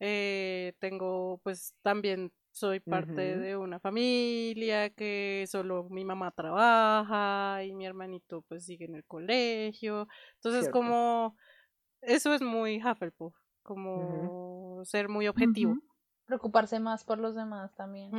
eh, 0.00 0.74
tengo, 0.80 1.40
pues 1.44 1.74
también 1.82 2.32
soy 2.58 2.80
parte 2.80 3.36
de 3.36 3.56
una 3.56 3.78
familia, 3.78 4.90
que 4.90 5.46
solo 5.48 5.88
mi 5.90 6.04
mamá 6.04 6.30
trabaja 6.32 7.62
y 7.64 7.72
mi 7.72 7.86
hermanito 7.86 8.42
pues 8.48 8.64
sigue 8.64 8.86
en 8.86 8.96
el 8.96 9.04
colegio. 9.04 10.08
Entonces 10.36 10.62
Cierto. 10.62 10.78
como 10.78 11.36
eso 12.00 12.34
es 12.34 12.42
muy 12.42 12.82
Hufflepuff, 12.82 13.34
como 13.62 14.84
ser 14.84 15.08
muy 15.08 15.28
objetivo. 15.28 15.76
Preocuparse 16.26 16.80
más 16.80 17.04
por 17.04 17.18
los 17.18 17.34
demás 17.34 17.74
también. 17.74 18.10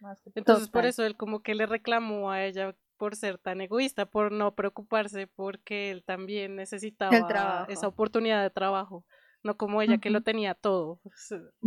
Más 0.00 0.20
que 0.20 0.30
Entonces 0.34 0.68
por 0.68 0.86
eso 0.86 1.04
él 1.04 1.16
como 1.16 1.42
que 1.42 1.54
le 1.54 1.66
reclamó 1.66 2.30
a 2.30 2.44
ella 2.44 2.76
por 2.98 3.16
ser 3.16 3.38
tan 3.38 3.60
egoísta, 3.60 4.06
por 4.06 4.32
no 4.32 4.54
preocuparse 4.54 5.26
porque 5.26 5.90
él 5.90 6.04
también 6.04 6.56
necesitaba 6.56 7.66
esa 7.68 7.88
oportunidad 7.88 8.42
de 8.42 8.50
trabajo, 8.50 9.06
no 9.42 9.56
como 9.56 9.80
ella 9.82 9.98
que 9.98 10.10
lo 10.10 10.22
tenía 10.22 10.54
todo. 10.54 11.00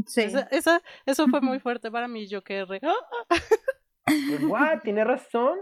Sí. 0.05 0.21
Esa, 0.21 0.41
esa- 0.51 0.81
eso 1.05 1.27
fue 1.27 1.41
muy 1.41 1.59
fuerte 1.59 1.89
para 1.91 2.07
mí, 2.07 2.27
yo 2.27 2.43
que 2.43 2.65
re... 2.65 2.79
¡Ah! 2.83 3.35
Pues, 4.05 4.43
what? 4.43 4.81
Tiene 4.83 5.03
razón. 5.03 5.59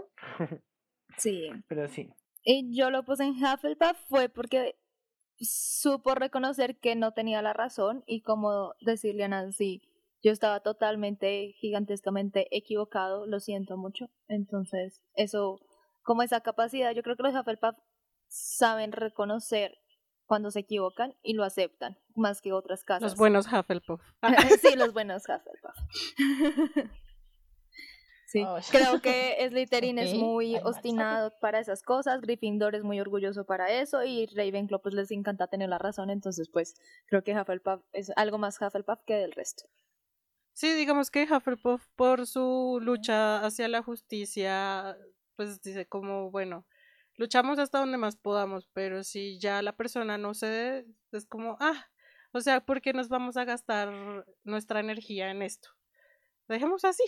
Sí. 1.18 1.50
Pero 1.68 1.88
sí. 1.88 2.10
Y 2.42 2.76
yo 2.76 2.90
lo 2.90 3.04
puse 3.04 3.24
en 3.24 3.32
Hufflepuff 3.34 3.98
fue 4.08 4.28
porque 4.28 4.78
supo 5.38 6.14
reconocer 6.14 6.78
que 6.78 6.96
no 6.96 7.12
tenía 7.12 7.42
la 7.42 7.52
razón 7.52 8.02
y 8.06 8.22
como 8.22 8.74
decirle 8.80 9.24
a 9.24 9.28
Nancy, 9.28 9.82
yo 10.22 10.32
estaba 10.32 10.60
totalmente, 10.60 11.52
gigantescamente 11.58 12.46
equivocado, 12.54 13.26
lo 13.26 13.40
siento 13.40 13.76
mucho. 13.76 14.10
Entonces, 14.28 15.02
eso, 15.14 15.60
como 16.02 16.22
esa 16.22 16.40
capacidad, 16.42 16.92
yo 16.94 17.02
creo 17.02 17.16
que 17.16 17.22
los 17.22 17.34
Hufflepuff 17.34 17.76
saben 18.26 18.92
reconocer 18.92 19.78
cuando 20.30 20.52
se 20.52 20.60
equivocan 20.60 21.16
y 21.24 21.32
lo 21.32 21.42
aceptan, 21.42 21.98
más 22.14 22.40
que 22.40 22.52
otras 22.52 22.84
casas. 22.84 23.02
Los 23.02 23.16
buenos 23.16 23.48
Hufflepuff. 23.52 24.00
sí, 24.62 24.76
los 24.76 24.92
buenos 24.92 25.24
Hufflepuff. 25.24 25.76
Sí, 28.26 28.44
Oh, 28.46 28.58
creo 28.70 29.02
que 29.02 29.44
Slytherin 29.48 29.98
es 29.98 30.12
ok, 30.12 30.20
muy 30.20 30.52
más 30.52 30.62
obstinado 30.66 31.32
para 31.40 31.58
esas 31.58 31.82
cosas, 31.82 32.20
Gryffindor 32.20 32.76
es 32.76 32.84
muy 32.84 33.00
orgulloso 33.00 33.44
para 33.44 33.72
eso 33.72 34.04
y 34.04 34.26
Ravenclaw 34.26 34.80
pues 34.80 34.94
les 34.94 35.10
encanta 35.10 35.48
tener 35.48 35.68
la 35.68 35.78
razón, 35.78 36.10
entonces 36.10 36.48
pues 36.48 36.76
creo 37.06 37.24
que 37.24 37.34
Hufflepuff 37.34 37.82
es 37.92 38.12
algo 38.14 38.38
más 38.38 38.60
Hufflepuff 38.60 39.00
que 39.04 39.16
del 39.16 39.32
resto. 39.32 39.64
Sí, 40.52 40.72
digamos 40.74 41.10
que 41.10 41.24
Hufflepuff 41.24 41.84
por 41.96 42.24
su 42.28 42.78
lucha 42.80 43.44
hacia 43.44 43.66
la 43.66 43.82
justicia, 43.82 44.96
pues 45.34 45.60
dice 45.60 45.88
como, 45.88 46.30
bueno, 46.30 46.66
luchamos 47.20 47.58
hasta 47.58 47.80
donde 47.80 47.98
más 47.98 48.16
podamos, 48.16 48.66
pero 48.72 49.04
si 49.04 49.38
ya 49.38 49.60
la 49.60 49.76
persona 49.76 50.16
no 50.16 50.32
cede, 50.32 50.86
es 51.12 51.26
como, 51.26 51.58
ah, 51.60 51.86
o 52.32 52.40
sea, 52.40 52.64
¿por 52.64 52.80
qué 52.80 52.94
nos 52.94 53.10
vamos 53.10 53.36
a 53.36 53.44
gastar 53.44 53.92
nuestra 54.42 54.80
energía 54.80 55.30
en 55.30 55.42
esto? 55.42 55.68
Dejemos 56.48 56.82
así. 56.86 57.04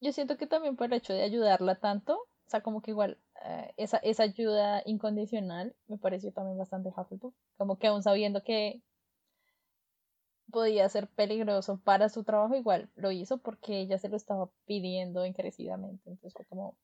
Yo 0.00 0.12
siento 0.12 0.36
que 0.36 0.48
también 0.48 0.74
por 0.74 0.86
el 0.86 0.94
hecho 0.94 1.12
de 1.12 1.22
ayudarla 1.22 1.76
tanto, 1.76 2.16
o 2.16 2.50
sea, 2.50 2.62
como 2.62 2.82
que 2.82 2.90
igual 2.90 3.18
eh, 3.44 3.72
esa, 3.76 3.98
esa 3.98 4.24
ayuda 4.24 4.82
incondicional 4.84 5.76
me 5.86 5.98
pareció 5.98 6.32
también 6.32 6.58
bastante 6.58 6.88
Hufflepuff. 6.88 7.32
Como 7.58 7.78
que 7.78 7.86
aún 7.86 8.02
sabiendo 8.02 8.42
que 8.42 8.82
podía 10.50 10.88
ser 10.88 11.06
peligroso 11.06 11.78
para 11.78 12.08
su 12.08 12.24
trabajo, 12.24 12.56
igual 12.56 12.90
lo 12.96 13.12
hizo 13.12 13.38
porque 13.38 13.78
ella 13.78 13.98
se 13.98 14.08
lo 14.08 14.16
estaba 14.16 14.50
pidiendo 14.66 15.24
encarecidamente. 15.24 16.10
Entonces 16.10 16.34
fue 16.34 16.44
como, 16.46 16.76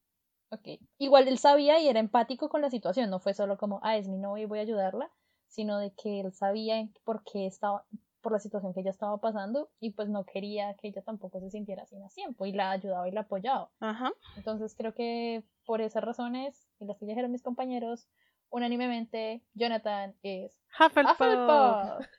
ok. 0.51 0.80
Igual 0.99 1.28
él 1.28 1.38
sabía 1.38 1.80
y 1.80 1.88
era 1.88 2.01
empático 2.01 2.49
con 2.49 2.62
la 2.62 2.70
situación, 2.70 3.11
no 3.11 3.20
fue 3.20 3.34
solo 3.34 3.57
como, 3.57 3.80
ah, 3.82 3.96
es 3.96 4.09
mi 4.09 4.18
novia 4.18 4.44
y 4.44 4.46
voy 4.46 4.59
a 4.59 4.62
ayudarla, 4.62 5.11
sino 5.49 5.78
de 5.78 5.92
que 5.94 6.20
él 6.20 6.32
sabía 6.32 6.86
por 7.05 7.22
qué 7.24 7.46
estaba, 7.46 7.84
por 8.20 8.32
la 8.32 8.38
situación 8.38 8.74
que 8.74 8.80
ella 8.80 8.90
estaba 8.90 9.18
pasando 9.18 9.70
y 9.80 9.92
pues 9.92 10.09
no 10.09 10.24
quería 10.24 10.74
que 10.74 10.88
ella 10.88 11.03
tampoco 11.03 11.40
se 11.40 11.51
sintiera 11.51 11.82
así 11.82 11.96
más 11.96 12.14
tiempo 12.14 12.46
y 12.46 12.53
la 12.53 12.70
ayudaba 12.70 13.09
y 13.09 13.12
la 13.12 13.22
apoyaba. 13.22 13.70
Ajá. 13.80 14.12
Entonces 14.36 14.74
creo 14.76 14.94
que 14.94 15.44
por 15.64 15.80
esas 15.80 16.05
razones, 16.05 16.68
y 16.78 16.86
las 16.86 16.99
que 16.99 17.07
dijeron 17.07 17.30
mis 17.32 17.42
compañeros, 17.42 18.09
unánimemente 18.51 19.42
Jonathan 19.55 20.14
es 20.22 20.59
Hufflepuff. 20.78 21.20
Hufflepuff. 21.20 22.07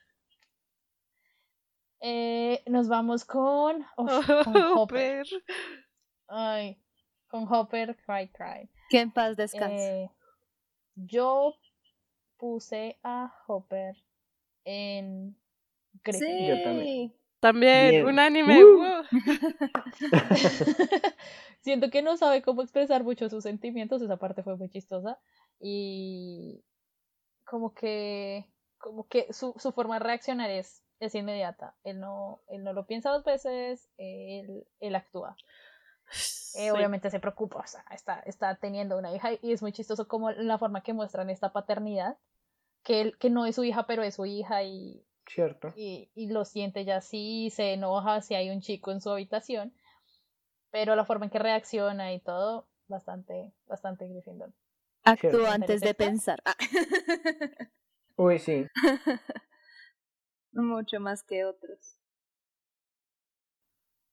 Eh, 2.02 2.62
nos 2.66 2.88
vamos 2.88 3.26
con, 3.26 3.84
uf, 3.98 4.26
con 4.44 4.56
Hopper. 4.74 4.74
Hopper. 4.74 5.26
Ay, 6.28 6.80
con 7.30 7.50
Hopper, 7.50 7.96
Cry 8.04 8.28
Cry. 8.28 8.68
Que 8.90 9.00
en 9.00 9.12
paz 9.12 9.36
descanse. 9.36 10.02
Eh, 10.02 10.10
yo 10.96 11.54
puse 12.36 12.98
a 13.02 13.32
Hopper 13.46 13.96
en 14.64 15.36
Gryffindor. 16.02 16.58
Yo 16.58 16.64
también. 16.64 17.14
También, 17.40 17.90
Bien. 17.90 18.06
un 18.06 18.18
anime. 18.18 18.62
Uh. 18.62 19.02
Siento 21.62 21.90
que 21.90 22.02
no 22.02 22.18
sabe 22.18 22.42
cómo 22.42 22.62
expresar 22.62 23.02
mucho 23.02 23.30
sus 23.30 23.44
sentimientos, 23.44 24.02
esa 24.02 24.18
parte 24.18 24.42
fue 24.42 24.56
muy 24.56 24.68
chistosa. 24.68 25.18
Y 25.58 26.62
como 27.44 27.72
que, 27.72 28.44
como 28.78 29.08
que 29.08 29.32
su, 29.32 29.54
su 29.56 29.72
forma 29.72 29.98
de 29.98 30.04
reaccionar 30.04 30.50
es, 30.50 30.84
es 31.00 31.14
inmediata. 31.14 31.74
Él 31.82 32.00
no, 32.00 32.42
él 32.48 32.62
no 32.62 32.74
lo 32.74 32.86
piensa 32.86 33.10
dos 33.10 33.24
veces, 33.24 33.88
él, 33.96 34.66
él 34.80 34.94
actúa. 34.94 35.34
Eh, 36.10 36.64
Sí. 36.64 36.70
Obviamente 36.70 37.10
se 37.10 37.20
preocupa, 37.20 37.60
o 37.60 37.66
sea, 37.66 37.84
está, 37.92 38.18
está 38.26 38.56
teniendo 38.56 38.98
una 38.98 39.14
hija 39.14 39.30
y 39.40 39.52
es 39.52 39.62
muy 39.62 39.72
chistoso 39.72 40.08
como 40.08 40.32
la 40.32 40.58
forma 40.58 40.82
que 40.82 40.92
muestran 40.92 41.30
esta 41.30 41.52
paternidad, 41.52 42.18
que, 42.82 43.00
él, 43.00 43.18
que 43.18 43.30
no 43.30 43.46
es 43.46 43.54
su 43.54 43.62
hija, 43.62 43.86
pero 43.86 44.02
es 44.02 44.16
su 44.16 44.26
hija 44.26 44.64
y, 44.64 45.06
Cierto. 45.26 45.72
y, 45.76 46.10
y 46.14 46.26
lo 46.28 46.44
siente 46.44 46.84
ya 46.84 46.96
así, 46.96 47.50
se 47.50 47.74
enoja 47.74 48.20
si 48.20 48.34
hay 48.34 48.50
un 48.50 48.60
chico 48.60 48.90
en 48.90 49.00
su 49.00 49.10
habitación, 49.10 49.72
pero 50.72 50.96
la 50.96 51.04
forma 51.04 51.26
en 51.26 51.30
que 51.30 51.38
reacciona 51.38 52.12
y 52.12 52.18
todo, 52.20 52.66
bastante, 52.88 53.52
bastante 53.66 54.08
Gryffindor. 54.08 54.52
Actúa 55.04 55.30
Cierto. 55.30 55.46
antes 55.50 55.80
de 55.80 55.94
pensar. 55.94 56.42
Ah. 56.44 56.56
Uy, 58.16 58.38
sí. 58.40 58.66
Mucho 60.52 60.98
más 60.98 61.22
que 61.22 61.44
otros. 61.44 61.96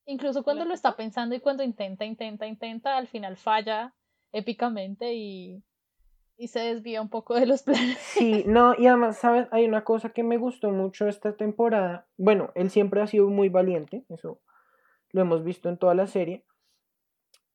Incluso 0.10 0.42
cuando 0.42 0.64
lo 0.64 0.74
está 0.74 0.96
pensando 0.96 1.36
y 1.36 1.42
cuando 1.42 1.64
intenta, 1.64 2.06
intenta, 2.06 2.48
intenta, 2.48 2.96
al 2.96 3.08
final 3.08 3.36
falla 3.36 3.94
épicamente 4.32 5.14
y, 5.14 5.62
y 6.38 6.48
se 6.48 6.62
desvía 6.62 7.02
un 7.02 7.10
poco 7.10 7.36
de 7.36 7.46
los 7.46 7.64
planes. 7.64 7.98
Sí, 7.98 8.46
no, 8.48 8.74
y 8.78 8.88
además, 8.88 9.18
¿sabes? 9.18 9.50
Hay 9.52 9.66
una 9.66 9.84
cosa 9.84 10.12
que 10.12 10.24
me 10.24 10.38
gustó 10.38 10.72
mucho 10.72 11.10
esta 11.10 11.36
temporada. 11.36 12.08
Bueno, 12.16 12.52
él 12.56 12.70
siempre 12.70 13.02
ha 13.02 13.08
sido 13.08 13.28
muy 13.28 13.50
valiente, 13.50 14.06
eso 14.08 14.40
lo 15.12 15.22
hemos 15.22 15.44
visto 15.44 15.68
en 15.68 15.78
toda 15.78 15.94
la 15.94 16.08
serie. 16.08 16.46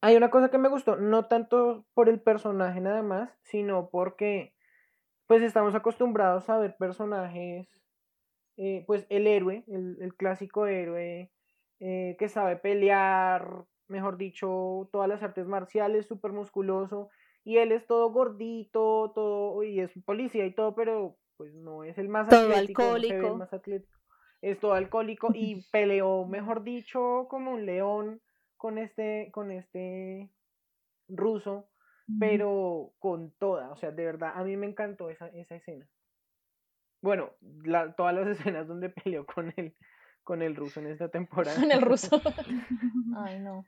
Hay 0.02 0.16
una 0.16 0.30
cosa 0.30 0.50
que 0.50 0.58
me 0.58 0.68
gustó, 0.68 0.96
no 0.96 1.24
tanto 1.28 1.86
por 1.94 2.10
el 2.10 2.20
personaje 2.20 2.82
nada 2.82 3.02
más, 3.02 3.30
sino 3.44 3.88
porque 3.88 4.54
pues 5.26 5.42
estamos 5.42 5.74
acostumbrados 5.74 6.50
a 6.50 6.58
ver 6.58 6.76
personajes, 6.76 7.66
eh, 8.58 8.84
pues 8.86 9.06
el 9.08 9.26
héroe, 9.26 9.64
el, 9.68 9.96
el 10.02 10.14
clásico 10.14 10.66
héroe 10.66 11.30
eh, 11.82 12.16
que 12.18 12.28
sabe 12.30 12.56
pelear, 12.56 13.66
mejor 13.88 14.18
dicho, 14.18 14.88
todas 14.92 15.08
las 15.10 15.22
artes 15.22 15.46
marciales, 15.48 16.06
súper 16.06 16.32
musculoso, 16.32 17.10
y 17.44 17.58
él 17.58 17.72
es 17.72 17.86
todo 17.86 18.10
gordito, 18.12 19.12
todo, 19.14 19.62
y 19.64 19.80
es 19.80 19.92
policía 20.06 20.46
y 20.46 20.54
todo, 20.54 20.74
pero 20.76 21.18
pues 21.38 21.54
no 21.54 21.84
es 21.84 21.98
el 21.98 22.08
más 22.08 22.28
Todo 22.28 22.56
atlético, 22.56 22.84
no 22.84 22.96
el 22.96 22.98
alcohólico. 22.98 23.38
más 23.38 23.52
atlético. 23.52 24.00
Es 24.42 24.60
todo 24.60 24.74
alcohólico 24.74 25.32
y 25.34 25.62
peleó, 25.72 26.26
mejor 26.26 26.64
dicho, 26.64 27.26
como 27.30 27.52
un 27.52 27.66
león 27.66 28.22
con 28.58 28.78
este, 28.78 29.30
con 29.32 29.50
este 29.52 30.30
ruso, 31.08 31.68
pero 32.18 32.94
con 33.00 33.32
toda, 33.38 33.70
o 33.72 33.76
sea, 33.76 33.92
de 33.92 34.04
verdad, 34.06 34.32
a 34.36 34.44
mí 34.44 34.56
me 34.56 34.66
encantó 34.66 35.10
esa, 35.10 35.28
esa 35.28 35.56
escena. 35.56 35.88
Bueno, 37.02 37.32
la- 37.64 37.94
todas 37.94 38.14
las 38.14 38.26
escenas 38.56 38.66
donde 38.68 38.88
peleó 38.90 39.26
con 39.26 39.52
el, 39.56 39.74
con 40.24 40.42
el 40.42 40.56
ruso 40.56 40.80
en 40.80 40.88
esta 40.88 41.08
temporada. 41.08 41.58
Con 41.58 41.72
el 41.72 41.80
ruso. 41.80 42.20
Ay, 43.16 43.40
no. 43.40 43.64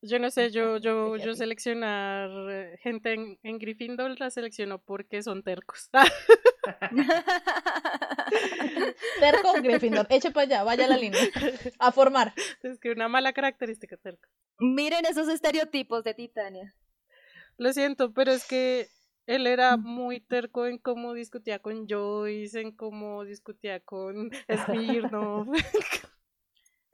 Yo 0.00 0.18
no 0.18 0.30
sé, 0.30 0.50
yo, 0.50 0.78
yo, 0.78 1.16
yo 1.16 1.34
seleccionar 1.34 2.30
eh, 2.50 2.78
gente 2.82 3.12
en, 3.12 3.38
en 3.42 3.58
Gryffindor 3.58 4.18
la 4.18 4.30
selecciono 4.30 4.78
porque 4.78 5.22
son 5.22 5.42
tercos. 5.42 5.90
Terco 9.20 9.52
Gryffindor, 9.62 10.06
eche 10.08 10.30
para 10.30 10.46
allá, 10.46 10.62
vaya 10.64 10.86
a 10.86 10.88
la 10.88 10.96
línea. 10.96 11.20
A 11.78 11.92
formar. 11.92 12.32
es 12.62 12.80
que 12.80 12.90
una 12.90 13.08
mala 13.08 13.34
característica 13.34 13.98
terco. 13.98 14.30
Miren 14.58 15.04
esos 15.04 15.28
estereotipos 15.28 16.04
de 16.04 16.14
Titania. 16.14 16.74
Lo 17.58 17.72
siento, 17.72 18.12
pero 18.12 18.32
es 18.32 18.46
que 18.46 18.88
él 19.26 19.46
era 19.46 19.76
muy 19.76 20.20
terco 20.20 20.66
en 20.66 20.78
cómo 20.78 21.12
discutía 21.14 21.58
con 21.60 21.86
Joyce, 21.88 22.60
en 22.60 22.72
cómo 22.72 23.24
discutía 23.24 23.80
con 23.80 24.30
Smirnoff. 24.66 25.48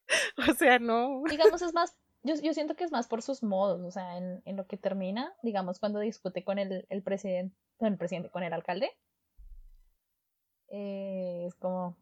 o 0.51 0.55
sea, 0.55 0.78
no. 0.78 1.22
Digamos, 1.28 1.62
es 1.62 1.72
más, 1.74 1.97
yo, 2.22 2.35
yo 2.43 2.53
siento 2.55 2.74
que 2.74 2.85
es 2.85 2.93
más 2.93 3.09
por 3.09 3.22
sus 3.22 3.43
modos, 3.43 3.80
o 3.83 3.91
sea, 3.91 4.16
en, 4.18 4.43
en 4.45 4.57
lo 4.57 4.66
que 4.66 4.76
termina, 4.76 5.35
digamos, 5.43 5.78
cuando 5.78 6.01
discute 6.01 6.45
con 6.45 6.59
el, 6.59 6.87
el 6.89 7.03
presidente, 7.03 7.57
con 7.78 7.89
el 7.93 7.99
presidente, 7.99 8.30
con 8.30 8.43
el 8.43 8.53
alcalde. 8.53 8.91
eh, 10.68 11.45
es 11.47 11.55
como, 11.57 11.97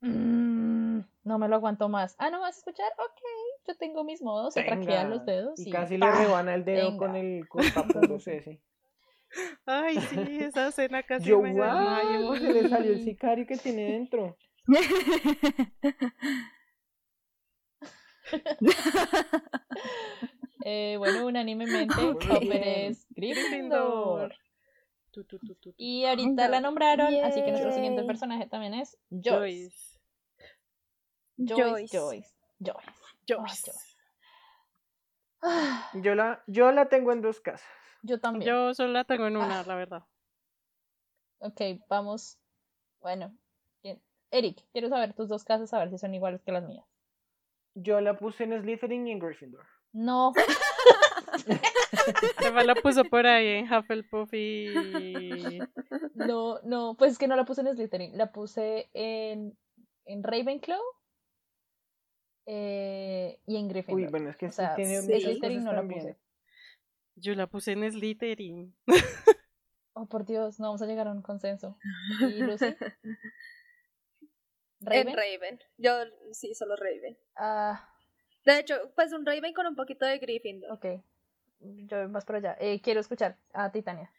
"Mm, 0.00 1.00
no 1.24 1.38
me 1.38 1.48
lo 1.48 1.56
aguanto 1.56 1.88
más. 1.88 2.16
Ah, 2.18 2.30
¿no 2.30 2.40
vas 2.40 2.56
a 2.56 2.58
escuchar? 2.58 2.90
Ok, 2.98 3.20
yo 3.68 3.76
tengo 3.76 4.04
mis 4.04 4.22
modos, 4.22 4.54
se 4.54 4.62
traquean 4.62 5.10
los 5.10 5.24
dedos 5.24 5.58
Y 5.60 5.68
y, 5.68 5.72
casi 5.72 5.98
¡pah! 5.98 6.10
le 6.12 6.24
rebana 6.26 6.54
el 6.54 6.64
dedo 6.64 6.96
con 6.96 7.12
venga. 7.12 7.20
el 7.20 7.48
cortapuntos 7.48 8.26
ese. 8.28 8.60
Ay, 9.66 10.00
sí, 10.00 10.38
esa 10.40 10.68
escena 10.68 11.02
casi 11.06 11.26
Yo, 11.26 11.42
me 11.42 11.52
wow, 11.52 12.36
se 12.36 12.52
le 12.52 12.68
salió 12.68 12.92
el 12.92 13.04
sicario 13.04 13.46
que 13.46 13.56
tiene 13.56 13.92
dentro. 13.92 14.36
Eh, 20.68 20.96
bueno, 20.98 21.24
unánimemente. 21.26 21.94
Hopper 21.94 22.66
es 22.66 23.06
Gryffindor. 23.10 24.34
Tu, 25.12 25.22
tu, 25.22 25.38
tu, 25.38 25.54
tu, 25.54 25.70
tu. 25.70 25.74
Y 25.76 26.04
ahorita 26.06 26.48
la 26.48 26.58
nombraron, 26.60 27.14
así 27.24 27.40
que 27.44 27.52
nuestro 27.52 27.70
siguiente 27.72 28.02
personaje 28.02 28.48
también 28.48 28.74
es 28.74 28.98
Joyce. 29.08 30.00
Joyce. 31.36 31.54
Joyce, 31.54 31.96
Joyce, 31.96 32.28
Joyce. 32.58 32.92
Joyce. 33.28 33.72
Ah, 35.40 35.88
Yo 35.94 36.16
la, 36.16 36.42
yo 36.48 36.72
la 36.72 36.88
tengo 36.88 37.12
en 37.12 37.22
dos 37.22 37.40
casas. 37.40 37.68
Yo 38.02 38.20
también. 38.20 38.48
Yo 38.50 38.74
solo 38.74 38.92
la 38.92 39.04
tengo 39.04 39.26
en 39.26 39.36
una, 39.36 39.60
Ah. 39.60 39.64
la 39.66 39.74
verdad. 39.74 40.02
Ok, 41.38 41.60
vamos. 41.88 42.38
Bueno, 43.00 43.36
bien. 43.82 44.00
Eric, 44.30 44.64
quiero 44.72 44.88
saber 44.88 45.12
tus 45.14 45.28
dos 45.28 45.44
casas, 45.44 45.72
a 45.74 45.78
ver 45.78 45.90
si 45.90 45.98
son 45.98 46.14
iguales 46.14 46.42
que 46.42 46.52
las 46.52 46.64
mías. 46.64 46.86
Yo 47.74 48.00
la 48.00 48.16
puse 48.16 48.44
en 48.44 48.60
Slytherin 48.62 49.06
y 49.06 49.12
en 49.12 49.18
Gryffindor. 49.18 49.64
No, 49.92 50.32
Eva 52.44 52.64
la 52.64 52.74
puso 52.74 53.04
por 53.04 53.26
ahí 53.26 53.46
en 53.48 53.72
Hufflepuff 53.72 54.32
y... 54.34 55.58
no, 56.14 56.60
no, 56.64 56.94
pues 56.98 57.12
es 57.12 57.18
que 57.18 57.28
no 57.28 57.36
la 57.36 57.44
puse 57.44 57.62
en 57.62 57.74
Slytherin, 57.74 58.16
la 58.16 58.30
puse 58.32 58.90
en, 58.94 59.56
en 60.04 60.22
Ravenclaw 60.22 60.80
eh, 62.46 63.40
y 63.46 63.56
en 63.56 63.68
Gryffindor. 63.68 64.04
Uy, 64.04 64.10
bueno, 64.10 64.30
es 64.30 64.36
que 64.36 64.46
O 64.46 64.50
sí 64.50 64.56
sea, 64.56 64.74
tiene 64.74 65.00
sí. 65.02 65.20
Slytherin 65.20 65.64
no 65.64 65.72
la 65.72 65.78
también. 65.78 66.00
puse. 66.00 66.16
Yo 67.16 67.34
la 67.34 67.46
puse 67.46 67.72
en 67.72 67.90
Slytherin. 67.90 68.74
Oh, 69.98 70.04
por 70.06 70.26
Dios, 70.26 70.60
no 70.60 70.66
vamos 70.66 70.82
a 70.82 70.86
llegar 70.86 71.08
a 71.08 71.10
un 71.12 71.22
consenso. 71.22 71.78
¿Y 72.20 72.42
Lucy? 72.42 72.66
En 74.80 75.06
¿Raven? 75.06 75.16
Raven. 75.16 75.60
Yo 75.78 75.92
sí, 76.32 76.54
solo 76.54 76.76
Raven. 76.76 77.16
Ah, 77.34 77.88
De 78.44 78.58
hecho, 78.58 78.74
pues 78.94 79.14
un 79.14 79.24
Raven 79.24 79.54
con 79.54 79.66
un 79.66 79.74
poquito 79.74 80.04
de 80.04 80.18
Gryffindor. 80.18 80.70
ok. 80.70 80.84
Yo 81.60 81.96
voy 81.98 82.08
más 82.08 82.26
por 82.26 82.36
allá. 82.36 82.58
Eh, 82.60 82.82
quiero 82.82 83.00
escuchar 83.00 83.38
a 83.54 83.72
Titania. 83.72 84.12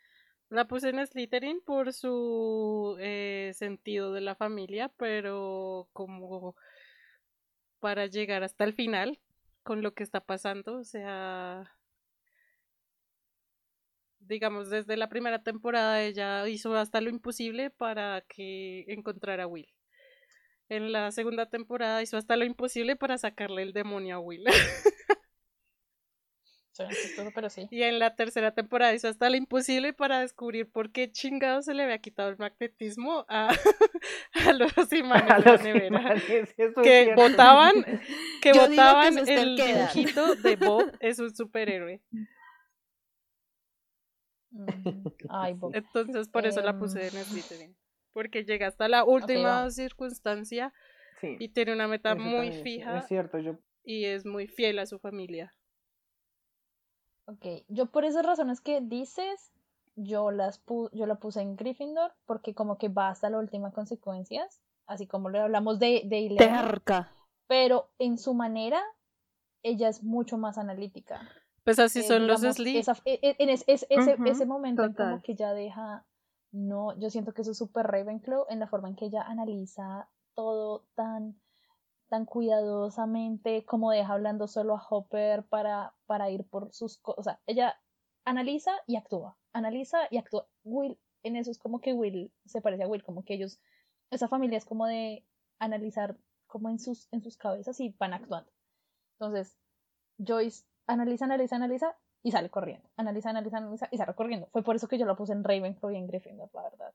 La 0.49 0.65
puse 0.67 0.89
en 0.89 1.05
Slytherin 1.05 1.61
por 1.61 1.93
su 1.93 2.97
eh, 2.99 3.51
sentido 3.53 4.13
de 4.13 4.21
la 4.21 4.33
familia, 4.33 4.89
pero 4.97 5.87
como 5.93 6.55
para 7.79 8.07
llegar 8.07 8.41
hasta 8.43 8.63
el 8.63 8.73
final 8.73 9.19
con 9.61 9.83
lo 9.83 9.93
que 9.93 10.01
está 10.01 10.21
pasando, 10.21 10.79
o 10.79 10.83
sea, 10.83 11.76
digamos, 14.27 14.69
desde 14.69 14.97
la 14.97 15.09
primera 15.09 15.43
temporada 15.43 16.01
ella 16.03 16.47
hizo 16.47 16.75
hasta 16.75 17.01
lo 17.01 17.09
imposible 17.09 17.69
para 17.69 18.23
que 18.27 18.85
encontrara 18.87 19.43
a 19.43 19.47
Will. 19.47 19.67
En 20.69 20.91
la 20.91 21.11
segunda 21.11 21.49
temporada 21.49 22.01
hizo 22.01 22.17
hasta 22.17 22.35
lo 22.35 22.45
imposible 22.45 22.95
para 22.95 23.17
sacarle 23.17 23.63
el 23.63 23.73
demonio 23.73 24.17
a 24.17 24.19
Will. 24.19 24.45
pero 27.33 27.49
sí. 27.49 27.67
Y 27.71 27.83
en 27.83 27.99
la 27.99 28.15
tercera 28.15 28.51
temporada 28.51 28.93
hizo 28.93 29.07
hasta 29.07 29.29
lo 29.29 29.35
imposible 29.35 29.93
para 29.93 30.19
descubrir 30.19 30.69
por 30.69 30.91
qué 30.91 31.11
chingado 31.11 31.61
se 31.61 31.73
le 31.73 31.83
había 31.83 31.97
quitado 31.99 32.29
el 32.29 32.37
magnetismo 32.37 33.25
a, 33.27 33.49
a 34.47 34.53
los 34.53 34.71
imanes 34.93 35.43
de 35.43 35.51
la 35.51 35.57
nevera. 35.57 36.15
que 36.83 37.13
votaban, 37.15 37.73
que 38.41 38.53
votaban 38.53 39.17
el 39.27 39.55
dibujito 39.55 40.35
de 40.35 40.55
Bob 40.55 40.91
es 40.99 41.19
un 41.19 41.35
superhéroe. 41.35 42.01
Mm, 44.51 44.65
ay. 45.29 45.59
Entonces 45.73 46.29
por 46.29 46.45
eso 46.45 46.61
la 46.61 46.77
puse 46.77 47.07
en 47.07 47.23
Slytherin. 47.23 47.75
Porque 48.13 48.43
llega 48.43 48.67
hasta 48.67 48.87
la 48.87 49.03
última 49.03 49.69
circunstancia 49.69 50.73
y 51.21 51.49
tiene 51.49 51.73
una 51.73 51.87
meta 51.87 52.15
muy 52.15 52.51
fija. 52.51 52.99
Es 52.99 53.07
cierto, 53.07 53.37
yo... 53.37 53.59
Y 53.83 54.05
es 54.05 54.25
muy 54.25 54.47
fiel 54.47 54.79
a 54.79 54.85
su 54.85 54.97
familia. 54.97 55.53
Ok, 57.25 57.45
yo 57.67 57.87
por 57.87 58.05
esas 58.05 58.25
razones 58.25 58.59
que 58.59 58.81
dices, 58.81 59.53
yo, 59.95 60.31
las 60.31 60.63
yo 60.93 61.05
la 61.05 61.15
puse 61.15 61.41
en 61.41 61.55
Gryffindor 61.55 62.13
porque 62.25 62.55
como 62.55 62.77
que 62.77 62.89
va 62.89 63.09
hasta 63.09 63.29
la 63.29 63.37
última 63.37 63.71
consecuencias, 63.71 64.61
así 64.87 65.07
como 65.07 65.29
le 65.29 65.39
hablamos 65.39 65.77
de, 65.77 66.03
de 66.05 66.35
Terca. 66.37 67.11
Pero 67.47 67.91
en 67.99 68.17
su 68.17 68.33
manera, 68.33 68.81
ella 69.61 69.89
es 69.89 70.03
mucho 70.03 70.37
más 70.37 70.57
analítica. 70.57 71.29
Pues 71.67 71.79
así 71.79 72.01
son 72.01 72.27
los 72.27 72.39
Sly. 72.39 72.81
E, 73.03 73.35
en 73.39 73.49
ese, 73.49 73.65
ese 73.89 74.45
momento 74.45 74.89
como 74.95 75.21
que 75.21 75.35
ya 75.35 75.53
deja, 75.53 76.05
no, 76.53 76.97
yo 76.97 77.09
siento 77.09 77.33
que 77.33 77.41
eso 77.41 77.51
es 77.51 77.57
súper 77.57 77.87
Ravenclaw 77.87 78.45
en 78.47 78.61
la 78.61 78.67
forma 78.67 78.87
en 78.87 78.95
que 78.95 79.07
ella 79.07 79.23
analiza 79.23 80.07
todo 80.33 80.85
tan 80.95 81.37
tan 82.07 82.23
cuidadosamente 82.25 83.65
como 83.65 83.91
deja 83.91 84.13
hablando 84.13 84.47
solo 84.47 84.77
a 84.77 84.87
Hopper 84.89 85.43
para, 85.43 85.93
para 86.05 86.29
ir 86.29 86.45
por 86.45 86.71
sus 86.71 86.99
cosas. 86.99 87.19
O 87.19 87.23
sea, 87.23 87.41
ella 87.47 87.75
analiza 88.23 88.71
y 88.87 88.95
actúa, 88.95 89.37
analiza 89.51 89.97
y 90.09 90.19
actúa. 90.19 90.47
Will, 90.63 90.97
en 91.23 91.35
eso 91.35 91.51
es 91.51 91.59
como 91.59 91.81
que 91.81 91.91
Will 91.91 92.31
se 92.45 92.61
parece 92.61 92.83
a 92.83 92.87
Will, 92.87 93.03
como 93.03 93.25
que 93.25 93.33
ellos, 93.33 93.59
esa 94.09 94.29
familia 94.29 94.57
es 94.57 94.63
como 94.63 94.85
de 94.85 95.25
analizar 95.59 96.15
como 96.45 96.69
en 96.69 96.79
sus, 96.79 97.09
en 97.11 97.21
sus 97.21 97.35
cabezas 97.35 97.77
y 97.81 97.93
van 97.99 98.13
actuando. 98.13 98.49
Entonces, 99.19 99.57
Joyce 100.17 100.63
analiza, 100.87 101.25
analiza, 101.25 101.55
analiza 101.57 101.95
y 102.23 102.31
sale 102.31 102.49
corriendo. 102.49 102.89
Analiza, 102.97 103.29
analiza, 103.29 103.57
analiza 103.57 103.87
y 103.91 103.97
sale 103.97 104.13
corriendo. 104.13 104.47
Fue 104.51 104.63
por 104.63 104.75
eso 104.75 104.87
que 104.87 104.97
yo 104.97 105.05
la 105.05 105.15
puse 105.15 105.33
en 105.33 105.43
Ravenclaw 105.43 105.91
y 105.91 105.97
en 105.97 106.07
Gryffindor, 106.07 106.49
la 106.53 106.63
verdad. 106.63 106.93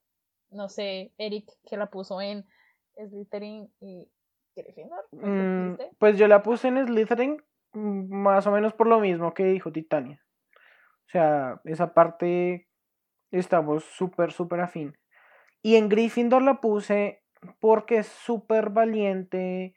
No 0.51 0.69
sé, 0.69 1.13
Eric, 1.19 1.51
que 1.65 1.77
la 1.77 1.87
puso 1.87 2.21
en 2.21 2.45
Slytherin 2.97 3.73
y 3.81 4.11
Mm, 5.13 5.75
pues 5.99 6.19
yo 6.19 6.29
la 6.29 6.43
puse 6.43 6.69
en 6.69 6.87
Slytherin 6.87 7.43
mm, 7.73 8.15
más 8.15 8.47
o 8.47 8.53
menos 8.53 8.75
por 8.75 8.87
lo 8.87 9.01
mismo 9.01 9.33
que 9.33 9.45
dijo 9.45 9.73
Titania. 9.73 10.21
O 11.07 11.11
sea, 11.13 11.61
esa 11.65 11.95
parte 11.95 12.69
estamos 13.31 13.85
súper, 13.85 14.33
súper 14.33 14.61
afín. 14.61 14.97
Y 15.63 15.77
en 15.77 15.89
Gryffindor 15.89 16.43
la 16.43 16.61
puse 16.61 17.23
porque 17.61 17.99
es 17.99 18.07
súper 18.07 18.71
valiente 18.71 19.75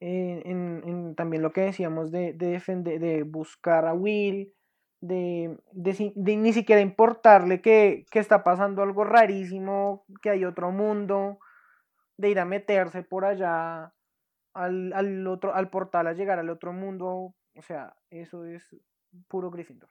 eh, 0.00 0.42
en, 0.44 1.14
también 1.16 1.42
lo 1.42 1.52
que 1.52 1.62
decíamos 1.62 2.10
de, 2.10 2.32
de, 2.32 2.46
defender, 2.48 3.00
de 3.00 3.22
buscar 3.24 3.86
a 3.86 3.94
Will, 3.94 4.54
de, 5.00 5.56
de, 5.72 6.36
ni 6.36 6.52
siquiera 6.52 6.80
importarle 6.80 7.60
que, 7.60 8.04
que, 8.10 8.18
está 8.18 8.44
pasando 8.44 8.82
algo 8.82 9.04
rarísimo, 9.04 10.04
que 10.22 10.30
hay 10.30 10.44
otro 10.44 10.70
mundo, 10.70 11.38
de 12.16 12.30
ir 12.30 12.38
a 12.40 12.44
meterse 12.44 13.02
por 13.02 13.24
allá 13.24 13.92
al, 14.54 14.92
al, 14.92 15.26
otro, 15.26 15.54
al 15.54 15.70
portal 15.70 16.06
a 16.06 16.12
llegar 16.12 16.38
al 16.38 16.50
otro 16.50 16.72
mundo. 16.72 17.34
O 17.56 17.62
sea, 17.62 17.96
eso 18.10 18.44
es 18.44 18.76
puro 19.28 19.50
Gryffindor. 19.50 19.90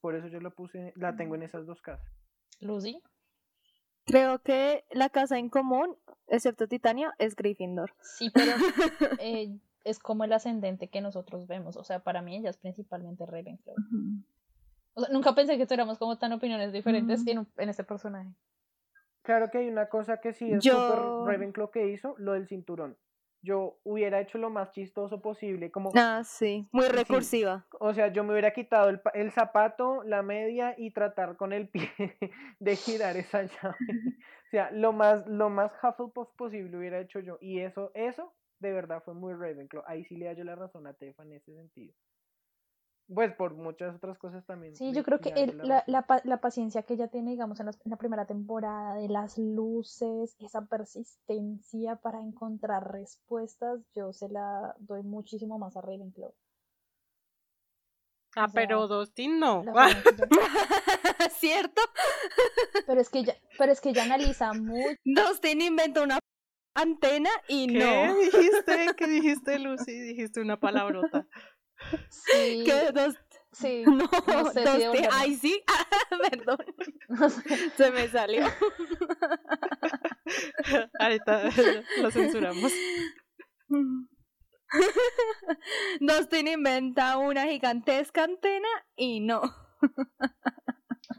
Por 0.00 0.14
eso 0.14 0.28
yo 0.28 0.40
la 0.40 0.50
puse, 0.50 0.92
la 0.96 1.16
tengo 1.16 1.34
en 1.34 1.42
esas 1.42 1.66
dos 1.66 1.82
casas. 1.82 2.12
Lucy. 2.60 3.02
Creo 4.06 4.38
que 4.38 4.84
la 4.90 5.08
casa 5.08 5.38
en 5.38 5.50
común, 5.50 5.96
excepto 6.28 6.68
Titania, 6.68 7.14
es 7.18 7.34
Gryffindor. 7.34 7.92
Sí, 8.00 8.30
pero 8.30 8.52
eh, 9.20 9.58
es 9.84 9.98
como 9.98 10.24
el 10.24 10.32
ascendente 10.32 10.88
que 10.88 11.00
nosotros 11.00 11.46
vemos. 11.46 11.76
O 11.76 11.84
sea, 11.84 12.00
para 12.00 12.22
mí 12.22 12.36
ella 12.36 12.50
es 12.50 12.56
principalmente 12.56 13.26
Ravenclaw. 13.26 13.76
O 14.94 15.00
sea, 15.00 15.12
nunca 15.12 15.34
pensé 15.34 15.58
que 15.58 15.66
tuviéramos 15.66 15.98
como 15.98 16.18
tan 16.18 16.32
opiniones 16.32 16.72
diferentes 16.72 17.26
en, 17.26 17.46
en 17.56 17.68
este 17.68 17.84
personaje. 17.84 18.30
Claro 19.22 19.50
que 19.50 19.58
hay 19.58 19.68
una 19.68 19.88
cosa 19.88 20.20
que 20.20 20.32
sí 20.32 20.52
es 20.52 20.62
súper 20.62 20.98
Ravenclaw 21.26 21.70
que 21.70 21.90
hizo, 21.90 22.14
lo 22.18 22.32
del 22.32 22.46
cinturón 22.46 22.96
yo 23.46 23.78
hubiera 23.84 24.20
hecho 24.20 24.38
lo 24.38 24.50
más 24.50 24.72
chistoso 24.72 25.22
posible, 25.22 25.70
como... 25.70 25.92
Ah, 25.94 26.22
sí, 26.24 26.68
muy 26.72 26.88
recursiva. 26.88 27.64
O 27.78 27.94
sea, 27.94 28.08
yo 28.08 28.24
me 28.24 28.32
hubiera 28.32 28.52
quitado 28.52 28.88
el, 28.88 29.00
el, 29.14 29.30
zapato, 29.30 30.02
la 30.02 30.22
media 30.22 30.74
y 30.76 30.90
tratar 30.90 31.36
con 31.36 31.52
el 31.52 31.68
pie 31.68 31.88
de 32.58 32.76
girar 32.76 33.16
esa 33.16 33.44
llave. 33.44 33.76
o 34.48 34.50
sea, 34.50 34.70
lo 34.72 34.92
más, 34.92 35.26
lo 35.28 35.48
más 35.48 35.70
Hufflepuff 35.80 36.28
posible 36.36 36.76
hubiera 36.76 36.98
hecho 36.98 37.20
yo. 37.20 37.38
Y 37.40 37.60
eso, 37.60 37.92
eso, 37.94 38.34
de 38.58 38.72
verdad 38.72 39.00
fue 39.04 39.14
muy 39.14 39.32
Ravenclaw. 39.32 39.84
Ahí 39.86 40.04
sí 40.04 40.16
le 40.16 40.26
hallo 40.26 40.42
la 40.42 40.56
razón 40.56 40.88
a 40.88 40.94
Tefa 40.94 41.22
en 41.22 41.34
ese 41.34 41.54
sentido. 41.54 41.94
Pues 43.12 43.32
por 43.34 43.54
muchas 43.54 43.94
otras 43.94 44.18
cosas 44.18 44.44
también. 44.46 44.74
Sí, 44.74 44.92
yo 44.92 45.04
creo 45.04 45.20
que 45.20 45.30
la, 45.62 45.84
la, 45.86 46.04
la, 46.24 46.40
paciencia 46.40 46.82
que 46.82 46.94
ella 46.94 47.06
tiene, 47.06 47.30
digamos, 47.30 47.60
en, 47.60 47.70
la 47.84 47.96
primera 47.96 48.26
temporada, 48.26 48.96
de 48.96 49.08
las 49.08 49.38
luces, 49.38 50.34
esa 50.40 50.66
persistencia 50.66 51.96
para 51.96 52.20
encontrar 52.20 52.90
respuestas, 52.90 53.80
yo 53.94 54.12
se 54.12 54.28
la 54.28 54.74
doy 54.80 55.04
muchísimo 55.04 55.56
más 55.56 55.76
a 55.76 55.82
Ravenclaw. 55.82 56.34
Ah, 58.34 58.48
pero 58.52 58.88
Dustin 58.88 59.38
no. 59.38 59.64
¿Cierto? 61.38 61.80
Pero 62.86 63.00
es 63.00 63.08
que 63.08 63.22
ya, 63.22 63.34
pero 63.56 63.70
es 63.72 63.80
que 63.80 63.92
ya 63.92 64.02
analiza 64.02 64.52
mucho. 64.52 64.98
Dustin 65.04 65.62
inventó 65.62 66.02
una 66.02 66.18
antena 66.76 67.30
y 67.48 67.66
¿Qué 67.66 67.78
no. 67.78 68.14
dijiste? 68.16 68.88
¿Qué 68.96 69.06
dijiste, 69.06 69.58
Lucy? 69.58 69.98
Dijiste 70.00 70.40
una 70.40 70.60
palabrota. 70.60 71.26
Sí. 72.08 72.64
¿Qué? 72.64 72.92
Dos... 72.92 73.14
Sí. 73.52 73.84
No, 73.86 74.08
no 74.44 74.50
sé 74.50 74.64
dos 74.64 74.96
si 74.96 75.06
Ay, 75.12 75.34
sí. 75.36 75.62
perdón. 76.30 76.58
No 77.08 77.30
sé. 77.30 77.70
Se 77.70 77.90
me 77.90 78.08
salió. 78.08 78.44
Ahorita 80.98 81.44
lo 82.02 82.10
censuramos. 82.10 82.72
Dustin 86.00 86.48
inventa 86.48 87.16
una 87.16 87.46
gigantesca 87.46 88.24
antena 88.24 88.68
y 88.96 89.20
no. 89.20 89.40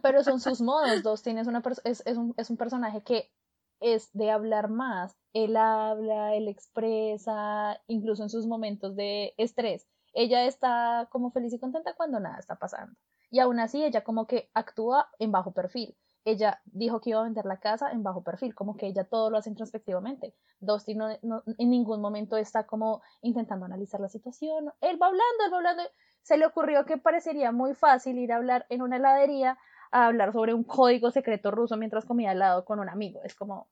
Pero 0.04 0.24
son 0.24 0.40
sus 0.40 0.62
modos. 0.62 1.02
Dustin 1.04 1.38
es, 1.38 1.48
una 1.48 1.64
es, 1.86 2.04
es, 2.06 2.18
un, 2.18 2.34
es 2.38 2.50
un 2.50 2.58
personaje 2.58 3.02
que 3.04 3.32
es 3.80 4.12
de 4.14 4.30
hablar 4.30 4.70
más. 4.70 5.18
Él 5.34 5.56
habla, 5.56 6.36
él 6.36 6.50
expresa, 6.50 7.82
incluso 7.88 8.24
en 8.24 8.30
sus 8.30 8.46
momentos 8.46 8.96
de 8.96 9.34
estrés 9.38 9.88
ella 10.14 10.46
está 10.46 11.08
como 11.12 11.32
feliz 11.32 11.54
y 11.54 11.60
contenta 11.60 11.94
cuando 11.94 12.20
nada 12.20 12.40
está 12.40 12.56
pasando. 12.56 12.96
Y 13.30 13.40
aún 13.40 13.60
así 13.60 13.84
ella 13.84 14.04
como 14.04 14.28
que 14.28 14.50
actúa 14.54 15.10
en 15.20 15.32
bajo 15.32 15.52
perfil. 15.52 15.98
Ella 16.26 16.62
dijo 16.66 17.00
que 17.00 17.12
iba 17.12 17.22
a 17.22 17.24
vender 17.24 17.46
la 17.46 17.60
casa 17.60 17.92
en 17.92 18.04
bajo 18.04 18.22
perfil, 18.22 18.54
como 18.54 18.76
que 18.76 18.88
ella 18.88 19.06
todo 19.06 19.30
lo 19.30 19.38
hace 19.38 19.50
introspectivamente. 19.50 20.36
Dusty 20.60 20.94
no, 20.94 21.10
en 21.10 21.70
ningún 21.70 22.02
momento 22.02 22.36
está 22.36 22.66
como 22.66 23.02
intentando 23.22 23.66
analizar 23.66 24.02
la 24.02 24.10
situación. 24.10 24.74
Él 24.82 25.02
va 25.02 25.08
hablando, 25.08 25.46
él 25.46 25.54
va 25.54 25.58
hablando. 25.58 25.84
Se 26.24 26.38
le 26.38 26.46
ocurrió 26.46 26.86
que 26.86 26.98
parecería 26.98 27.54
muy 27.54 27.76
fácil 27.76 28.18
ir 28.18 28.34
a 28.34 28.38
hablar 28.38 28.66
en 28.70 28.82
una 28.82 28.98
heladería 28.98 29.58
a 29.92 30.08
hablar 30.08 30.34
sobre 30.34 30.54
un 30.54 30.66
código 30.66 31.12
secreto 31.12 31.52
ruso 31.52 31.78
mientras 31.78 32.06
comía 32.06 32.32
al 32.32 32.40
lado 32.40 32.66
con 32.66 32.80
un 32.80 32.90
amigo. 32.90 33.22
Es 33.24 33.36
como, 33.36 33.70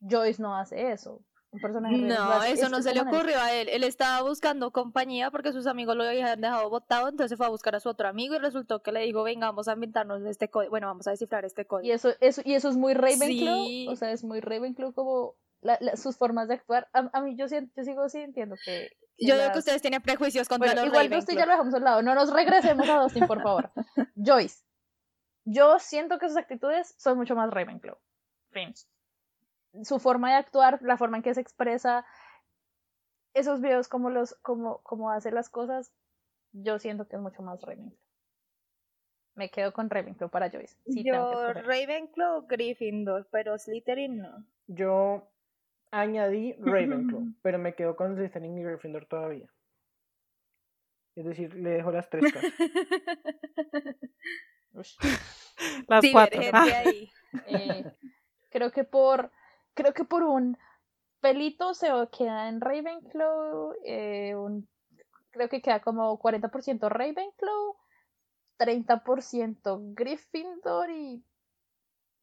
Joyce 0.00 0.40
no 0.40 0.56
hace 0.56 0.92
eso. 0.92 1.22
No, 1.54 2.42
eso 2.42 2.68
no 2.68 2.82
se 2.82 2.94
le 2.94 3.00
ocurrió 3.00 3.38
a 3.38 3.52
él. 3.52 3.68
Él 3.68 3.84
estaba 3.84 4.22
buscando 4.22 4.72
compañía 4.72 5.30
porque 5.30 5.52
sus 5.52 5.66
amigos 5.66 5.96
lo 5.96 6.04
habían 6.04 6.40
dejado 6.40 6.68
botado, 6.68 7.08
entonces 7.08 7.36
fue 7.36 7.46
a 7.46 7.50
buscar 7.50 7.74
a 7.76 7.80
su 7.80 7.88
otro 7.88 8.08
amigo 8.08 8.34
y 8.34 8.38
resultó 8.38 8.82
que 8.82 8.92
le 8.92 9.00
dijo, 9.00 9.22
venga, 9.22 9.46
vamos 9.46 9.68
a 9.68 9.72
inventarnos 9.72 10.22
este 10.22 10.48
código. 10.48 10.70
Bueno, 10.70 10.88
vamos 10.88 11.06
a 11.06 11.12
descifrar 11.12 11.44
este 11.44 11.66
código. 11.66 11.86
Y 11.86 11.92
eso, 11.92 12.12
eso, 12.20 12.42
y 12.44 12.54
eso 12.54 12.68
es 12.68 12.76
muy 12.76 12.94
Ravenclaw. 12.94 13.92
O 13.92 13.96
sea, 13.96 14.10
es 14.10 14.24
muy 14.24 14.40
Ravenclaw 14.40 14.92
como 14.92 15.36
sus 15.96 16.16
formas 16.16 16.48
de 16.48 16.54
actuar. 16.54 16.88
A, 16.92 17.20
mí 17.20 17.36
yo, 17.36 17.46
yo 17.46 17.84
sigo 17.84 18.08
sintiendo 18.08 18.56
que... 18.64 18.90
yo 19.18 19.36
veo 19.36 19.52
que 19.52 19.58
ustedes 19.58 19.80
tienen 19.80 20.02
prejuicios 20.02 20.48
contra 20.48 20.68
bueno, 20.68 20.82
los 20.82 20.90
igual 20.90 21.08
que 21.08 21.18
usted 21.18 21.34
ya 21.34 21.46
lo 21.46 21.52
dejamos 21.52 21.74
al 21.74 21.84
lado. 21.84 22.02
No 22.02 22.14
nos 22.14 22.32
regresemos 22.32 22.88
a 22.88 22.98
Dustin, 22.98 23.26
por 23.26 23.42
favor. 23.42 23.70
Joyce. 24.16 24.62
Yo 25.44 25.78
siento 25.78 26.18
que 26.18 26.28
sus 26.28 26.36
actitudes 26.36 26.94
son 26.98 27.18
mucho 27.18 27.34
más 27.34 27.50
Ravenclaw. 27.50 27.96
Fin 28.50 28.72
su 29.82 29.98
forma 29.98 30.30
de 30.30 30.36
actuar, 30.36 30.80
la 30.82 30.96
forma 30.96 31.16
en 31.16 31.22
que 31.22 31.34
se 31.34 31.40
expresa, 31.40 32.04
esos 33.34 33.60
videos 33.60 33.88
como 33.88 34.10
los, 34.10 34.34
como, 34.42 34.78
como 34.82 35.10
hace 35.10 35.30
las 35.30 35.48
cosas, 35.48 35.92
yo 36.52 36.78
siento 36.78 37.08
que 37.08 37.16
es 37.16 37.22
mucho 37.22 37.42
más 37.42 37.60
Ravenclaw. 37.62 37.98
Me 39.34 39.50
quedo 39.50 39.72
con 39.72 39.90
Ravenclaw 39.90 40.30
para 40.30 40.48
Joyce. 40.48 40.76
Sí, 40.86 41.02
Yo. 41.04 41.52
Ravenclaw, 41.52 42.46
Gryffindor, 42.46 43.26
pero 43.32 43.58
Slytherin 43.58 44.18
no. 44.18 44.46
Yo 44.68 45.28
añadí 45.90 46.54
Ravenclaw, 46.60 47.22
pero 47.42 47.58
me 47.58 47.74
quedo 47.74 47.96
con 47.96 48.14
Slytherin 48.14 48.56
y 48.58 48.62
Gryffindor 48.62 49.06
todavía. 49.06 49.48
Es 51.16 51.24
decir, 51.24 51.54
le 51.54 51.70
dejo 51.70 51.90
las 51.90 52.08
tres 52.08 52.32
casas. 52.32 52.52
Las 55.86 56.04
cuatro. 56.10 56.40
Divergente 56.40 56.74
Ah, 56.74 56.82
ahí. 56.84 57.12
Eh, 57.46 57.92
creo 58.50 58.72
que 58.72 58.82
por 58.82 59.30
creo 59.74 59.92
que 59.92 60.04
por 60.04 60.22
un 60.22 60.56
pelito 61.20 61.74
se 61.74 61.88
queda 62.16 62.48
en 62.48 62.60
Ravenclaw 62.60 63.74
eh, 63.84 64.34
un- 64.36 64.68
creo 65.30 65.48
que 65.48 65.60
queda 65.62 65.80
como 65.80 66.18
40% 66.18 66.88
Ravenclaw 66.88 67.76
30% 68.58 69.80
Gryffindor 69.94 70.90
y 70.90 71.24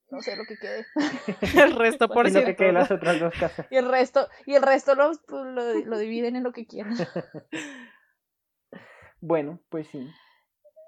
no 0.10 0.22
sé 0.22 0.36
lo 0.36 0.46
que 0.46 0.58
quede 0.58 0.86
el 1.66 1.76
resto 1.76 2.08
por 2.10 2.28
y 2.28 2.32
lo 2.32 2.40
que 2.40 2.46
ciento. 2.46 2.64
quede 2.64 2.72
las 2.74 2.92
otras 2.92 3.20
dos 3.20 3.34
casas. 3.40 3.66
y 3.72 3.76
el 3.78 3.88
resto 3.90 4.28
y 4.46 4.54
el 4.56 4.62
resto 4.62 4.96
lo, 4.96 5.12
lo, 5.30 5.74
lo 5.86 5.98
dividen 5.98 6.36
en 6.36 6.44
lo 6.44 6.52
que 6.52 6.66
quieran 6.66 6.94
Bueno, 9.24 9.60
pues 9.70 9.88
sí. 9.88 10.10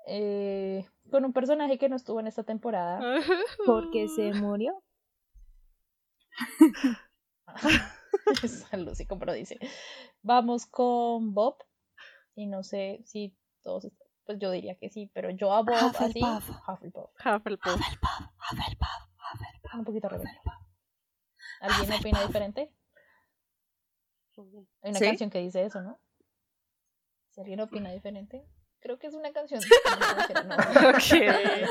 Eh, 0.07 0.88
con 1.11 1.24
un 1.24 1.34
personaje 1.34 1.78
que 1.78 1.88
no 1.88 1.95
estuvo 1.95 2.20
en 2.20 2.28
esta 2.28 2.43
temporada 2.43 2.99
Porque 3.66 4.07
se 4.09 4.34
murió. 4.34 4.82
San 8.47 8.86
Lucy, 8.86 9.05
como 9.05 9.25
dice. 9.34 9.59
Vamos 10.21 10.65
con 10.65 11.34
Bob. 11.34 11.57
Y 12.36 12.47
no 12.47 12.63
sé 12.63 13.01
si 13.05 13.38
todos. 13.61 13.88
Pues 14.25 14.39
yo 14.39 14.51
diría 14.51 14.77
que 14.77 14.89
sí, 14.89 15.11
pero 15.13 15.29
yo 15.29 15.53
a 15.53 15.61
Bob 15.61 15.75
así. 15.75 16.21
Hufflepuff. 16.23 16.49
Hufflepuff. 16.67 17.09
Hufflepuff. 17.25 17.81
Un 19.73 19.86
poquito 19.86 20.09
rebelde. 20.09 20.39
¿Alguien 21.61 21.93
opina 21.93 22.25
diferente? 22.25 22.73
Hay 24.81 24.91
una 24.91 24.99
¿Sí? 24.99 25.05
canción 25.05 25.29
que 25.29 25.39
dice 25.39 25.63
eso, 25.63 25.81
¿no? 25.81 25.99
Si 27.31 27.41
alguien 27.41 27.59
opina 27.61 27.91
diferente. 27.91 28.45
Creo 28.79 28.99
que 28.99 29.07
es 29.07 29.13
una 29.13 29.31
canción. 29.31 29.61
No. 30.45 30.55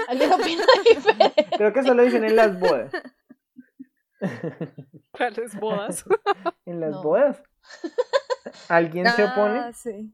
¿Alguien 0.08 0.32
opina 0.32 0.64
diferente? 0.88 1.46
Creo 1.56 1.72
que 1.72 1.80
eso 1.80 1.94
lo 1.94 2.02
dicen 2.02 2.24
en 2.24 2.36
las 2.36 2.58
bodas. 2.58 2.92
¿Cuáles 5.10 5.58
bodas? 5.58 6.04
¿En 6.66 6.80
las 6.80 6.92
No. 6.92 7.02
bodas? 7.02 7.42
¿Alguien 8.68 9.06
se 9.10 9.24
opone? 9.24 9.58
Ah, 9.58 9.72
sí. 9.72 10.12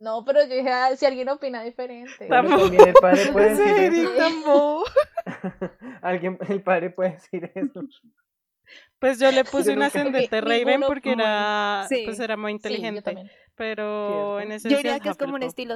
No, 0.00 0.24
pero 0.24 0.42
yo 0.44 0.54
dije, 0.54 0.70
ah, 0.70 0.94
si 0.96 1.06
alguien 1.06 1.28
opina 1.28 1.62
diferente. 1.62 2.26
También 2.28 2.88
el 2.88 2.94
padre 2.94 3.32
puede 3.32 3.50
¿En 3.50 3.56
decir 3.92 4.08
eso. 4.16 4.84
Alguien, 6.02 6.38
el 6.48 6.62
padre 6.62 6.90
puede 6.90 7.12
decir 7.12 7.50
eso. 7.54 7.82
Pues 9.00 9.18
yo 9.18 9.30
le 9.32 9.44
puse 9.44 9.70
Yo 9.70 9.76
un 9.76 9.82
ascendente 9.82 10.40
Raven 10.40 10.82
porque 10.86 11.12
era, 11.12 11.86
Sí. 11.88 12.02
pues 12.04 12.20
era 12.20 12.36
muy 12.36 12.52
yo 12.52 12.56
inteligente. 12.56 13.30
pero 13.56 14.36
Cierto. 14.36 14.40
en 14.40 14.48
Yo 14.50 14.54
esencia 14.54 14.76
diría 14.76 15.00
que 15.00 15.08
es 15.08 15.16
como 15.16 15.34
un 15.34 15.42
estilo, 15.42 15.74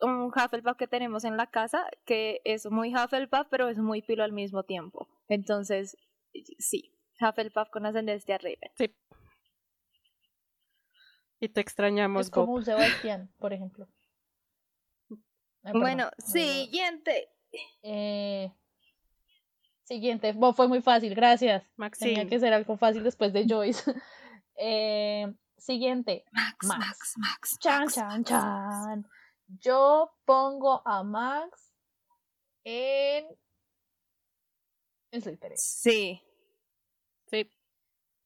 un 0.00 0.24
Hufflepuff 0.26 0.76
que 0.76 0.86
tenemos 0.86 1.24
en 1.24 1.36
la 1.38 1.46
casa, 1.46 1.86
que 2.04 2.40
es 2.44 2.66
muy 2.70 2.94
Hufflepuff, 2.94 3.46
pero 3.50 3.68
es 3.68 3.78
muy 3.78 4.02
pilo 4.02 4.22
al 4.24 4.32
mismo 4.32 4.64
tiempo. 4.64 5.08
Entonces, 5.28 5.96
sí, 6.58 6.92
Hufflepuff 7.20 7.70
con 7.70 7.86
ascendencia 7.86 8.38
Raven. 8.38 8.70
Sí. 8.76 8.94
Y 11.40 11.48
te 11.50 11.60
extrañamos, 11.60 12.26
Es 12.26 12.30
como 12.30 12.46
Bob. 12.46 12.56
un 12.56 12.64
Sebastián, 12.64 13.30
por 13.38 13.52
ejemplo. 13.52 13.86
Ay, 15.10 15.16
perdón. 15.62 15.80
Bueno, 15.82 16.04
No, 16.04 16.10
no. 16.18 16.26
siguiente. 16.26 17.28
Eh, 17.82 18.52
siguiente. 19.84 20.32
Bo- 20.32 20.54
fue 20.54 20.68
muy 20.68 20.80
fácil, 20.82 21.14
gracias. 21.14 21.62
Tenía 21.62 21.72
Maxine. 21.76 22.26
que 22.28 22.40
ser 22.40 22.52
algo 22.52 22.76
fácil 22.76 23.02
después 23.02 23.32
de 23.32 23.46
Joyce. 23.48 23.82
Eh, 24.58 25.26
siguiente. 25.58 26.24
Max, 26.32 26.66
Max. 26.66 26.78
Max, 26.78 27.14
Max. 27.18 27.58
Chan, 27.60 27.80
Max, 27.82 27.94
chan, 27.94 28.06
Max, 28.08 28.28
chan. 28.30 29.06
Yo 29.60 30.14
pongo 30.24 30.80
a 30.88 31.02
Max 31.02 31.74
en. 32.64 33.26
En 35.10 35.20
Slytherin. 35.20 35.58
Sí. 35.58 36.22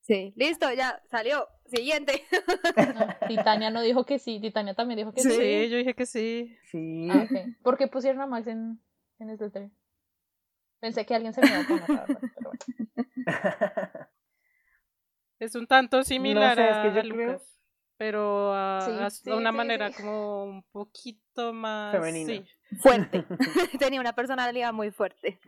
Sí. 0.00 0.32
Listo, 0.36 0.72
ya 0.72 1.00
salió. 1.10 1.46
Siguiente. 1.66 2.24
Titania 3.28 3.70
no 3.70 3.80
dijo 3.82 4.04
que 4.04 4.18
sí. 4.18 4.40
Titania 4.40 4.74
también 4.74 4.98
dijo 4.98 5.12
que 5.12 5.20
sí. 5.22 5.30
sí. 5.30 5.68
yo 5.70 5.76
dije 5.76 5.94
que 5.94 6.06
sí. 6.06 6.56
Sí. 6.70 7.08
Ah, 7.10 7.24
ok. 7.30 7.62
¿Por 7.62 7.78
qué 7.78 7.86
pusieron 7.88 8.20
a 8.20 8.26
Max 8.26 8.46
en, 8.48 8.80
en 9.20 9.36
Slytherin? 9.36 9.72
Pensé 10.80 11.04
que 11.06 11.14
alguien 11.14 11.32
se 11.34 11.42
me 11.42 11.48
iba 11.48 11.60
a 11.60 11.64
poner, 11.66 11.88
la 11.90 12.00
verdad, 12.06 12.18
pero 12.34 12.50
bueno. 12.50 12.60
Es 15.38 15.54
un 15.54 15.66
tanto 15.66 16.02
similar 16.02 16.54
sé, 16.56 16.68
es 16.68 16.76
que 16.92 17.00
a 17.00 17.02
Lucas, 17.02 17.26
creo- 17.26 17.40
pero 17.96 18.52
a, 18.54 18.80
Sí, 18.82 18.90
a- 18.92 19.06
a 19.06 19.10
sí, 19.10 19.30
una 19.30 19.50
sí, 19.50 19.56
manera 19.56 19.90
sí. 19.90 20.02
como 20.02 20.44
un 20.44 20.62
poquito 20.64 21.52
más 21.54 21.92
Femenina. 21.94 22.26
sí. 22.34 22.76
Fuerte. 22.78 23.24
Tenía 23.78 24.00
una 24.00 24.14
personalidad 24.14 24.72
muy 24.74 24.90
fuerte. 24.90 25.40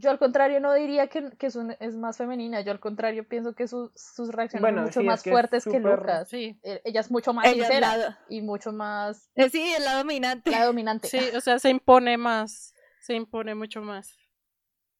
Yo 0.00 0.10
al 0.10 0.18
contrario 0.20 0.60
no 0.60 0.72
diría 0.74 1.08
que, 1.08 1.30
que 1.36 1.46
es, 1.46 1.56
un- 1.56 1.74
es 1.80 1.96
más 1.96 2.16
femenina, 2.16 2.60
yo 2.60 2.70
al 2.70 2.78
contrario 2.78 3.26
pienso 3.26 3.54
que 3.54 3.66
sus 3.66 3.90
sus 3.96 4.28
reacciones 4.32 4.60
Bueno, 4.62 4.78
son 4.78 4.84
mucho 4.86 5.00
sí, 5.00 5.06
es 5.06 5.10
más 5.10 5.22
que 5.24 5.30
fuertes 5.32 5.64
que 5.64 5.80
Lucas. 5.80 6.28
Sí. 6.28 6.56
Eh, 6.62 6.80
Ella 6.84 7.00
es 7.00 7.10
mucho 7.10 7.32
más 7.34 7.50
sincera 7.50 7.96
la- 7.96 8.18
y 8.28 8.40
mucho 8.40 8.70
más 8.72 9.28
Eh, 9.34 9.50
Sí, 9.50 9.60
es 9.76 9.84
la 9.84 9.94
dominante. 9.96 10.50
la 10.52 10.64
dominante. 10.66 11.08
Sí, 11.08 11.18
o 11.36 11.40
sea, 11.40 11.58
se 11.58 11.70
impone 11.70 12.16
más, 12.16 12.74
se 13.00 13.14
impone 13.14 13.56
mucho 13.56 13.82
más. 13.82 14.16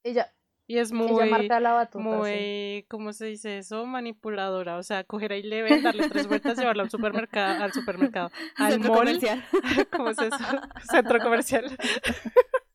Ella, 0.02 0.32
Y 0.66 0.78
es 0.78 0.90
ella 0.90 0.98
muy 1.00 1.30
marca 1.30 1.60
la 1.60 1.72
batuta. 1.74 2.02
sí. 2.02 2.08
muy, 2.10 2.86
¿cómo 2.90 3.12
se 3.12 3.26
dice 3.26 3.58
eso? 3.58 3.86
Manipuladora, 3.86 4.78
o 4.78 4.82
sea, 4.82 5.04
coger 5.04 5.32
a 5.32 5.36
Eleven, 5.36 5.82
darle 5.84 6.08
tres 6.08 6.26
vueltas, 6.26 6.58
llevarla 6.58 6.82
al 6.82 6.90
supermercado, 6.90 7.62
al 7.62 7.72
supermercado, 7.72 8.30
al 8.56 8.72
Centro 8.72 8.90
mall, 8.94 8.98
comercial. 8.98 9.44
¿cómo 9.92 10.10
es 10.10 10.18
eso? 10.18 10.36
Centro 10.90 11.20
comercial. 11.20 11.78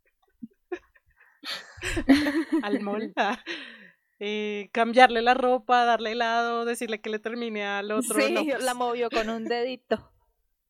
al 2.63 2.81
mall. 2.81 3.13
Eh, 4.25 4.69
cambiarle 4.71 5.21
la 5.21 5.33
ropa, 5.33 5.83
darle 5.83 6.13
helado, 6.13 6.63
decirle 6.63 7.01
que 7.01 7.09
le 7.09 7.19
termine 7.19 7.65
al 7.65 7.91
otro. 7.91 8.17
sí, 8.17 8.31
no, 8.31 8.45
pues, 8.45 8.63
la 8.63 8.73
movió 8.73 9.09
con 9.09 9.29
un 9.29 9.43
dedito. 9.43 10.13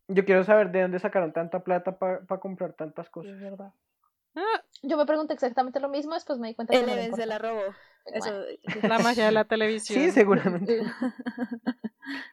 Yo 0.07 0.25
quiero 0.25 0.43
saber 0.43 0.71
de 0.71 0.81
dónde 0.81 0.97
sacaron 0.97 1.33
tanta 1.33 1.63
plata 1.63 1.99
para 1.99 2.39
comprar 2.39 2.73
tantas 2.73 3.11
cosas. 3.11 3.33
es 3.33 3.41
verdad. 3.41 3.71
ah, 4.35 4.63
Yo 4.81 4.97
me 4.97 5.05
pregunté 5.05 5.35
exactamente 5.35 5.79
lo 5.79 5.89
mismo, 5.89 6.15
después 6.15 6.39
me 6.39 6.47
di 6.47 6.55
cuenta 6.55 6.73
que 6.73 7.09
no 7.09 7.15
se 7.15 7.25
la 7.27 7.37
robó. 7.37 7.61
Eso, 8.05 8.31
bueno. 8.31 8.47
la 8.97 8.99
magia 8.99 9.25
de 9.25 9.31
la 9.31 9.45
televisión. 9.45 10.03
Sí, 10.03 10.11
seguramente. 10.11 10.81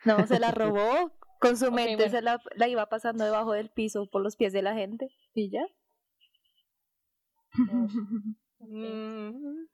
no, 0.07 0.27
se 0.27 0.39
la 0.41 0.53
robó. 0.53 1.13
Con 1.39 1.57
su 1.57 1.71
mente 1.73 1.97
bueno. 1.97 2.11
se 2.11 2.23
la, 2.23 2.41
la 2.55 2.69
iba 2.69 2.87
pasando 2.89 3.25
debajo 3.25 3.53
del 3.53 3.71
piso 3.71 4.07
por 4.11 4.23
los 4.23 4.37
pies 4.37 4.53
de 4.53 4.63
la 4.63 4.75
gente. 4.75 5.09
¿Y 5.35 5.51
ya? 5.51 5.67
Mm, 8.61 9.67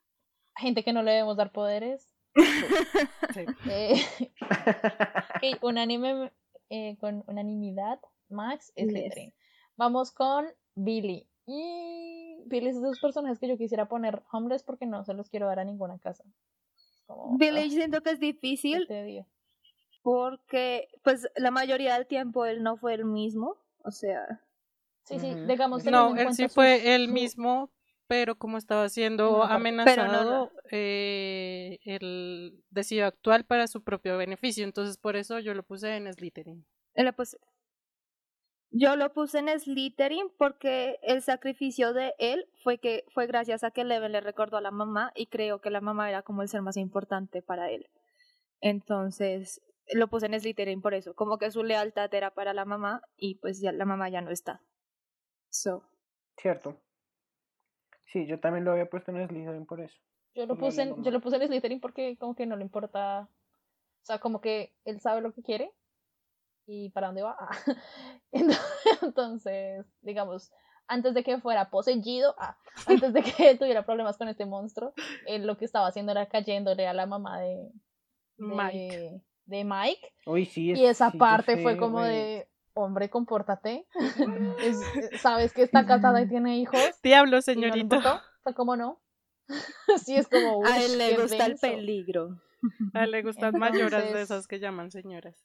Gente 0.55 0.83
que 0.83 0.93
no 0.93 1.03
le 1.03 1.11
debemos 1.11 1.37
dar 1.37 1.51
poderes. 1.51 2.07
sí. 3.33 3.45
Eh, 3.69 3.95
ok, 4.41 5.63
unánime, 5.63 6.31
eh, 6.69 6.97
con 6.99 7.23
unanimidad, 7.27 7.99
Max 8.29 8.71
es 8.75 8.91
Yes. 8.93 9.33
Vamos 9.75 10.11
con 10.11 10.47
Billy. 10.75 11.27
Y 11.45 12.37
Billy 12.47 12.69
es 12.69 12.75
de 12.81 12.87
esos 12.87 12.99
personajes 12.99 13.39
que 13.39 13.47
yo 13.47 13.57
quisiera 13.57 13.87
poner 13.87 14.23
homeless 14.31 14.63
porque 14.63 14.85
no 14.85 15.03
se 15.05 15.13
los 15.13 15.29
quiero 15.29 15.47
dar 15.47 15.59
a 15.59 15.63
ninguna 15.65 15.99
casa. 15.99 16.23
Como, 17.05 17.37
Billy 17.37 17.67
ah, 17.67 17.69
siento 17.69 18.01
que 18.01 18.11
es 18.11 18.19
difícil 18.19 18.87
porque 20.01 20.87
pues 21.03 21.27
la 21.35 21.51
mayoría 21.51 21.93
del 21.95 22.07
tiempo 22.07 22.45
él 22.45 22.63
no 22.63 22.77
fue 22.77 22.93
el 22.95 23.05
mismo. 23.05 23.57
O 23.83 23.91
sea, 23.91 24.41
Sí, 25.03 25.19
sí, 25.19 25.35
digamos 25.47 25.85
No, 25.85 26.09
él 26.09 26.15
cuenta 26.25 26.33
sí 26.33 26.47
fue 26.49 26.79
sus- 26.79 26.87
él 26.87 27.05
su- 27.07 27.13
mismo, 27.13 27.69
pero 28.07 28.37
como 28.37 28.57
estaba 28.57 28.87
siendo 28.89 29.29
No, 29.31 29.43
amenazado, 29.43 29.95
pero 30.11 30.23
no, 30.23 30.51
eh, 30.71 31.79
él 31.83 32.63
decidió 32.69 33.05
actuar 33.05 33.45
para 33.45 33.67
su 33.67 33.83
propio 33.83 34.17
beneficio. 34.17 34.63
Entonces, 34.63 34.97
por 34.97 35.15
eso 35.15 35.39
yo 35.39 35.53
lo 35.53 35.63
puse 35.63 35.95
en 35.95 36.11
Slytherin. 36.11 36.65
puse- 37.15 37.37
yo 38.69 38.95
lo 38.95 39.13
puse 39.13 39.39
en 39.39 39.59
Slytherin 39.59 40.29
porque 40.37 40.99
el 41.01 41.21
sacrificio 41.21 41.93
de 41.93 42.13
él 42.19 42.49
fue 42.63 42.79
que 42.79 43.05
fue 43.13 43.27
gracias 43.27 43.63
a 43.63 43.71
que 43.71 43.81
Eleven 43.81 44.11
le 44.11 44.21
recordó 44.21 44.57
a 44.57 44.61
la 44.61 44.71
mamá 44.71 45.11
y 45.15 45.27
creo 45.27 45.61
que 45.61 45.69
la 45.69 45.81
mamá 45.81 46.09
era 46.09 46.21
como 46.21 46.41
el 46.41 46.49
ser 46.49 46.61
más 46.61 46.77
importante 46.77 47.41
para 47.41 47.69
él. 47.71 47.89
Entonces 48.59 49.61
lo 49.93 50.09
puse 50.09 50.25
en 50.25 50.37
Slytherin 50.39 50.81
por 50.81 50.93
eso, 50.93 51.13
como 51.15 51.37
que 51.37 51.49
su 51.49 51.63
lealtad 51.63 52.13
era 52.13 52.31
para 52.31 52.53
la 52.53 52.65
mamá 52.65 53.01
y 53.15 53.35
pues 53.35 53.61
ya 53.61 53.71
la 53.71 53.85
mamá 53.85 54.09
ya 54.09 54.21
no 54.21 54.31
está. 54.31 54.61
So, 55.49 55.83
Cierto. 56.37 56.77
Sí, 58.11 58.25
yo 58.25 58.39
también 58.39 58.65
lo 58.65 58.71
había 58.71 58.89
puesto 58.89 59.11
en 59.11 59.27
Slytherin 59.27 59.65
por 59.65 59.81
eso. 59.81 59.95
Yo 60.35 60.45
lo 60.45 60.55
puse 60.57 60.83
en, 60.83 61.03
yo 61.03 61.11
lo 61.11 61.19
puse 61.19 61.37
en 61.37 61.47
Slytherin 61.47 61.79
porque 61.79 62.17
como 62.17 62.35
que 62.35 62.45
no 62.45 62.55
le 62.55 62.63
importa, 62.63 63.21
o 63.21 64.05
sea, 64.05 64.19
como 64.19 64.39
que 64.39 64.73
él 64.85 64.99
sabe 65.01 65.21
lo 65.21 65.33
que 65.33 65.41
quiere 65.41 65.71
y 66.67 66.89
para 66.89 67.07
dónde 67.07 67.23
va. 67.23 67.37
Entonces, 69.01 69.85
digamos, 70.01 70.51
antes 70.87 71.13
de 71.13 71.23
que 71.23 71.39
fuera 71.39 71.69
poseído, 71.69 72.35
ah, 72.37 72.57
antes 72.85 73.13
de 73.13 73.21
que 73.23 73.55
tuviera 73.59 73.85
problemas 73.85 74.17
con 74.17 74.27
este 74.27 74.45
monstruo, 74.45 74.93
él 75.25 75.45
lo 75.47 75.57
que 75.57 75.65
estaba 75.65 75.87
haciendo 75.87 76.11
era 76.11 76.27
cayéndole 76.27 76.87
a 76.87 76.93
la 76.93 77.05
mamá 77.05 77.39
de, 77.39 77.57
de 77.57 77.71
Mike. 78.37 79.21
de 79.45 79.63
Mike. 79.63 80.13
Uy, 80.25 80.45
sí, 80.45 80.71
es- 80.71 80.79
Y 80.79 80.85
esa 80.85 81.11
sí, 81.11 81.17
parte 81.17 81.57
fue 81.57 81.73
sé, 81.73 81.77
como 81.79 82.03
de, 82.03 82.47
hombre, 82.77 83.09
compórtate. 83.09 83.85
Es- 84.63 85.21
sabes 85.21 85.53
que 85.53 85.63
está 85.63 85.85
casada 85.85 86.21
y 86.21 86.27
tiene 86.29 86.57
hijos. 86.57 86.79
Diablo, 87.03 87.37
no 87.37 87.41
señorito. 87.41 87.99
como 88.55 88.75
no. 88.75 88.99
sí, 90.05 90.15
es 90.15 90.27
como. 90.27 90.65
A 90.65 90.69
"Ush, 90.69 90.83
él 90.83 90.97
le 90.97 91.17
gusta 91.17 91.45
el 91.45 91.51
denso". 91.53 91.61
peligro. 91.61 92.41
A 92.93 93.03
él 93.03 93.11
le 93.11 93.21
gustan 93.23 93.57
mayoras 93.57 94.01
de 94.03 94.07
Entonces- 94.09 94.21
esas 94.31 94.47
que 94.47 94.59
llaman 94.59 94.91
señoras. 94.91 95.35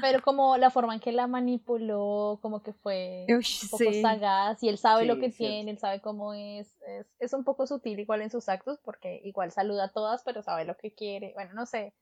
Pero 0.00 0.22
como 0.22 0.56
la 0.56 0.70
forma 0.70 0.94
en 0.94 1.00
que 1.00 1.12
la 1.12 1.26
manipuló, 1.26 2.38
como 2.42 2.62
que 2.62 2.72
fue 2.72 3.26
Ush, 3.28 3.64
un 3.64 3.70
poco 3.70 3.84
sí. 3.92 4.02
sagaz 4.02 4.62
y 4.62 4.68
él 4.68 4.78
sabe 4.78 5.04
lo 5.04 5.18
que 5.18 5.30
tiene, 5.30 5.70
él 5.70 5.78
sabe 5.78 6.00
cómo 6.00 6.34
es, 6.34 6.76
es. 6.86 7.06
Es 7.18 7.32
un 7.32 7.44
poco 7.44 7.66
sutil 7.66 7.98
igual 8.00 8.22
en 8.22 8.30
sus 8.30 8.48
actos 8.48 8.78
porque 8.84 9.20
igual 9.24 9.52
saluda 9.52 9.84
a 9.84 9.92
todas, 9.92 10.22
pero 10.24 10.42
sabe 10.42 10.64
lo 10.64 10.76
que 10.76 10.92
quiere. 10.92 11.32
Bueno, 11.34 11.52
no 11.54 11.66
sé. 11.66 11.94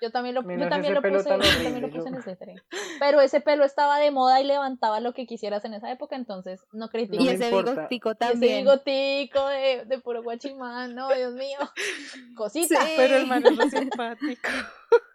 Yo 0.00 0.10
también 0.10 0.34
lo, 0.34 0.42
yo 0.42 0.68
también 0.68 0.92
ese 0.92 0.94
lo 0.94 1.02
puse, 1.02 1.30
yo 1.30 1.38
también 1.38 1.82
lo 1.82 1.90
puse 1.90 2.08
en 2.08 2.14
yo- 2.16 2.22
Slytherin. 2.22 2.60
Pero 3.00 3.20
ese 3.20 3.40
pelo 3.40 3.64
estaba 3.64 3.98
de 3.98 4.10
moda 4.10 4.40
y 4.40 4.44
levantaba 4.44 5.00
lo 5.00 5.14
que 5.14 5.26
quisieras 5.26 5.64
en 5.64 5.74
esa 5.74 5.90
época, 5.90 6.16
entonces 6.16 6.64
no 6.72 6.88
critico. 6.88 7.22
y 7.22 7.28
ese 7.28 7.46
importa. 7.46 7.72
bigotico 7.72 8.08
Y 8.10 8.12
ese 8.12 8.18
también. 8.32 8.58
bigotico 8.64 9.46
de, 9.48 9.84
de 9.86 9.98
puro 10.00 10.22
guachimán, 10.22 10.94
no, 10.94 11.08
Dios 11.14 11.34
mío. 11.34 11.58
Cosita. 12.36 12.80
Sí. 12.80 12.92
Pero 12.96 13.16
el 13.16 13.26
man 13.26 13.44
es 13.46 13.56
re 13.56 13.70
simpático. 13.70 14.48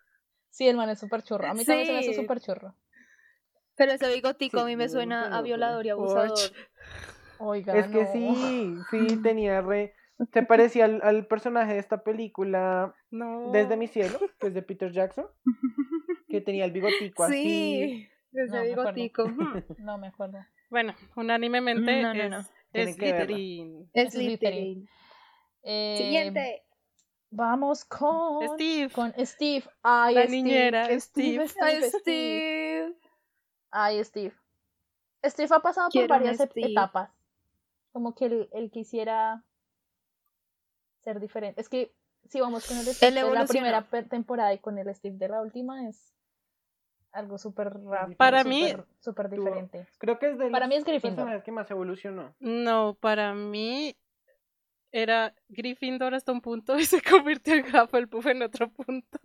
Sí, 0.51 0.67
el 0.67 0.75
man 0.75 0.89
es 0.89 0.99
súper 0.99 1.23
churro. 1.23 1.47
A 1.47 1.53
mí 1.53 1.63
también 1.63 1.85
se 1.87 1.93
me 1.93 1.99
hace 1.99 2.13
súper 2.15 2.41
churro. 2.41 2.75
Pero 3.77 3.93
ese 3.93 4.13
bigotico 4.13 4.57
Sí, 4.57 4.63
a 4.63 4.65
mí 4.65 4.75
me 4.75 4.89
suena 4.89 5.37
a 5.37 5.41
violador 5.41 5.85
y 5.85 5.89
abusador. 5.89 6.37
Oiga, 7.37 7.77
Es 7.77 7.87
que 7.87 8.03
no. 8.03 8.11
sí, 8.11 8.75
sí, 8.91 9.15
tenía 9.23 9.61
re... 9.61 9.95
Se 10.33 10.43
parecía 10.43 10.85
al, 10.85 10.99
al 11.01 11.25
personaje 11.27 11.73
de 11.73 11.79
esta 11.79 12.03
película 12.03 12.93
No. 13.09 13.51
Desde 13.51 13.77
mi 13.77 13.87
cielo, 13.87 14.19
que 14.39 14.47
es 14.47 14.53
de 14.53 14.61
Peter 14.61 14.91
Jackson, 14.91 15.27
que 16.27 16.41
tenía 16.41 16.65
el 16.65 16.71
bigotico 16.71 17.23
así. 17.23 17.33
Sí, 17.43 18.09
ese 18.33 18.55
No, 18.57 18.63
bigotico. 18.63 19.25
hmm. 19.27 19.63
No 19.79 19.97
me 19.97 20.07
acuerdo. 20.07 20.39
Bueno, 20.69 20.93
unánimemente 21.15 22.01
No, 22.01 22.13
no, 22.13 22.21
es, 22.23 22.29
no. 22.29 22.39
es. 22.73 22.95
Slytherin. 22.95 23.89
Es 23.93 24.07
Es 24.07 24.13
Slytherin. 24.13 24.89
Eh, 25.63 25.95
Siguiente. 25.97 26.63
Vamos 27.31 27.85
con 27.85 28.47
Steve. 28.55 28.91
con 28.91 29.13
Steve. 29.25 29.63
Ay, 29.83 30.15
La 30.15 30.21
Steve, 30.23 30.35
niñera, 30.35 30.99
Steve, 30.99 31.47
Steve. 31.47 31.47
Steve, 31.47 31.65
Ay, 31.65 31.75
Steve. 31.83 31.99
Steve. 32.01 32.95
Ay, 33.71 34.03
Steve. 34.03 34.33
Steve 35.23 35.49
ha 35.55 35.59
pasado 35.59 35.89
Quiero 35.89 36.07
por 36.07 36.17
varias 36.17 36.39
etapas. 36.55 37.11
Como 37.91 38.15
que 38.15 38.25
él, 38.25 38.49
él 38.51 38.71
quisiera 38.71 39.43
ser 41.01 41.19
diferente. 41.19 41.59
Es 41.61 41.69
que 41.69 41.93
si 42.27 42.39
vamos 42.41 42.67
con 42.67 42.77
el 42.77 42.85
Steve 42.85 43.21
de 43.23 43.33
la 43.33 43.45
primera 43.45 43.87
temporada 44.09 44.53
y 44.53 44.59
con 44.59 44.77
el 44.77 44.93
Steve 44.93 45.17
de 45.17 45.29
la 45.29 45.41
última 45.41 45.87
es 45.87 46.13
algo 47.11 47.37
súper 47.37 47.69
rápido. 47.73 48.17
Para 48.17 48.43
mí- 48.43 48.71
súper- 48.99 49.29
diferente. 49.29 49.87
Creo 49.97 50.19
que 50.19 50.29
es 50.31 50.37
de 50.37 50.49
Para 50.51 50.67
mí 50.67 50.75
es 50.75 50.83
Gryffindor. 50.85 51.41
que 51.43 51.51
más 51.51 51.69
evolucionó. 51.71 52.35
No, 52.39 52.95
para 52.99 53.33
mí 53.33 53.95
era 54.91 55.33
Gryffindor 55.47 56.13
hasta 56.13 56.31
un 56.31 56.41
punto 56.41 56.77
y 56.77 56.85
se 56.85 57.01
convirtió 57.41 57.55
en 57.55 57.65
Hufflepuff 57.75 58.25
en 58.27 58.43
otro 58.43 58.69
punto. 58.71 59.19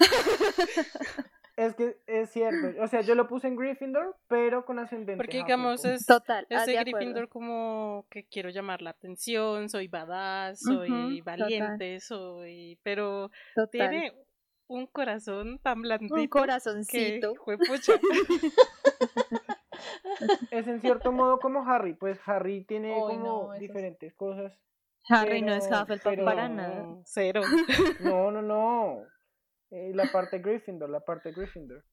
Es 1.56 1.74
que 1.76 1.96
es 2.06 2.30
cierto. 2.30 2.82
O 2.82 2.88
sea, 2.88 3.00
yo 3.02 3.14
lo 3.14 3.28
puse 3.28 3.46
en 3.46 3.54
Gryffindor, 3.56 4.16
pero 4.28 4.64
con 4.64 4.78
ascendente. 4.80 5.16
Porque 5.16 5.38
a 5.40 5.44
digamos 5.44 5.84
es 5.84 6.04
Total. 6.04 6.46
ese 6.50 6.72
de 6.72 6.78
acuerdo. 6.78 6.96
Gryffindor 6.98 7.28
como 7.28 8.06
que 8.10 8.24
quiero 8.26 8.50
llamar 8.50 8.82
la 8.82 8.90
atención, 8.90 9.68
soy 9.68 9.86
badass, 9.88 10.60
soy 10.60 11.20
valiente, 11.20 12.00
soy... 12.00 12.78
Pero 12.82 13.30
Total. 13.54 13.70
tiene 13.90 14.12
un 14.66 14.86
corazón 14.86 15.58
tan 15.60 15.82
blandito 15.82 16.14
Un 16.14 16.22
que 16.22 16.28
corazoncito. 16.28 17.34
Es 20.50 20.66
en 20.68 20.80
cierto 20.80 21.12
modo 21.12 21.38
como 21.38 21.68
Harry. 21.68 21.94
Pues 21.94 22.18
Harry 22.26 22.64
tiene 22.64 22.94
como 22.94 23.18
no, 23.18 23.54
es- 23.54 23.60
diferentes 23.60 24.14
cosas. 24.14 24.52
Harry 25.08 25.42
no 25.42 25.52
es 25.52 25.66
Hufflepuff 25.66 26.02
pero- 26.04 26.24
para 26.24 26.48
nada. 26.48 26.84
Cero. 27.04 27.42
No, 28.00 28.30
no, 28.30 28.40
no. 28.42 29.02
Eh, 29.74 29.90
la 29.94 30.04
parte 30.12 30.38
Gryffindor, 30.38 30.88
la 30.88 31.00
parte 31.00 31.32
Gryffindor. 31.32 31.84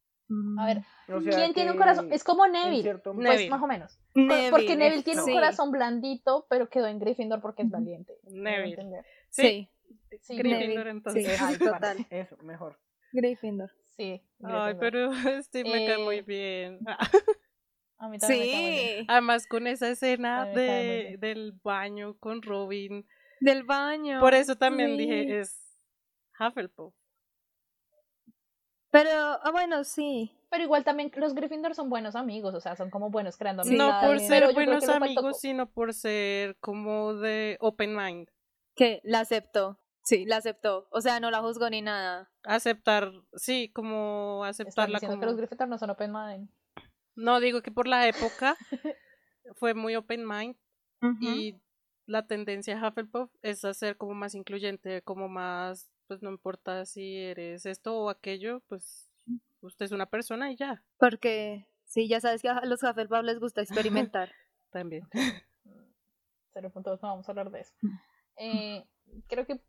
A 0.59 0.65
ver, 0.65 0.77
O 1.13 1.19
sea 1.21 1.33
¿quién 1.33 1.53
tiene 1.53 1.71
un 1.71 1.77
corazón? 1.77 2.07
Es 2.13 2.23
como 2.23 2.47
Neville. 2.47 2.83
cierto 2.83 3.13
Pues 3.13 3.27
Neville. 3.27 3.49
más 3.49 3.61
o 3.61 3.67
menos. 3.67 3.99
Neville, 4.15 4.49
porque 4.51 4.75
Neville 4.77 5.03
tiene 5.03 5.21
sí. 5.23 5.29
un 5.31 5.35
corazón 5.35 5.71
blandito, 5.71 6.45
pero 6.49 6.69
quedó 6.69 6.87
en 6.87 6.99
Gryffindor 6.99 7.41
porque 7.41 7.63
es 7.63 7.69
valiente. 7.69 8.13
¿Me 8.29 8.55
hago 8.55 8.65
Neville. 8.67 9.03
Sí, 9.29 9.69
Sí, 10.09 10.17
Sí, 10.21 10.37
Gryffindor 10.37 10.67
Neville, 10.67 10.89
entonces. 10.91 11.27
sí. 11.27 11.31
Ay, 11.43 11.57
total. 11.57 12.05
Eso, 12.09 12.37
mejor. 12.43 12.79
Gryffindor. 13.11 13.71
Sí. 13.97 14.21
Ay, 14.43 14.75
pero 14.79 15.11
Steve 15.43 15.69
me 15.69 15.85
cae 15.85 15.97
muy 15.97 16.17
Eh, 16.17 16.21
bien. 16.21 16.79
A 17.97 18.07
mí 18.09 18.17
también 18.17 18.39
me 18.39 18.51
cae 18.51 18.61
muy 18.61 18.71
bien. 18.71 18.99
Sí, 18.99 19.05
Además 19.09 19.47
con 19.47 19.67
esa 19.67 19.89
escena 19.89 20.45
de, 20.45 21.17
del 21.19 21.53
baño 21.63 22.15
con 22.19 22.41
Robin. 22.41 23.05
del 23.41 23.63
baño. 23.63 24.19
Por 24.21 24.33
eso 24.33 24.55
también 24.55 24.91
Sí. 24.91 24.97
dije 24.97 25.39
es 25.39 25.77
Hufflepuff. 26.39 26.93
Pero, 28.91 29.09
ah, 29.13 29.51
bueno, 29.51 29.83
sí. 29.83 30.37
Pero 30.49 30.63
igual 30.63 30.83
también 30.83 31.11
los 31.15 31.33
Gryffindor 31.33 31.73
son 31.75 31.89
buenos 31.89 32.15
amigos, 32.15 32.53
o 32.53 32.59
sea, 32.59 32.75
son 32.75 32.89
como 32.89 33.09
buenos 33.09 33.37
creando 33.37 33.63
Sí, 33.63 33.77
no 33.77 33.87
por 34.01 34.17
pero 34.17 34.19
ser 34.19 34.53
buenos 34.53 34.87
amigos, 34.89 35.39
sino 35.39 35.71
por 35.71 35.93
ser 35.93 36.57
como 36.59 37.13
de 37.13 37.57
open 37.61 37.95
mind. 37.95 38.29
Que 38.75 38.99
la 39.03 39.21
aceptó. 39.21 39.79
Sí, 40.03 40.25
la 40.25 40.37
aceptó. 40.37 40.87
O 40.91 40.99
sea, 40.99 41.19
no 41.19 41.31
la 41.31 41.41
juzgó 41.41 41.69
ni 41.69 41.81
nada. 41.81 42.29
Aceptar, 42.43 43.11
sí, 43.33 43.71
como 43.73 44.43
aceptarla 44.43 44.99
como... 44.99 45.19
que 45.19 45.25
los 45.25 45.37
Gryffindor 45.37 45.69
no 45.69 45.77
son 45.77 45.91
open 45.91 46.11
mind. 46.11 46.49
No, 47.15 47.39
digo 47.39 47.61
que 47.61 47.71
por 47.71 47.87
la 47.87 48.07
época 48.07 48.57
fue 49.55 49.73
muy 49.73 49.95
open 49.95 50.27
mind 50.27 50.55
y 51.19 51.59
la 52.05 52.27
tendencia 52.27 52.79
a 52.79 52.87
Hufflepuff 52.87 53.31
es 53.41 53.65
a 53.65 53.73
ser 53.73 53.97
como 53.97 54.13
más 54.13 54.35
incluyente, 54.35 55.01
como 55.01 55.29
más, 55.29 55.89
pues 56.11 56.21
no 56.21 56.29
importa 56.29 56.85
si 56.85 57.19
eres 57.19 57.65
esto 57.65 57.97
o 57.97 58.09
aquello, 58.09 58.59
pues 58.67 59.09
usted 59.61 59.85
es 59.85 59.93
una 59.93 60.07
persona 60.07 60.51
y 60.51 60.57
ya, 60.57 60.83
Porque, 60.97 61.65
sí, 61.85 62.09
ya 62.09 62.19
sabes 62.19 62.41
que 62.41 62.49
a 62.49 62.65
los 62.65 62.83
Hufflepuff 62.83 63.23
les 63.23 63.39
gusta 63.39 63.61
experimentar. 63.61 64.29
también. 64.71 65.07
0.2, 66.53 66.83
no 66.83 66.97
vamos 67.01 67.29
a 67.29 67.31
hablar 67.31 67.49
de 67.49 67.61
eso. 67.61 67.73
Eh, 68.35 68.83
creo 69.29 69.45
que, 69.45 69.61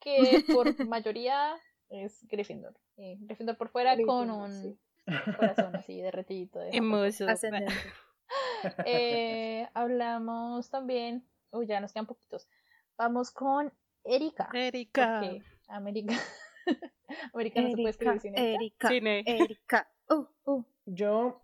que 0.00 0.44
por 0.52 0.66
mayoría 0.88 1.54
es 1.88 2.26
Gryffindor. 2.26 2.76
Eh, 2.96 3.18
Gryffindor 3.20 3.56
por 3.56 3.68
fuera 3.68 3.96
con 4.04 4.28
un 4.28 4.52
sí. 4.52 4.80
corazón 5.38 5.76
así 5.76 6.00
derretidito. 6.02 6.58
de. 6.58 6.70
Ascendente. 7.28 7.72
Eh, 8.84 9.68
hablamos 9.72 10.68
también, 10.68 11.24
uy, 11.52 11.68
ya 11.68 11.78
nos 11.80 11.92
quedan 11.92 12.06
poquitos. 12.06 12.48
Vamos 12.96 13.30
con 13.30 13.72
Erika. 14.02 14.50
Erika. 14.52 15.20
porque 15.20 15.55
América. 15.68 16.14
América 17.32 17.60
no 17.60 17.68
se 17.70 17.76
puede 17.76 17.90
escribir 17.90 18.20
sin 18.20 18.38
Erika. 18.38 18.88
Cine. 18.88 19.22
Erika. 19.26 19.88
Uh, 20.08 20.26
uh. 20.44 20.64
Yo, 20.86 21.42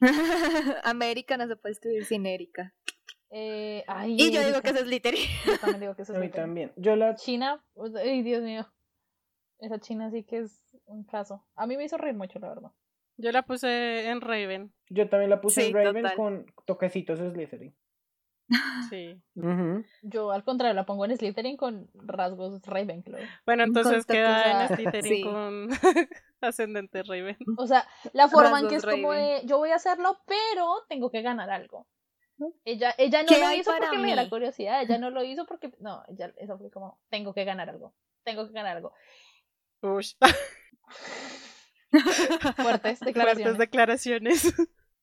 América 0.84 1.36
no 1.36 1.46
se 1.46 1.56
puede 1.56 1.72
escribir 1.72 2.04
sin 2.04 2.26
Erika. 2.26 2.74
Eh, 3.30 3.82
ay, 3.88 4.16
Y 4.18 4.30
yo 4.30 4.44
digo 4.46 4.60
que 4.62 4.70
eso 4.70 4.78
es 4.78 4.84
Slytherin. 4.84 5.20
Yo 5.46 5.58
también 5.58 5.80
digo 5.80 5.96
que 5.96 6.02
eso 6.02 6.12
a 6.12 6.16
es 6.16 6.20
mí 6.20 6.26
Slytherin. 6.28 6.46
también. 6.46 6.72
Yo 6.76 6.94
la 6.96 7.14
China, 7.16 7.64
ay 7.96 8.22
Dios 8.22 8.42
mío. 8.42 8.70
Esa 9.58 9.80
China 9.80 10.10
sí 10.10 10.22
que 10.24 10.38
es 10.38 10.62
un 10.84 11.04
caso. 11.04 11.44
A 11.56 11.66
mí 11.66 11.76
me 11.76 11.84
hizo 11.84 11.96
reír 11.96 12.14
mucho, 12.14 12.38
la 12.38 12.48
verdad. 12.50 12.70
Yo 13.16 13.32
la 13.32 13.42
puse 13.42 14.08
en 14.08 14.20
Raven, 14.20 14.72
Yo 14.88 15.08
también 15.08 15.30
la 15.30 15.40
puse 15.40 15.62
Sí, 15.62 15.68
en 15.68 15.74
Raven 15.74 16.02
total. 16.02 16.16
con 16.16 16.46
toquecitos 16.64 17.18
de 17.18 17.30
Slytherin. 17.30 17.74
Sí. 18.90 19.20
Yo 20.02 20.32
al 20.32 20.44
contrario 20.44 20.74
la 20.74 20.86
pongo 20.86 21.04
en 21.04 21.16
Slytherin 21.16 21.56
con 21.56 21.90
rasgos 21.94 22.62
Ravenclaw. 22.62 23.20
Bueno, 23.46 23.64
entonces 23.64 24.06
Con 24.06 24.16
queda 24.16 24.66
en 24.66 24.76
Slytherin 24.76 25.16
sí. 25.16 25.22
con 25.22 25.68
ascendente 26.40 27.02
Raven. 27.02 27.38
O 27.56 27.66
sea, 27.66 27.86
la 28.12 28.28
forma 28.28 28.60
en 28.60 28.68
que 28.68 28.76
es 28.76 28.84
como 28.84 29.12
de 29.12 29.42
yo 29.44 29.58
voy 29.58 29.70
a 29.70 29.76
hacerlo, 29.76 30.18
pero 30.26 30.84
tengo 30.88 31.10
que 31.10 31.22
ganar 31.22 31.50
algo. 31.50 31.86
Ella, 32.64 32.94
ella 32.98 33.22
no 33.22 33.28
¿Qué 33.28 33.38
lo 33.38 33.52
hizo 33.52 33.70
porque 33.78 33.96
le 33.96 34.06
diera 34.06 34.24
mí? 34.24 34.28
curiosidad, 34.28 34.82
ella 34.82 34.98
no 34.98 35.10
lo 35.10 35.22
hizo 35.22 35.46
porque 35.46 35.72
no, 35.78 36.02
ella 36.08 36.34
eso 36.36 36.58
fue 36.58 36.70
como 36.70 36.98
tengo 37.08 37.32
que 37.32 37.44
ganar 37.44 37.70
algo. 37.70 37.94
Tengo 38.24 38.46
que 38.46 38.52
ganar 38.52 38.76
algo. 38.76 38.92
Ush. 39.82 40.14
Fuertes 42.56 43.00
declaraciones. 43.00 43.44
Fuertes 43.44 43.58
declaraciones. 43.58 44.54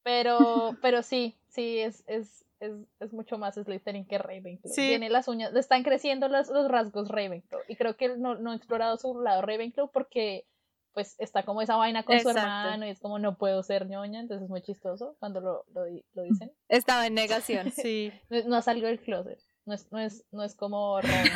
Pero, 0.04 0.76
pero 0.82 1.04
sí, 1.04 1.38
sí, 1.52 1.80
es, 1.80 2.04
es, 2.08 2.46
es, 2.60 2.72
es 3.00 3.14
mucho 3.14 3.38
más 3.38 3.56
Slytherin 3.56 4.06
que 4.06 4.18
Ravenclaw. 4.18 4.74
Sí. 4.74 4.90
Tiene 4.90 5.10
las 5.10 5.28
uñas, 5.28 5.54
le 5.54 5.60
están 5.60 5.84
creciendo 5.84 6.28
los, 6.28 6.50
los 6.50 6.70
rasgos 6.70 7.10
Ravenclaw. 7.10 7.62
Y 7.68 7.76
creo 7.76 7.96
que 7.96 8.18
no, 8.18 8.36
no 8.36 8.52
ha 8.52 8.56
explorado 8.56 8.98
su 8.98 9.20
lado 9.22 9.42
Ravenclaw 9.42 9.92
porque 9.92 10.46
pues 10.94 11.16
está 11.20 11.44
como 11.44 11.62
esa 11.62 11.78
vaina 11.78 12.04
con 12.04 12.20
su 12.20 12.30
hermano 12.30 12.86
y 12.86 12.90
es 12.90 13.00
como 13.00 13.18
no 13.18 13.38
puedo 13.38 13.64
ser 13.64 13.88
ñoña, 13.88 14.20
entonces 14.20 14.44
es 14.44 14.50
muy 14.50 14.62
chistoso 14.62 15.16
cuando 15.20 15.40
lo, 15.40 15.64
lo, 15.74 15.86
lo 16.14 16.24
dicen. 16.24 16.52
Estaba 16.68 17.08
en 17.08 17.14
negación. 17.14 17.72
Sí, 17.72 18.12
No, 18.30 18.44
no 18.44 18.56
ha 18.58 18.62
salido 18.62 18.88
del 18.88 19.00
closet. 19.00 19.40
No 19.66 19.76
es, 19.76 19.92
no 19.92 20.00
es, 20.00 20.26
no 20.32 20.44
es 20.44 20.56
como 20.56 21.00
Robin. 21.02 21.32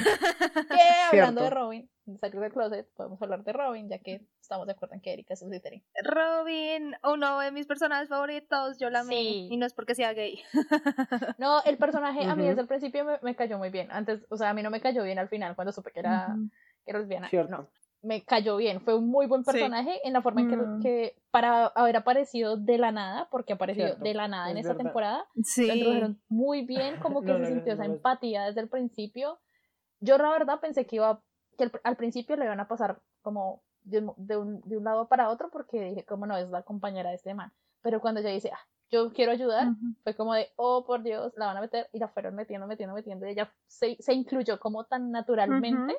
Que 0.68 1.20
hablando 1.20 1.44
de. 1.44 1.50
Robin, 1.52 1.90
de 2.06 2.18
salir 2.18 2.40
del 2.40 2.52
closet, 2.52 2.88
podemos 2.96 3.22
hablar 3.22 3.44
de 3.44 3.54
Robin, 3.54 3.88
ya 3.88 4.00
que 4.00 4.26
estamos 4.42 4.66
de 4.66 4.74
acuerdo 4.74 4.96
en 4.96 5.02
que 5.02 5.14
Erika 5.14 5.36
es 5.36 5.42
un 5.44 5.50
Slytherin. 5.50 5.84
Robin, 6.04 6.96
uno 7.04 7.40
de 7.40 7.52
mis 7.52 7.68
personajes 7.68 8.10
favoritos, 8.10 8.78
yo 8.80 8.90
la 8.90 9.02
amé. 9.02 9.16
Sí. 9.16 9.48
Y 9.52 9.58
no 9.58 9.66
es 9.66 9.74
porque 9.74 9.96
sea 9.96 10.14
gay. 10.14 10.42
No, 11.38 11.62
el 11.64 11.78
personaje 11.78 12.24
a 12.26 12.36
mí 12.36 12.48
desde 12.48 12.62
el 12.62 12.68
principio 12.68 13.06
me, 13.06 13.20
me 13.22 13.36
cayó 13.36 13.58
muy 13.58 13.70
bien. 13.70 13.92
Antes, 13.92 14.26
o 14.30 14.38
sea, 14.38 14.50
a 14.50 14.54
mí 14.54 14.64
no 14.64 14.70
me 14.70 14.82
cayó 14.82 15.04
bien 15.04 15.20
al 15.20 15.30
final 15.30 15.56
cuando 15.56 15.72
supe 15.72 15.92
que 15.92 16.00
era, 16.00 16.36
que 16.84 16.92
era 16.92 17.00
lesbiana. 17.00 17.30
Cierto. 17.30 17.52
No, 17.52 17.70
me 18.06 18.24
cayó 18.24 18.58
bien. 18.58 18.82
Fue 18.82 18.96
un 18.96 19.08
muy 19.10 19.26
buen 19.28 19.44
Sí. 19.44 19.52
personaje 19.52 20.00
en 20.08 20.14
la 20.14 20.22
forma 20.22 20.42
en 20.42 20.50
que, 20.50 20.56
Mm. 20.58 20.82
que 20.82 21.16
para 21.32 21.68
haber 21.68 21.98
aparecido 21.98 22.56
de 22.58 22.78
la 22.78 22.92
nada, 22.92 23.28
porque 23.32 23.54
apareció 23.54 23.86
Cierto, 23.86 24.04
de 24.04 24.14
la 24.14 24.28
nada 24.28 24.52
en 24.52 24.58
es 24.58 24.62
esta 24.66 24.74
verdad. 24.74 24.84
temporada, 24.86 25.26
Sí. 25.44 25.68
lo 25.68 25.74
introdujeron 25.74 26.22
muy 26.30 26.62
bien, 26.66 26.96
como 27.20 27.22
que 27.22 27.28
No, 27.28 27.34
se 27.34 27.40
no, 27.40 27.48
no, 27.50 27.56
sintió 27.56 27.74
esa 27.74 27.88
no, 27.88 27.94
empatía 27.96 28.46
desde 28.46 28.62
el 28.62 28.70
principio. 28.70 29.40
Yo 30.00 30.18
la 30.18 30.30
verdad 30.30 30.60
pensé 30.60 30.86
que 30.86 30.98
iba, 30.98 31.22
que 31.58 31.64
al, 31.66 31.72
al 31.84 31.96
principio 31.96 32.36
le 32.36 32.46
iban 32.46 32.60
a 32.60 32.68
pasar 32.68 33.02
como 33.22 33.64
de 33.84 34.00
un, 34.00 34.14
de 34.18 34.38
un, 34.38 34.62
de 34.62 34.78
un 34.78 34.84
lado 34.84 35.08
para 35.08 35.30
otro, 35.30 35.50
porque 35.52 35.82
dije, 35.82 36.06
como 36.06 36.26
no, 36.26 36.38
es 36.38 36.50
la 36.50 36.64
compañera 36.64 37.10
de 37.10 37.16
este 37.16 37.34
man. 37.34 37.52
Pero 37.82 38.02
cuando 38.02 38.20
ella 38.22 38.30
dice, 38.32 38.52
ah, 38.54 38.60
yo 38.92 39.12
quiero 39.14 39.32
ayudar, 39.32 39.68
fue 40.04 40.16
como 40.16 40.34
de, 40.34 40.50
oh 40.58 40.86
por 40.86 41.02
Dios, 41.04 41.34
la 41.38 41.48
van 41.48 41.58
a 41.58 41.62
meter, 41.62 41.88
y 41.92 42.00
la 42.00 42.08
fueron 42.08 42.36
metiendo, 42.36 42.68
metiendo, 42.68 42.94
metiendo, 42.96 43.26
y 43.28 43.32
ella 43.32 43.52
se, 43.68 43.96
se 44.00 44.14
incluyó 44.14 44.60
como 44.60 44.86
tan 44.86 45.12
naturalmente 45.12 45.98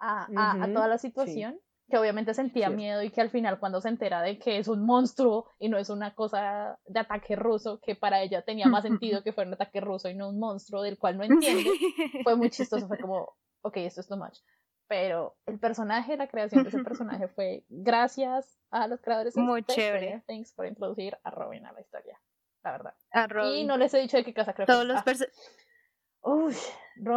a, 0.00 0.28
a, 0.36 0.52
a 0.52 0.64
Ujú, 0.66 0.74
toda 0.74 0.88
la 0.88 0.98
sí. 0.98 1.08
situación, 1.08 1.60
que 1.88 1.96
obviamente 1.98 2.34
sentía 2.34 2.66
Cierto. 2.66 2.76
miedo 2.76 3.02
y 3.02 3.10
que 3.10 3.20
al 3.20 3.30
final 3.30 3.58
cuando 3.58 3.80
se 3.80 3.88
entera 3.88 4.20
de 4.22 4.38
que 4.38 4.58
es 4.58 4.68
un 4.68 4.84
monstruo 4.84 5.46
y 5.58 5.68
no 5.68 5.78
es 5.78 5.88
una 5.90 6.14
cosa 6.14 6.78
de 6.86 7.00
ataque 7.00 7.34
ruso, 7.34 7.80
que 7.80 7.94
para 7.94 8.20
ella 8.22 8.42
tenía 8.42 8.68
más 8.68 8.82
sentido 8.88 9.22
que 9.22 9.32
fuera 9.32 9.48
un 9.48 9.54
ataque 9.54 9.80
ruso 9.80 10.08
y 10.10 10.14
no 10.14 10.28
un 10.28 10.38
monstruo 10.38 10.82
del 10.82 10.98
cual 10.98 11.16
no 11.16 11.24
entiende, 11.24 11.70
fue 12.22 12.36
muy 12.36 12.50
chistoso, 12.50 12.86
fue 12.88 12.98
como, 13.00 13.34
ok, 13.62 13.76
esto 13.78 14.00
es 14.02 14.08
too 14.08 14.16
much. 14.16 14.38
Pero 14.86 15.36
el 15.46 15.58
personaje, 15.58 16.16
la 16.16 16.28
creación 16.28 16.62
de 16.62 16.68
ese 16.70 16.78
personaje 16.78 17.28
fue 17.34 17.64
gracias 17.68 18.58
a 18.70 18.86
los 18.86 19.00
creadores 19.00 19.34
Muy 19.36 19.62
de 19.62 19.74
chévere. 19.74 20.22
Things 20.26 20.52
por 20.52 20.66
introducir 20.66 21.16
a 21.24 21.30
Robin 21.30 21.64
a 21.66 21.72
la 21.72 21.80
historia, 21.80 22.18
la 22.64 22.72
verdad. 22.72 22.94
A 23.12 23.22
Y 23.22 23.28
Robin. 23.28 23.66
no 23.66 23.76
les 23.78 23.92
he 23.94 23.98
dicho 24.00 24.16
de 24.18 24.24
qué 24.24 24.32
casa 24.34 24.52
creo 24.54 24.66
todos 24.66 24.82
que 24.82 24.88
los, 24.88 24.96
ah, 24.98 25.04
Robin, 26.22 26.56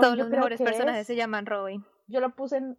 todos 0.01 0.17
los 0.17 0.29
mejores 0.29 0.61
personajes 0.61 1.01
es- 1.01 1.07
se 1.07 1.15
llaman 1.15 1.45
Robin. 1.45 1.83
Yo 2.11 2.19
lo 2.19 2.35
puse 2.35 2.57
en 2.57 2.77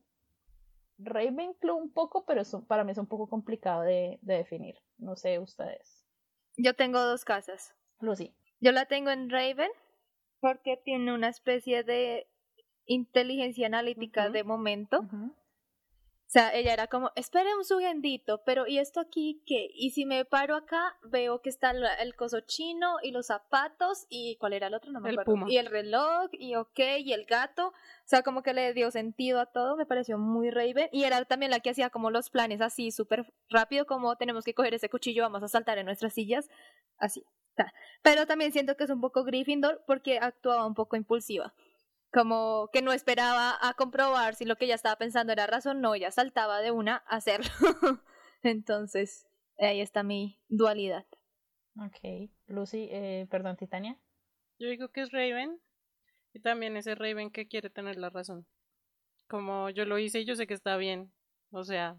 Ravenclaw 0.98 1.76
un 1.76 1.92
poco, 1.92 2.24
pero 2.24 2.42
eso 2.42 2.64
para 2.66 2.84
mí 2.84 2.92
es 2.92 2.98
un 2.98 3.06
poco 3.06 3.28
complicado 3.28 3.82
de, 3.82 4.18
de 4.22 4.34
definir. 4.34 4.76
No 4.98 5.16
sé 5.16 5.38
ustedes. 5.38 6.06
Yo 6.56 6.74
tengo 6.74 7.00
dos 7.00 7.24
casas. 7.24 7.74
Lucy. 8.00 8.34
Yo 8.60 8.72
la 8.72 8.86
tengo 8.86 9.10
en 9.10 9.30
Raven 9.30 9.70
porque 10.40 10.76
tiene 10.76 11.14
una 11.14 11.28
especie 11.28 11.82
de 11.82 12.28
inteligencia 12.86 13.66
analítica 13.66 14.28
de 14.28 14.44
momento. 14.44 15.04
Sea, 16.32 16.54
ella 16.54 16.72
era 16.72 16.86
como, 16.86 17.10
espere 17.14 17.54
un 17.54 17.64
segundito, 17.64 18.42
pero 18.44 18.66
¿y 18.66 18.78
esto 18.78 19.00
aquí 19.00 19.42
qué? 19.46 19.68
Y 19.74 19.90
si 19.90 20.06
me 20.06 20.24
paro 20.24 20.56
acá, 20.56 20.96
veo 21.02 21.42
que 21.42 21.50
está 21.50 21.72
la- 21.74 21.94
el 21.96 22.14
coso 22.16 22.40
chino 22.40 22.96
y 23.02 23.10
los 23.10 23.26
zapatos 23.26 24.06
y 24.08 24.36
¿cuál 24.36 24.54
era 24.54 24.68
el 24.68 24.74
otro? 24.74 24.90
No 24.92 25.00
me 25.00 25.10
El 25.10 25.18
acuerdo. 25.18 25.32
puma. 25.40 25.46
Y 25.52 25.58
el 25.58 25.66
reloj 25.66 26.28
y 26.32 26.54
ok, 26.54 26.78
y 27.00 27.12
el 27.12 27.26
gato. 27.26 27.68
O 27.68 27.72
sea, 28.06 28.22
como 28.22 28.42
que 28.42 28.54
le 28.54 28.72
dio 28.72 28.90
sentido 28.90 29.40
a 29.40 29.46
todo, 29.46 29.76
me 29.76 29.84
pareció 29.86 30.16
muy 30.18 30.50
Raven. 30.50 30.88
Y 30.92 31.04
era 31.04 31.22
también 31.26 31.50
la 31.50 31.60
que 31.60 31.70
hacía 31.70 31.90
como 31.90 32.10
los 32.10 32.30
planes 32.30 32.60
así 32.60 32.90
súper 32.90 33.32
rápido, 33.50 33.84
como 33.86 34.16
tenemos 34.16 34.44
que 34.44 34.54
coger 34.54 34.74
ese 34.74 34.88
cuchillo, 34.88 35.22
vamos 35.22 35.42
a 35.42 35.48
saltar 35.48 35.78
en 35.78 35.86
nuestras 35.86 36.14
sillas, 36.14 36.48
así. 36.98 37.24
Pero 38.02 38.26
también 38.26 38.52
siento 38.52 38.76
que 38.76 38.84
es 38.84 38.90
un 38.90 39.00
poco 39.00 39.24
Gryffindor 39.24 39.82
porque 39.86 40.18
actuaba 40.18 40.66
un 40.66 40.74
poco 40.74 40.96
impulsiva 40.96 41.52
como 42.12 42.68
que 42.72 42.82
no 42.82 42.92
esperaba 42.92 43.56
a 43.60 43.74
comprobar 43.74 44.34
si 44.34 44.44
lo 44.44 44.56
que 44.56 44.66
ella 44.66 44.74
estaba 44.74 44.96
pensando 44.96 45.32
era 45.32 45.46
razón, 45.46 45.80
no, 45.80 45.94
ella 45.94 46.10
saltaba 46.10 46.60
de 46.60 46.70
una 46.70 47.02
a 47.06 47.16
hacerlo. 47.16 47.50
Entonces, 48.42 49.26
ahí 49.58 49.80
está 49.80 50.02
mi 50.02 50.38
dualidad. 50.48 51.06
Ok. 51.78 52.30
Lucy, 52.46 52.88
eh, 52.90 53.26
perdón, 53.30 53.56
Titania. 53.56 53.98
yo 54.58 54.68
digo 54.68 54.88
que 54.90 55.02
es 55.02 55.10
Raven. 55.12 55.60
Y 56.34 56.40
también 56.40 56.76
ese 56.76 56.94
Raven 56.94 57.30
que 57.30 57.46
quiere 57.46 57.68
tener 57.70 57.96
la 57.96 58.08
razón. 58.10 58.46
Como 59.28 59.68
yo 59.70 59.84
lo 59.84 59.98
hice 59.98 60.20
y 60.20 60.24
yo 60.24 60.34
sé 60.34 60.46
que 60.46 60.54
está 60.54 60.76
bien. 60.76 61.12
O 61.50 61.62
sea, 61.64 61.98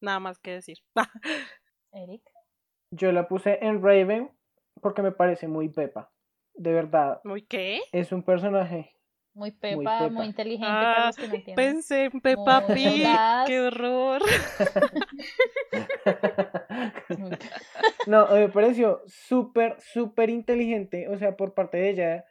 nada 0.00 0.18
más 0.20 0.38
que 0.38 0.52
decir. 0.52 0.78
Eric. 1.92 2.22
Yo 2.90 3.12
la 3.12 3.28
puse 3.28 3.58
en 3.64 3.82
Raven 3.82 4.30
porque 4.80 5.02
me 5.02 5.12
parece 5.12 5.46
muy 5.48 5.68
Pepa. 5.68 6.12
De 6.54 6.72
verdad, 6.72 7.20
¿Muy 7.24 7.42
qué? 7.42 7.80
es 7.92 8.10
un 8.12 8.22
personaje. 8.24 8.94
Muy 9.38 9.52
pepa, 9.52 10.00
muy, 10.00 10.10
pepa. 10.10 10.26
inteligente 10.26 10.66
para 10.66 11.06
los 11.06 11.16
que 11.16 11.28
no 11.28 11.34
entienden. 11.34 11.54
Pensé 11.54 12.04
en 12.06 12.20
Peppa 12.20 12.66
Pig. 12.66 13.06
¡Qué 13.46 13.60
horror! 13.60 14.20
No, 18.06 18.26
me 18.28 18.48
pareció 18.48 19.02
súper, 19.06 19.78
súper 19.80 20.30
inteligente, 20.30 21.08
o 21.08 21.18
sea, 21.18 21.36
por 21.36 21.52
parte 21.52 21.76
de 21.76 21.90
ella, 21.90 22.24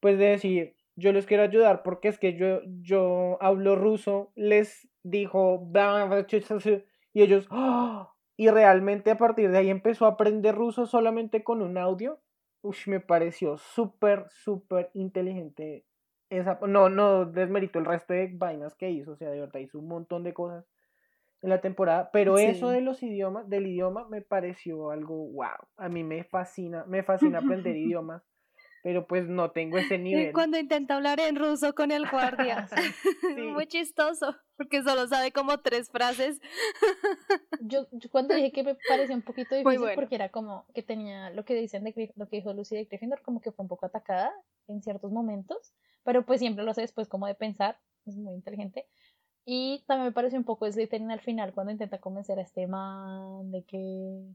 pues 0.00 0.18
de 0.18 0.26
decir, 0.26 0.76
yo 0.96 1.12
les 1.12 1.26
quiero 1.26 1.42
ayudar 1.42 1.82
porque 1.82 2.08
es 2.08 2.18
que 2.18 2.34
yo, 2.36 2.60
yo 2.80 3.36
hablo 3.42 3.76
ruso, 3.76 4.32
les 4.34 4.88
dijo, 5.02 5.68
y 7.12 7.22
ellos, 7.22 7.46
¡ah! 7.50 8.14
y 8.36 8.48
realmente 8.48 9.10
a 9.10 9.18
partir 9.18 9.50
de 9.50 9.58
ahí 9.58 9.68
empezó 9.68 10.06
a 10.06 10.10
aprender 10.10 10.54
ruso 10.54 10.86
solamente 10.86 11.44
con 11.44 11.60
un 11.60 11.76
audio. 11.76 12.20
Ush, 12.62 12.88
me 12.88 13.00
pareció 13.00 13.58
súper, 13.58 14.26
súper 14.30 14.90
inteligente. 14.94 15.84
Esa, 16.30 16.58
no, 16.66 16.88
no 16.88 17.24
desmerito 17.26 17.78
el 17.78 17.84
resto 17.84 18.12
de 18.14 18.30
vainas 18.32 18.74
que 18.76 18.90
hizo, 18.90 19.12
o 19.12 19.16
sea, 19.16 19.30
de 19.30 19.40
verdad 19.40 19.60
hizo 19.60 19.78
un 19.78 19.88
montón 19.88 20.22
de 20.22 20.32
cosas 20.32 20.64
en 21.42 21.50
la 21.50 21.60
temporada, 21.60 22.10
pero 22.12 22.38
eso 22.38 22.68
Sí. 22.68 22.74
de 22.74 22.80
los 22.82 23.02
idiomas, 23.02 23.48
del 23.48 23.66
idioma, 23.66 24.06
me 24.08 24.20
pareció 24.22 24.90
algo 24.90 25.26
wow. 25.32 25.66
A 25.76 25.88
mí 25.88 26.04
me 26.04 26.22
fascina, 26.24 26.84
me 26.86 27.02
fascina 27.02 27.38
aprender 27.38 27.74
idiomas, 27.76 28.22
pero 28.82 29.06
pues 29.06 29.26
no 29.26 29.50
tengo 29.50 29.76
ese 29.78 29.98
nivel. 29.98 30.32
Cuando 30.32 30.56
intenta 30.58 30.94
hablar 30.96 31.18
en 31.20 31.36
ruso 31.36 31.74
con 31.74 31.90
el 31.90 32.08
guardia. 32.08 32.68
Sí. 33.36 33.42
Muy 33.52 33.66
chistoso, 33.66 34.36
porque 34.56 34.82
solo 34.82 35.06
sabe 35.08 35.32
como 35.32 35.58
tres 35.58 35.90
frases. 35.90 36.40
Yo, 37.60 37.86
yo 37.92 38.10
cuando 38.10 38.34
dije 38.34 38.52
que 38.52 38.62
me 38.62 38.76
parecía 38.88 39.14
un 39.14 39.22
poquito 39.22 39.54
difícil 39.54 39.78
bueno. 39.80 39.94
porque 39.94 40.14
era 40.14 40.28
como 40.30 40.66
que 40.74 40.82
tenía 40.82 41.30
lo 41.30 41.44
que 41.44 41.54
dicen 41.54 41.84
de 41.84 42.12
lo 42.16 42.28
que 42.28 42.36
dijo 42.36 42.52
Lucy 42.52 42.76
de 42.76 42.84
Gryffindor 42.84 43.22
como 43.22 43.40
que 43.40 43.52
fue 43.52 43.64
un 43.64 43.68
poco 43.68 43.86
atacada 43.86 44.32
en 44.68 44.82
ciertos 44.82 45.10
momentos, 45.12 45.72
pero 46.04 46.24
pues 46.24 46.40
siempre 46.40 46.64
lo 46.64 46.70
hace 46.70 46.82
después 46.82 47.08
como 47.08 47.26
de 47.26 47.34
pensar, 47.34 47.78
es 48.06 48.16
muy 48.16 48.34
inteligente. 48.34 48.88
Y 49.44 49.84
también 49.86 50.08
me 50.08 50.12
pareció 50.12 50.38
un 50.38 50.44
poco 50.44 50.70
Slytherin 50.70 51.10
al 51.10 51.20
final 51.20 51.52
cuando 51.52 51.72
intenta 51.72 51.98
convencer 51.98 52.38
a 52.38 52.42
este 52.42 52.66
man 52.66 53.50
de 53.50 53.64
que 53.64 54.34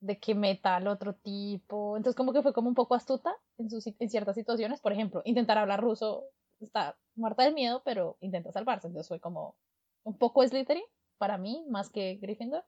de 0.00 0.18
que 0.18 0.34
meta 0.34 0.76
al 0.76 0.86
otro 0.86 1.14
tipo. 1.14 1.96
Entonces 1.96 2.16
como 2.16 2.32
que 2.32 2.42
fue 2.42 2.52
como 2.52 2.68
un 2.68 2.74
poco 2.74 2.94
astuta 2.94 3.34
en, 3.58 3.68
sus, 3.68 3.86
en 3.86 4.08
ciertas 4.08 4.36
situaciones. 4.36 4.80
Por 4.80 4.92
ejemplo, 4.92 5.22
intentar 5.24 5.58
hablar 5.58 5.80
ruso 5.80 6.24
está 6.60 6.96
muerta 7.16 7.42
de 7.42 7.52
miedo, 7.52 7.82
pero 7.84 8.16
intenta 8.20 8.52
salvarse. 8.52 8.86
Entonces 8.86 9.08
fue 9.08 9.20
como 9.20 9.56
un 10.04 10.16
poco 10.16 10.46
Slytherin 10.46 10.84
para 11.18 11.36
mí, 11.36 11.64
más 11.68 11.90
que 11.90 12.14
Gryffindor. 12.16 12.64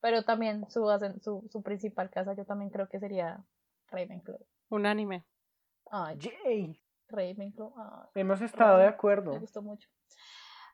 Pero 0.00 0.22
también 0.24 0.70
su, 0.70 0.86
su, 1.22 1.48
su 1.50 1.62
principal 1.62 2.10
casa 2.10 2.34
yo 2.34 2.44
también 2.44 2.70
creo 2.70 2.88
que 2.88 3.00
sería 3.00 3.42
Ravenclaw. 3.88 4.38
Unánime. 4.68 5.24
Ay, 5.90 6.18
Yay. 6.18 6.85
Ravenclaw. 7.08 7.74
ay. 7.76 8.08
Hemos 8.14 8.40
estado 8.40 8.78
de 8.78 8.86
acuerdo. 8.86 9.32
Me 9.32 9.38
gustó 9.38 9.62
mucho. 9.62 9.88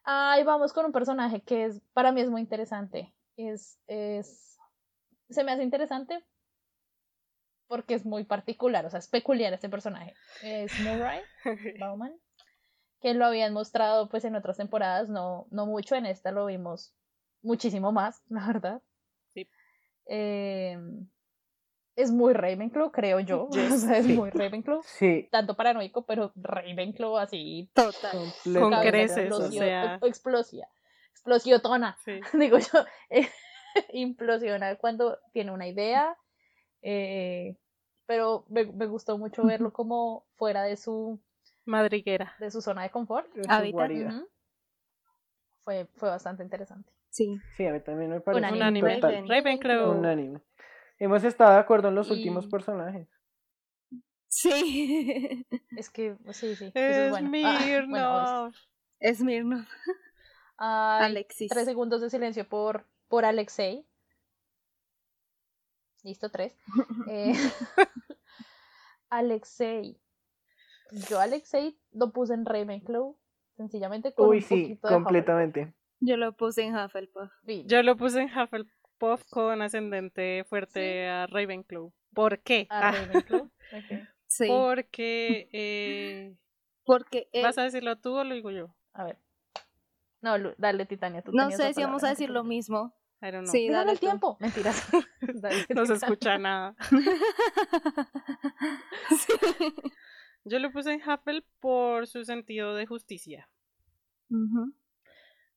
Ahí 0.05 0.43
vamos 0.43 0.73
con 0.73 0.87
un 0.87 0.93
personaje 0.93 1.43
que 1.43 1.67
es, 1.67 1.81
para 1.93 2.13
mí 2.13 2.21
es 2.21 2.29
muy 2.29 2.41
interesante. 2.41 3.15
Es, 3.37 3.79
es, 3.87 4.59
se 5.31 5.45
me 5.45 5.53
hace 5.53 5.63
interesante 5.63 6.25
porque 7.73 7.95
es 7.95 8.05
muy 8.05 8.25
particular, 8.25 8.85
o 8.85 8.91
sea, 8.91 8.99
es 8.99 9.09
peculiar 9.09 9.53
este 9.55 9.71
personaje. 9.71 10.15
Es 10.43 10.79
Murray 10.81 11.23
Bauman, 11.81 12.13
que 13.01 13.15
lo 13.15 13.25
habían 13.25 13.55
mostrado 13.55 14.11
pues 14.11 14.27
en 14.27 14.37
otras 14.37 14.59
temporadas, 14.59 15.09
no, 15.09 15.47
no 15.51 15.65
mucho, 15.65 15.95
en 15.95 16.05
esta 16.05 16.33
lo 16.33 16.45
vimos 16.45 16.95
muchísimo 17.41 17.91
más, 17.91 18.23
la 18.29 18.47
verdad. 18.47 18.83
Sí. 19.33 19.49
Eh, 20.07 20.79
es 21.97 22.11
muy 22.11 22.33
Ravenclaw, 22.33 22.91
creo 22.91 23.21
yo. 23.21 23.49
O 23.51 23.77
sea, 23.79 23.99
es 23.99 24.07
Sí. 24.07 24.15
muy 24.15 24.31
Ravenclaw. 24.31 24.81
Sí, 24.85 25.29
Tanto 25.31 25.55
paranoico, 25.57 26.05
pero 26.07 26.33
Ravenclaw 26.37 27.19
así 27.19 27.71
Total. 27.75 28.19
Con 28.59 28.73
creces, 28.81 29.31
o 29.33 29.51
sea. 29.51 29.99
Explosia. 30.03 30.69
Explosiotona, 31.13 31.97
Sí. 32.05 32.21
digo 32.39 32.59
yo. 32.59 32.85
eh, 33.11 33.29
implosiona 33.93 34.77
cuando 34.77 35.19
tiene 35.33 35.51
una 35.53 35.67
idea. 35.69 36.17
eh, 36.83 37.57
pero 38.07 38.45
me, 38.49 38.65
me 38.67 38.87
gustó 38.87 39.17
mucho 39.17 39.45
verlo 39.45 39.73
como 39.73 40.27
fuera 40.37 40.65
de 40.65 40.77
su, 40.77 41.21
Madriguera. 41.65 42.35
de 42.41 42.51
su 42.51 42.61
zona 42.61 42.83
de 42.83 42.91
confort. 42.91 43.27
Hábitat. 43.49 43.91
fue, 45.65 45.87
fue 45.95 46.09
bastante 46.09 46.43
interesante. 46.43 46.91
Sí. 47.11 47.39
Sí, 47.57 47.67
a 47.67 47.73
mí 47.73 47.81
también 47.81 48.11
me 48.11 48.21
parece 48.21 48.39
Unánime. 48.41 48.59
Unánime. 48.81 48.95
total. 49.01 49.29
Ravenclaw. 49.29 49.91
Unánime. 49.99 50.41
Hemos 51.03 51.25
estado 51.25 51.55
de 51.55 51.59
acuerdo 51.59 51.89
en 51.89 51.97
los 51.97 52.09
Y- 52.09 52.13
últimos 52.13 52.47
personajes. 52.47 53.09
Sí. 54.29 55.45
Es 55.77 55.91
que, 55.91 56.17
sí, 56.33 56.55
sí. 56.55 56.67
eso 56.67 56.77
es 56.77 57.11
bueno. 57.11 57.31
Ah, 57.45 57.59
bueno. 57.89 58.53
Esmirno. 59.01 59.67
Ay, 60.59 61.07
Alexis. 61.07 61.51
Tres 61.51 61.65
segundos 61.65 62.01
de 62.03 62.09
silencio 62.09 62.49
por, 62.49 62.87
por 63.09 63.25
Alexei. 63.25 63.85
Listo, 66.05 66.31
tres. 66.31 66.57
Eh, 67.09 67.35
Alexei. 69.11 70.01
Yo 71.11 71.19
Alexei 71.19 71.77
lo 71.91 72.13
puse 72.13 72.35
en 72.35 72.45
Ravenclaw, 72.47 73.19
sencillamente 73.57 74.15
con 74.15 74.29
Uy, 74.29 74.37
un 74.37 74.43
sí, 74.43 74.63
poquito 74.63 74.89
de 74.89 74.95
completamente. 74.95 75.75
Yo 75.99 76.17
lo 76.17 76.33
puse 76.37 76.63
en 76.63 76.77
Hufflepuff. 76.77 77.29
Hufflepuff. 77.43 77.67
Yo 77.67 77.83
lo 77.83 77.97
puse 77.97 78.21
en 78.21 78.29
Hufflepuff 78.29 78.73
con 79.31 79.63
ascendente 79.63 80.45
fuerte 80.49 81.09
a 81.09 81.27
Ravenclaw. 81.27 81.93
¿Por 82.15 82.39
qué? 82.41 82.67
A 82.71 82.89
Ah, 82.89 82.93
Ravenclaw. 82.93 83.43
ok. 83.73 84.09
Sí. 84.27 84.47
porque 84.49 85.49
eh, 85.53 86.37
Porque 86.85 87.29
¿Vas 87.43 87.59
a 87.59 87.63
decirlo 87.65 87.97
tú 87.99 88.15
o 88.17 88.25
lo 88.25 88.35
digo 88.35 88.51
yo? 88.51 88.75
A 88.93 89.05
ver. 89.05 89.19
No, 90.21 90.37
dale, 90.57 90.87
Titania. 90.87 91.23
tú 91.23 91.33
no 91.33 91.51
sé 91.51 91.75
si 91.75 91.83
vamos 91.83 92.05
a 92.05 92.11
decir 92.11 92.31
lo 92.31 92.45
mismo. 92.45 92.95
I 93.21 93.27
don't 93.31 93.45
know. 93.45 93.53
Sí, 93.53 93.69
dale 93.69 93.93
el 93.93 93.99
tú. 94.01 94.07
tiempo. 94.07 94.37
Mentiras. 94.41 94.89
Dale, 95.21 95.67
No 95.75 95.87
se 95.87 95.95
escucha 95.95 96.39
nada. 96.39 96.75
Sí. 99.11 99.33
Yo 100.45 100.59
lo 100.59 100.73
puse 100.73 100.93
en 100.93 101.01
Huffle 101.09 101.45
por 101.61 102.07
su 102.09 102.25
sentido 102.25 102.75
de 102.75 102.87
justicia. 102.87 103.49
Ujú. 104.29 104.75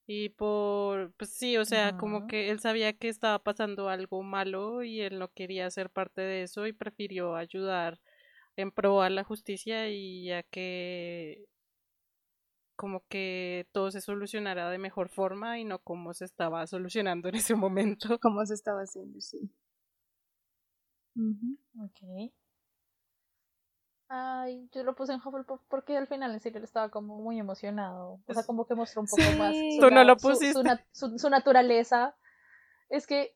Y 0.08 0.30
por, 0.30 1.14
pues 1.16 1.32
sí, 1.32 1.58
o 1.58 1.66
sea, 1.66 1.94
como 1.94 2.22
que 2.28 2.52
él 2.52 2.60
sabía 2.60 2.94
que 2.94 3.10
estaba 3.10 3.40
pasando 3.44 3.90
algo 3.90 4.22
malo 4.22 4.84
y 4.84 5.02
él 5.02 5.18
no 5.18 5.32
quería 5.34 5.70
ser 5.72 5.90
parte 5.90 6.22
de 6.22 6.44
eso 6.44 6.68
y 6.68 6.74
prefirió 6.74 7.36
ayudar 7.36 8.00
en 8.58 8.72
pro 8.72 9.02
a 9.04 9.10
la 9.12 9.24
justicia 9.24 9.90
y 9.90 10.26
ya 10.26 10.44
que 10.44 11.46
como 12.80 13.06
que 13.08 13.68
todo 13.72 13.90
se 13.92 14.02
solucionara 14.02 14.70
de 14.70 14.78
mejor 14.78 15.10
forma 15.10 15.60
y 15.60 15.64
no 15.66 15.80
como 15.80 16.14
se 16.14 16.26
estaba 16.26 16.68
solucionando 16.68 17.30
en 17.30 17.36
ese 17.36 17.56
momento. 17.56 18.20
¿Cómo 18.20 18.46
se 18.46 18.54
estaba 18.54 18.82
haciendo? 18.82 19.22
Sí. 19.22 19.50
Ujú. 21.16 21.58
Ok. 21.84 22.32
Ay, 24.08 24.70
yo 24.72 24.84
lo 24.84 24.94
puse 24.96 25.14
en 25.14 25.20
Hufflepuff 25.24 25.62
porque 25.68 25.98
al 25.98 26.08
final 26.08 26.32
en 26.32 26.40
serio 26.40 26.64
estaba 26.64 26.90
como 26.90 27.18
muy 27.18 27.40
emocionado. 27.40 28.20
O 28.28 28.34
sea, 28.34 28.44
como 28.44 28.66
que 28.68 28.76
mostró 28.76 29.02
un 29.02 29.08
poco 29.08 29.22
Sí. 29.22 29.36
más 29.38 29.56
su, 29.76 29.80
Tú 29.82 29.92
no 29.92 30.04
lo 30.04 30.18
su- 30.20 30.36
su 30.36 30.64
su- 30.92 31.18
su 31.20 31.30
naturaleza. 31.30 32.16
Es 32.90 33.08
que, 33.08 33.36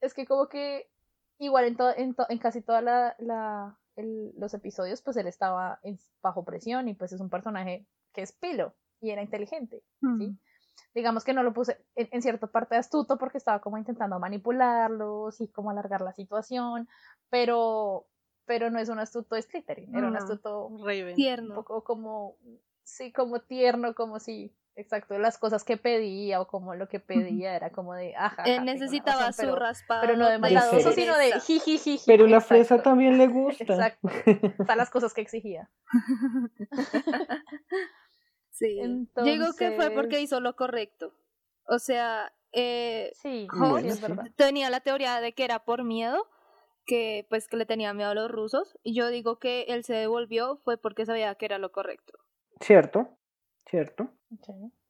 es 0.00 0.14
que 0.14 0.26
como 0.26 0.48
que 0.48 0.90
igual 1.38 1.66
en, 1.66 1.76
to- 1.76 1.94
en, 1.96 2.14
to- 2.14 2.26
en 2.30 2.38
casi 2.38 2.62
todos 2.62 2.82
la, 2.82 3.14
la, 3.18 3.78
los 3.96 4.54
episodios, 4.54 5.02
pues 5.02 5.16
él 5.18 5.26
estaba 5.26 5.78
en- 5.82 5.98
bajo 6.22 6.42
presión 6.44 6.88
y 6.88 6.94
pues 6.94 7.12
es 7.12 7.20
un 7.20 7.28
personaje 7.28 7.86
que 8.14 8.22
es 8.22 8.32
pilo 8.32 8.74
y 9.00 9.10
era 9.10 9.22
inteligente. 9.22 9.82
¿sí? 10.18 10.36
digamos 10.94 11.22
que 11.24 11.32
no 11.34 11.42
lo 11.42 11.52
puse 11.52 11.84
en, 11.96 12.08
en 12.12 12.22
cierta 12.22 12.46
parte 12.46 12.74
astuto 12.76 13.18
porque 13.18 13.36
estaba 13.38 13.60
como 13.60 13.76
intentando 13.78 14.18
manipularlos 14.18 15.40
y 15.40 15.48
como 15.48 15.70
alargar 15.70 16.00
la 16.00 16.12
situación, 16.14 16.88
pero, 17.30 18.06
pero 18.48 18.70
no 18.70 18.80
es 18.80 18.88
un 18.88 18.98
astuto 18.98 19.40
Slytherin, 19.40 19.94
era 19.94 20.08
un 20.08 20.16
astuto 20.16 20.70
Raven. 20.82 21.10
un 21.10 21.14
Tierno. 21.14 21.54
poco 21.54 21.84
como, 21.84 22.36
sí, 22.82 23.12
como 23.12 23.40
tierno, 23.42 23.94
como 23.94 24.18
si, 24.18 24.52
exacto, 24.74 25.18
las 25.18 25.38
cosas 25.38 25.62
que 25.64 25.76
pedía 25.76 26.40
o 26.40 26.48
como 26.48 26.74
lo 26.74 26.88
que 26.88 26.98
pedía 26.98 27.54
era 27.54 27.70
como 27.70 27.94
de, 27.94 28.16
ajá, 28.16 28.42
Él 28.44 28.64
necesitaba 28.64 29.26
razón, 29.26 29.34
su 29.34 29.40
pero, 29.52 29.56
raspado. 29.56 30.00
pero 30.00 30.16
no 30.16 30.28
de 30.28 30.38
maldadoso, 30.38 30.90
sino 30.92 31.16
de 31.16 31.38
jijijiji. 31.40 32.00
Pero 32.06 32.26
la 32.26 32.40
fresa 32.40 32.82
también 32.82 33.18
le 33.18 33.28
gusta. 33.28 33.64
Exacto, 33.74 34.08
o 34.58 34.64
sea, 34.64 34.74
las 34.76 34.90
cosas 34.90 35.14
que 35.14 35.20
exigía. 35.20 35.70
Sí. 38.50 38.80
Digo 39.22 39.46
que 39.56 39.70
fue 39.76 39.90
porque 39.92 40.20
hizo 40.20 40.40
lo 40.40 40.56
correcto. 40.56 41.14
O 41.64 41.78
sea, 41.78 42.32
eh, 42.50 43.12
Sí, 43.14 43.46
sí, 43.46 44.02
tenía 44.36 44.68
la 44.68 44.80
teoría 44.80 45.20
de 45.20 45.32
que 45.32 45.44
era 45.44 45.60
por 45.60 45.84
miedo, 45.84 46.26
que 46.88 47.26
pues 47.28 47.46
que 47.46 47.56
le 47.56 47.66
tenía 47.66 47.94
miedo 47.94 48.10
a 48.10 48.14
los 48.14 48.28
rusos. 48.30 48.76
Y 48.82 48.94
yo 48.94 49.08
digo 49.08 49.38
que 49.38 49.62
él 49.68 49.84
se 49.84 49.94
devolvió 49.94 50.56
fue 50.64 50.76
porque 50.78 51.06
sabía 51.06 51.34
que 51.36 51.44
era 51.44 51.58
lo 51.58 51.70
correcto. 51.70 52.18
Cierto, 52.60 53.16
cierto. 53.70 54.10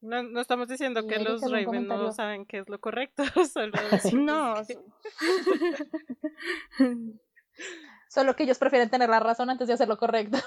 No, 0.01 0.22
no 0.22 0.40
estamos 0.40 0.68
diciendo 0.68 1.07
que 1.07 1.18
los 1.18 1.42
¿algún 1.42 1.74
Raven 1.74 1.88
no 1.88 2.12
saben 2.12 2.46
qué 2.46 2.59
es 2.61 2.68
lo 2.68 2.80
correcto, 2.80 3.24
solo 3.53 3.72
No. 4.14 4.55
que- 4.66 4.78
Solo 8.09 8.34
que 8.36 8.44
ellos 8.44 8.59
prefieren 8.59 8.88
tener 8.88 9.11
la 9.11 9.20
razón 9.20 9.51
antes 9.51 9.68
de 9.68 9.74
hacer 9.74 9.88
lo 9.88 9.99
correcto. 9.99 10.38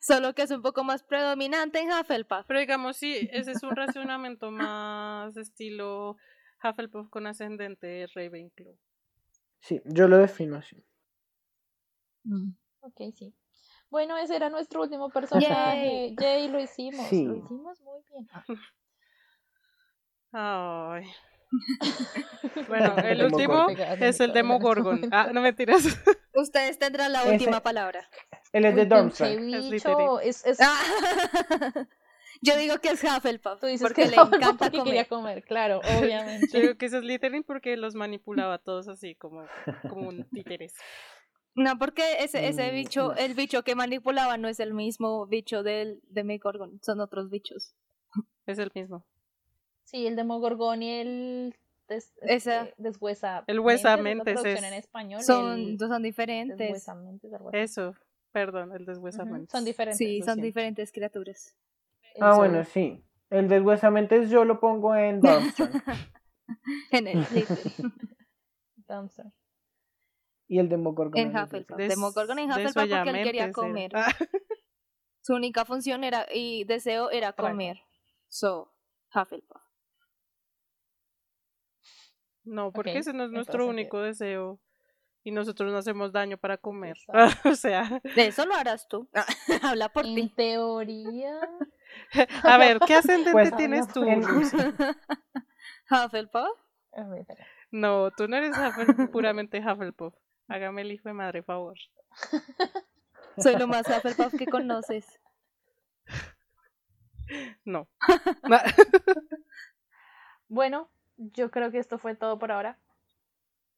Solo 0.00 0.34
que 0.34 0.42
es 0.42 0.50
un 0.50 0.62
poco 0.62 0.82
más 0.82 1.02
predominante 1.04 1.78
en 1.78 1.90
Hufflepuff. 1.92 2.46
Pero 2.46 2.58
digamos, 2.60 2.96
sí, 2.96 3.28
ese 3.30 3.52
es 3.52 3.62
un 3.62 3.76
razonamiento 3.76 4.50
más 4.50 5.36
estilo 5.36 6.16
Hufflepuff 6.64 7.08
con 7.10 7.26
ascendente 7.26 8.06
Ravenclaw. 8.14 8.74
Sí, 9.60 9.80
yo 9.84 10.08
lo 10.08 10.18
defino 10.18 10.56
así. 10.56 10.82
Ok, 12.80 13.00
sí. 13.14 13.34
Bueno, 13.90 14.16
ese 14.18 14.36
era 14.36 14.50
nuestro 14.50 14.82
último 14.82 15.08
personaje. 15.10 16.14
Yay, 16.18 16.48
lo 16.48 16.60
hicimos. 16.60 17.06
Sí. 17.08 17.24
Lo 17.24 17.36
hicimos 17.36 17.80
muy 17.80 18.00
bien. 18.10 18.28
Ay. 20.32 21.04
Bueno, 22.68 22.94
el 22.98 23.24
último 23.24 23.66
es 24.00 24.20
el 24.20 24.32
Demogorgon. 24.34 25.08
Ah, 25.12 25.30
no 25.32 25.40
mentiras. 25.40 25.82
Ustedes 26.34 26.78
tendrán 26.78 27.12
la 27.12 27.22
Ese- 27.22 27.32
última 27.32 27.62
palabra. 27.62 28.06
Él 28.52 28.64
es 28.66 28.74
de. 28.74 28.82
Es 29.56 29.70
bicho. 29.70 30.20
Es, 30.20 30.44
es, 30.44 30.58
Ah, 30.60 30.78
Yo 32.40 32.56
digo 32.56 32.78
que 32.78 32.90
es 32.90 33.02
Hufflepuff. 33.02 33.60
tú 33.60 33.66
dices 33.66 33.86
porque 33.86 34.02
que 34.04 34.08
le 34.10 34.16
no, 34.16 34.26
encanta 34.26 34.70
porque 34.70 34.82
quería 34.82 35.04
comer. 35.06 35.08
comer, 35.08 35.44
claro, 35.44 35.80
Yo 35.84 35.98
obviamente. 36.02 36.60
digo 36.60 36.74
que 36.76 36.86
eso 36.86 36.98
es 36.98 37.02
Slytherin 37.02 37.42
porque 37.42 37.76
los 37.76 37.94
manipulaba 37.94 38.54
a 38.54 38.58
todos 38.58 38.88
así, 38.88 39.14
como, 39.14 39.44
como 39.88 40.08
un 40.08 40.24
títeres. 40.32 40.74
No, 41.54 41.76
porque 41.78 42.02
ese, 42.20 42.46
ese 42.46 42.70
Mm, 42.70 42.74
bicho, 42.74 43.02
no. 43.08 43.14
el 43.14 43.34
bicho 43.34 43.64
que 43.64 43.74
manipulaba 43.74 44.36
no 44.36 44.46
es 44.48 44.60
el 44.60 44.74
mismo 44.74 45.26
bicho 45.26 45.62
del 45.64 46.00
de 46.08 46.22
Megorgon, 46.22 46.78
son 46.82 47.00
otros 47.00 47.30
bichos. 47.30 47.74
Es 48.46 48.58
el 48.58 48.70
mismo. 48.74 49.04
Sí, 49.84 50.06
el 50.06 50.14
Demogorgon 50.16 50.82
y 50.82 50.90
el 51.00 51.56
des, 51.88 52.12
Esa- 52.22 52.64
este, 52.64 52.74
deshuesa. 52.76 53.42
El 53.46 53.58
huesamentes 53.60 54.24
mentes, 54.24 54.44
es 54.46 54.58
es- 54.58 54.64
en 54.68 54.74
español. 54.74 55.22
Son, 55.22 55.58
el 55.60 55.78
son 55.78 56.02
diferentes. 56.02 56.86
Eso, 57.52 57.94
perdón, 58.30 58.72
el 58.72 58.82
Ujú, 58.82 58.90
deshuesamiento. 58.92 59.50
Son 59.50 59.64
diferentes. 59.64 59.98
Sí, 59.98 60.18
son 60.18 60.26
siento. 60.34 60.42
diferentes 60.42 60.92
criaturas. 60.92 61.56
Ah, 62.20 62.34
bueno, 62.36 62.64
sí. 62.64 63.04
El 63.30 63.48
deshuesamente 63.48 64.26
yo 64.28 64.44
lo 64.44 64.58
pongo 64.60 64.94
en 64.94 65.20
Durmstrang. 65.20 65.70
En 66.90 67.06
el. 67.06 67.26
Dumpster. 68.88 69.26
y 70.48 70.58
el 70.58 70.68
Demogorgon. 70.70 71.18
En 71.20 71.28
en 71.28 71.36
Hufflepuff. 71.36 71.76
Des- 71.76 71.90
Demogorgon 71.90 72.38
en 72.38 72.50
Hufflepuff 72.50 72.74
porque 72.74 73.10
él 73.10 73.22
quería 73.24 73.52
comer. 73.52 73.90
Ah, 73.94 74.06
Su 75.20 75.34
única 75.34 75.66
función 75.66 76.04
era 76.04 76.26
y 76.32 76.64
deseo 76.64 77.10
era 77.10 77.32
Bueno. 77.36 77.52
comer. 77.54 77.80
So, 78.28 78.72
Hufflepuff. 79.14 79.60
No, 82.44 82.72
porque 82.72 82.96
ese 82.98 83.12
no 83.12 83.24
es 83.24 83.30
nuestro 83.30 83.66
único 83.66 84.00
deseo. 84.00 84.58
Y 85.24 85.30
nosotros 85.32 85.70
no 85.70 85.76
hacemos 85.78 86.12
daño 86.12 86.38
para 86.38 86.56
comer. 86.56 86.96
O 87.44 87.54
sea, 87.54 88.00
Eso 88.16 88.46
lo 88.46 88.54
harás 88.54 88.88
tú. 88.88 89.06
Habla 89.62 89.90
por 89.92 90.06
En 90.06 90.14
ti. 90.14 90.28
teoría. 90.34 91.38
a 92.44 92.58
ver, 92.58 92.78
¿qué 92.86 92.94
ascendente 92.94 93.32
Pues, 93.32 93.56
tienes 93.56 93.88
tú? 93.88 94.02
Hufflepuff. 95.90 96.58
No, 97.70 98.10
tú 98.10 98.28
no 98.28 98.36
eres 98.36 98.56
Huffle- 98.56 99.10
puramente 99.12 99.60
Hufflepuff. 99.60 100.14
Hágame 100.48 100.82
el 100.82 100.92
hijo 100.92 101.08
de 101.08 101.12
madre, 101.14 101.42
favor. 101.42 101.76
Soy 103.38 103.56
lo 103.56 103.66
más 103.66 103.86
Hufflepuff 103.88 104.34
que 104.36 104.46
conoces. 104.46 105.06
No. 107.64 107.86
Bueno, 110.48 110.88
yo 111.16 111.50
creo 111.50 111.70
que 111.70 111.78
esto 111.78 111.98
fue 111.98 112.14
todo 112.14 112.38
por 112.38 112.50
ahora. 112.52 112.78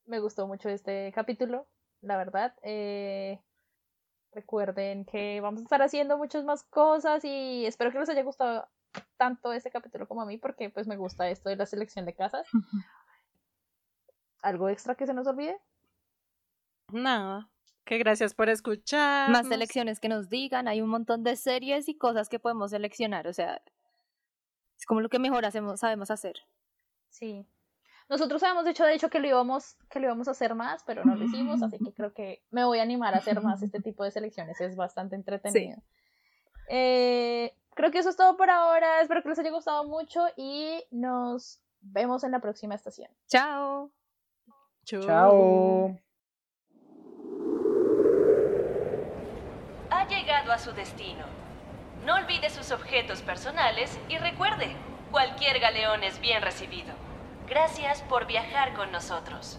Me 0.06 0.20
gustó 0.20 0.46
mucho 0.46 0.68
este 0.68 1.12
capítulo, 1.14 1.66
la 2.00 2.16
verdad. 2.16 2.54
Eh, 2.62 3.40
recuerden 4.32 5.04
que 5.04 5.40
vamos 5.40 5.60
a 5.60 5.64
estar 5.64 5.82
haciendo 5.82 6.16
muchas 6.18 6.44
más 6.44 6.62
cosas 6.64 7.24
y 7.24 7.66
espero 7.66 7.90
que 7.90 7.98
les 7.98 8.08
haya 8.08 8.22
gustado 8.22 8.68
tanto 9.16 9.52
este 9.52 9.70
capítulo 9.70 10.08
como 10.08 10.22
a 10.22 10.26
mí 10.26 10.38
porque 10.38 10.70
pues 10.70 10.86
me 10.86 10.96
gusta 10.96 11.28
esto 11.28 11.48
de 11.48 11.56
la 11.56 11.66
selección 11.66 12.06
de 12.06 12.14
casas. 12.14 12.46
¿Algo 14.42 14.68
extra 14.68 14.94
que 14.94 15.06
se 15.06 15.14
nos 15.14 15.26
olvide? 15.26 15.58
Nada. 16.88 17.50
Que 17.84 17.98
gracias 17.98 18.34
por 18.34 18.48
escuchar. 18.48 19.30
Más 19.30 19.48
selecciones 19.48 20.00
que 20.00 20.08
nos 20.08 20.28
digan. 20.28 20.68
Hay 20.68 20.80
un 20.80 20.88
montón 20.88 21.22
de 21.24 21.36
series 21.36 21.88
y 21.88 21.96
cosas 21.96 22.28
que 22.28 22.38
podemos 22.38 22.70
seleccionar. 22.70 23.26
O 23.26 23.32
sea, 23.32 23.60
como 24.86 25.00
lo 25.00 25.08
que 25.08 25.18
mejor 25.18 25.44
hacemos, 25.44 25.80
sabemos 25.80 26.10
hacer. 26.10 26.36
Sí. 27.10 27.46
Nosotros 28.10 28.42
habíamos 28.42 28.64
dicho, 28.64 28.84
de 28.84 28.94
hecho, 28.94 29.08
que 29.08 29.20
lo 29.20 29.28
íbamos, 29.28 29.76
que 29.88 30.00
lo 30.00 30.06
íbamos 30.06 30.26
a 30.26 30.32
hacer 30.32 30.56
más, 30.56 30.82
pero 30.82 31.04
no 31.04 31.14
lo 31.14 31.24
hicimos, 31.24 31.62
así 31.62 31.78
que 31.78 31.92
creo 31.92 32.12
que 32.12 32.42
me 32.50 32.64
voy 32.64 32.80
a 32.80 32.82
animar 32.82 33.14
a 33.14 33.18
hacer 33.18 33.40
más 33.40 33.62
este 33.62 33.80
tipo 33.80 34.02
de 34.02 34.10
selecciones, 34.10 34.60
es 34.60 34.74
bastante 34.74 35.14
entretenido. 35.14 35.80
Eh, 36.68 37.54
creo 37.74 37.92
que 37.92 37.98
eso 37.98 38.10
es 38.10 38.16
todo 38.16 38.36
por 38.36 38.50
ahora, 38.50 39.00
espero 39.00 39.22
que 39.22 39.28
les 39.28 39.38
haya 39.38 39.52
gustado 39.52 39.84
mucho 39.84 40.26
y 40.36 40.82
nos 40.90 41.60
vemos 41.82 42.24
en 42.24 42.32
la 42.32 42.40
próxima 42.40 42.74
estación. 42.74 43.08
Chao. 43.28 43.92
Chao. 44.84 45.96
Ha 49.90 50.08
llegado 50.08 50.50
a 50.50 50.58
su 50.58 50.72
destino. 50.72 51.26
No 52.04 52.16
olvide 52.16 52.50
sus 52.50 52.72
objetos 52.72 53.22
personales 53.22 53.96
y 54.08 54.18
recuerde, 54.18 54.74
cualquier 55.12 55.60
galeón 55.60 56.02
es 56.02 56.20
bien 56.20 56.42
recibido. 56.42 56.92
Gracias 57.50 58.02
por 58.02 58.28
viajar 58.28 58.74
con 58.74 58.92
nosotros. 58.92 59.58